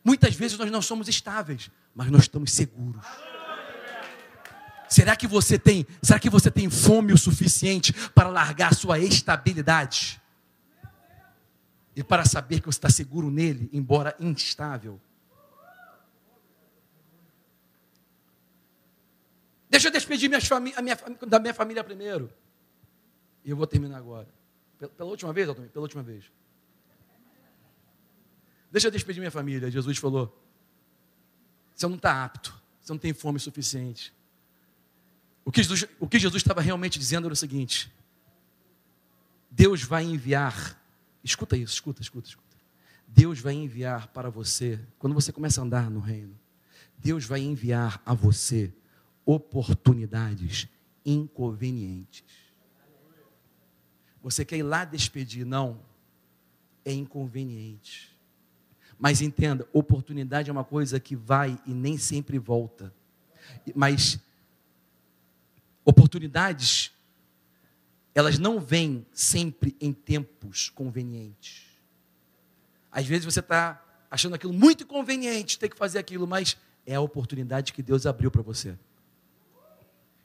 [0.04, 3.04] muitas vezes nós não somos estáveis, mas nós estamos seguros.
[4.88, 10.20] Será que você tem, será que você tem fome o suficiente para largar sua estabilidade?
[11.94, 15.00] E para saber que você está seguro nele, embora instável.
[19.68, 20.40] Deixa eu despedir minha,
[21.26, 22.32] da minha família primeiro.
[23.44, 24.28] E eu vou terminar agora.
[24.78, 26.24] Pela, pela última vez, Altomir, pela última vez.
[28.70, 29.70] Deixa eu despedir minha família.
[29.70, 30.40] Jesus falou:
[31.74, 34.12] você não está apto, você não tem fome suficiente.
[35.48, 37.90] O que, Jesus, o que Jesus estava realmente dizendo era o seguinte:
[39.50, 40.78] Deus vai enviar,
[41.24, 42.56] escuta isso, escuta, escuta, escuta.
[43.06, 46.38] Deus vai enviar para você, quando você começa a andar no reino,
[46.98, 48.70] Deus vai enviar a você
[49.24, 50.68] oportunidades
[51.02, 52.24] inconvenientes.
[54.22, 55.46] Você quer ir lá despedir?
[55.46, 55.80] Não,
[56.84, 58.14] é inconveniente.
[58.98, 62.92] Mas entenda, oportunidade é uma coisa que vai e nem sempre volta.
[63.74, 64.20] Mas
[65.88, 66.92] Oportunidades,
[68.14, 71.64] elas não vêm sempre em tempos convenientes.
[72.92, 77.00] Às vezes você está achando aquilo muito conveniente, ter que fazer aquilo, mas é a
[77.00, 78.78] oportunidade que Deus abriu para você.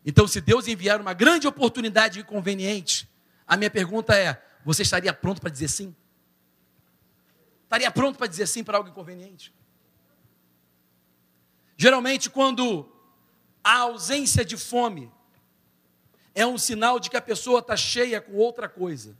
[0.05, 3.09] Então, se Deus enviar uma grande oportunidade inconveniente,
[3.47, 5.95] a minha pergunta é: você estaria pronto para dizer sim?
[7.63, 9.55] Estaria pronto para dizer sim para algo inconveniente?
[11.77, 12.85] Geralmente, quando
[13.63, 15.09] a ausência de fome
[16.35, 19.15] é um sinal de que a pessoa está cheia com outra coisa.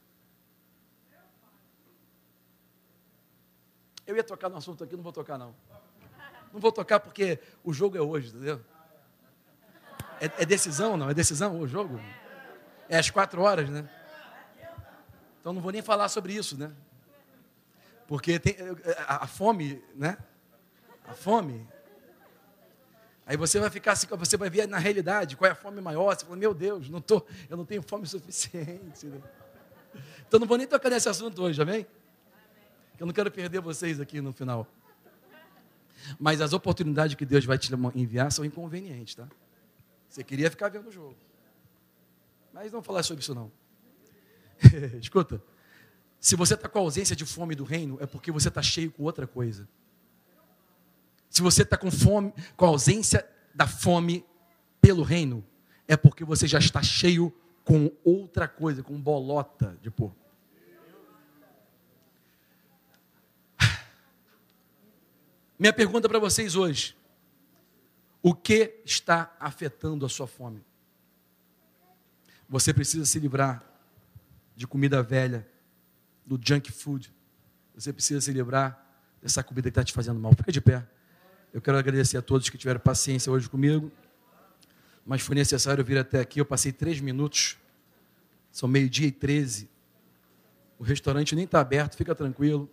[4.05, 5.55] Eu ia tocar no assunto aqui, não vou tocar não.
[6.51, 8.63] Não vou tocar porque o jogo é hoje, entendeu?
[10.19, 11.09] É, é decisão, não?
[11.09, 11.99] É decisão o jogo?
[12.89, 13.89] É às quatro horas, né?
[15.39, 16.71] Então não vou nem falar sobre isso, né?
[18.07, 18.55] Porque tem,
[19.07, 20.17] a, a fome, né?
[21.07, 21.67] A fome
[23.25, 26.15] Aí você vai ficar assim, você vai ver na realidade qual é a fome maior.
[26.15, 29.05] Você fala, meu Deus, não tô, eu não tenho fome suficiente.
[29.05, 29.21] Né?
[30.27, 31.85] Então não vou nem tocar nesse assunto hoje, amém?
[32.99, 34.67] Eu não quero perder vocês aqui no final.
[36.19, 39.27] Mas as oportunidades que Deus vai te enviar são inconvenientes, tá?
[40.09, 41.15] Você queria ficar vendo o jogo.
[42.53, 43.51] Mas não falar sobre isso não.
[45.01, 45.41] Escuta,
[46.19, 49.03] se você está com ausência de fome do reino, é porque você está cheio com
[49.03, 49.67] outra coisa.
[51.33, 54.23] Se você está com fome, com ausência da fome
[54.79, 55.43] pelo reino,
[55.87, 57.35] é porque você já está cheio
[57.65, 60.15] com outra coisa, com bolota de porco.
[65.57, 66.95] Minha pergunta para vocês hoje:
[68.21, 70.63] o que está afetando a sua fome?
[72.47, 73.63] Você precisa se livrar
[74.55, 75.49] de comida velha,
[76.23, 77.11] do junk food.
[77.73, 78.79] Você precisa se livrar
[79.19, 80.35] dessa comida que está te fazendo mal.
[80.35, 80.92] Fica de pé.
[81.53, 83.91] Eu quero agradecer a todos que tiveram paciência hoje comigo.
[85.05, 86.41] Mas foi necessário vir até aqui.
[86.41, 87.57] Eu passei três minutos.
[88.51, 89.69] São meio-dia e treze.
[90.79, 92.67] O restaurante nem está aberto, fica tranquilo.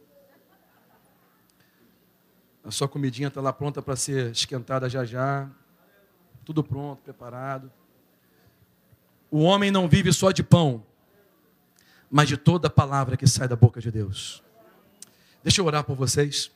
[2.65, 5.51] A sua comidinha está lá pronta para ser esquentada já já.
[6.45, 7.71] Tudo pronto, preparado.
[9.31, 10.85] O homem não vive só de pão,
[12.11, 14.43] mas de toda palavra que sai da boca de Deus.
[15.43, 16.51] Deixa eu orar por vocês,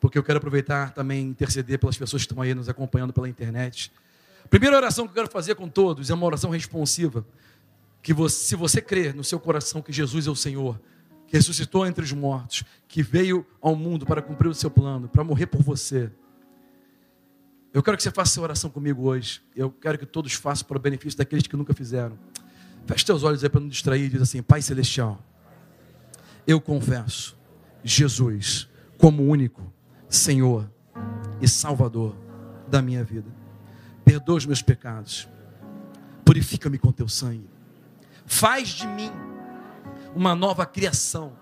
[0.00, 3.92] porque eu quero aproveitar também interceder pelas pessoas que estão aí nos acompanhando pela internet.
[4.48, 7.24] Primeira oração que eu quero fazer com todos é uma oração responsiva.
[8.02, 10.80] Que você, se você crer no seu coração que Jesus é o Senhor,
[11.26, 15.22] que ressuscitou entre os mortos, que veio ao mundo para cumprir o seu plano, para
[15.22, 16.10] morrer por você.
[17.72, 19.42] Eu quero que você faça essa oração comigo hoje.
[19.54, 22.18] Eu quero que todos façam para o benefício daqueles que nunca fizeram.
[22.86, 25.22] Feche teus olhos aí para não distrair e diz assim: Pai Celestial,
[26.46, 27.36] eu confesso
[27.84, 28.66] Jesus
[28.96, 29.72] como único
[30.10, 30.68] Senhor
[31.40, 32.16] e Salvador
[32.66, 33.30] da minha vida.
[34.04, 35.28] Perdoa os meus pecados.
[36.24, 37.48] Purifica-me com teu sangue.
[38.26, 39.10] Faz de mim
[40.14, 41.32] uma nova criação.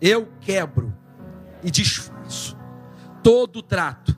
[0.00, 0.92] Eu quebro
[1.62, 2.56] e desfaço
[3.22, 4.16] todo o trato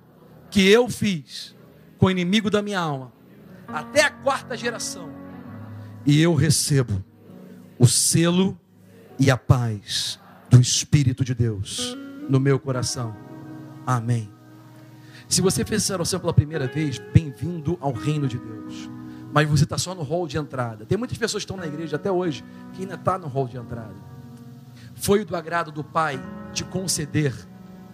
[0.51, 1.55] que eu fiz
[1.98, 3.12] com o inimigo da minha alma,
[3.66, 5.11] até a quarta geração,
[6.05, 7.03] e eu recebo
[7.78, 8.59] o selo
[9.19, 10.20] e a paz
[10.51, 11.97] do Espírito de Deus
[12.28, 13.15] no meu coração.
[13.86, 14.31] Amém.
[15.28, 18.97] Se você fez essa oração pela primeira vez, bem-vindo ao reino de Deus
[19.36, 20.86] mas você está só no hall de entrada.
[20.86, 22.43] Tem muitas pessoas que estão na igreja até hoje
[22.73, 23.94] que ainda está no hall de entrada.
[24.94, 26.19] Foi do agrado do Pai
[26.55, 27.35] te conceder,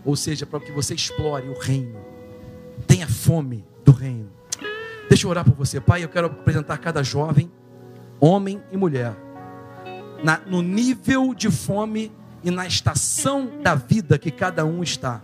[0.05, 1.99] ou seja, para que você explore o reino,
[2.87, 4.31] tenha fome do reino.
[5.09, 6.05] Deixa eu orar por você, Pai.
[6.05, 7.51] Eu quero apresentar cada jovem,
[8.21, 9.17] homem e mulher,
[10.23, 12.13] na, no nível de fome
[12.43, 15.21] e na estação da vida que cada um está.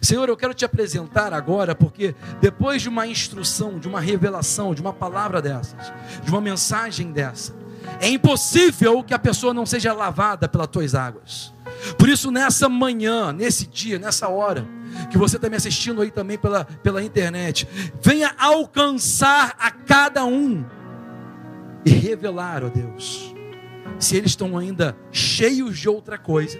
[0.00, 4.80] Senhor, eu quero te apresentar agora, porque depois de uma instrução, de uma revelação, de
[4.80, 7.54] uma palavra dessas, de uma mensagem dessa,
[8.00, 11.52] é impossível que a pessoa não seja lavada pelas tuas águas.
[11.96, 14.66] Por isso, nessa manhã, nesse dia, nessa hora,
[15.10, 17.68] que você está me assistindo aí também pela, pela internet,
[18.00, 20.64] venha alcançar a cada um
[21.84, 23.34] e revelar, ó Deus,
[23.98, 26.58] se eles estão ainda cheios de outra coisa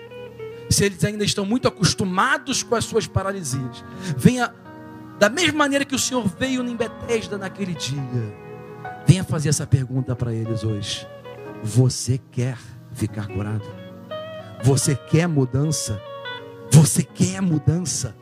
[0.71, 3.85] se eles ainda estão muito acostumados com as suas paralisias,
[4.17, 4.53] venha
[5.19, 8.37] da mesma maneira que o Senhor veio em Betesda naquele dia.
[9.07, 11.07] Venha fazer essa pergunta para eles hoje.
[11.63, 12.59] Você quer
[12.93, 13.65] ficar curado?
[14.63, 16.01] Você quer mudança?
[16.71, 18.15] Você quer mudança?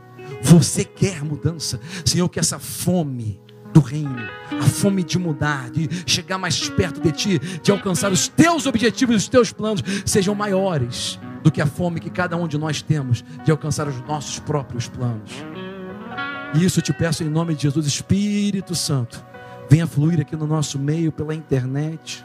[0.43, 1.81] Você quer mudança?
[2.05, 3.41] Senhor, que essa fome
[3.77, 4.27] do reino,
[4.59, 9.17] a fome de mudar, de chegar mais perto de ti, de alcançar os teus objetivos,
[9.17, 13.23] os teus planos, sejam maiores do que a fome que cada um de nós temos
[13.45, 15.31] de alcançar os nossos próprios planos.
[16.55, 19.23] E isso eu te peço em nome de Jesus, Espírito Santo,
[19.69, 22.25] venha fluir aqui no nosso meio, pela internet,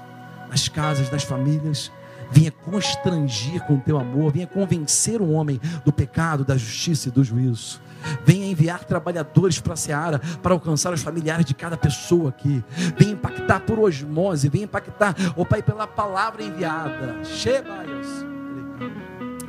[0.49, 1.91] nas casas, nas famílias.
[2.31, 7.11] Venha constrangir com o teu amor, venha convencer o homem do pecado, da justiça e
[7.11, 7.81] do juízo.
[8.25, 12.63] Venha enviar trabalhadores para a seara para alcançar os familiares de cada pessoa aqui.
[12.97, 17.23] Venha impactar por osmose, venha impactar, ó oh Pai, pela palavra enviada.
[17.23, 18.07] Shebaias.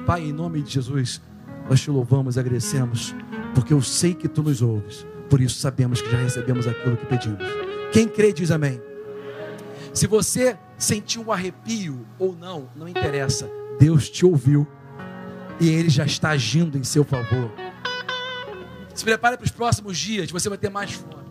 [0.05, 1.21] Pai, em nome de Jesus,
[1.69, 3.15] nós te louvamos agradecemos,
[3.55, 7.07] porque eu sei que tu nos ouves, por isso sabemos que já recebemos aquilo que
[7.07, 7.43] pedimos.
[7.93, 8.92] Quem crê diz amém.
[9.93, 14.67] Se você sentiu um arrepio ou não, não interessa, Deus te ouviu
[15.61, 17.53] e Ele já está agindo em seu favor.
[18.95, 21.22] Se prepare para os próximos dias, você vai ter mais fome.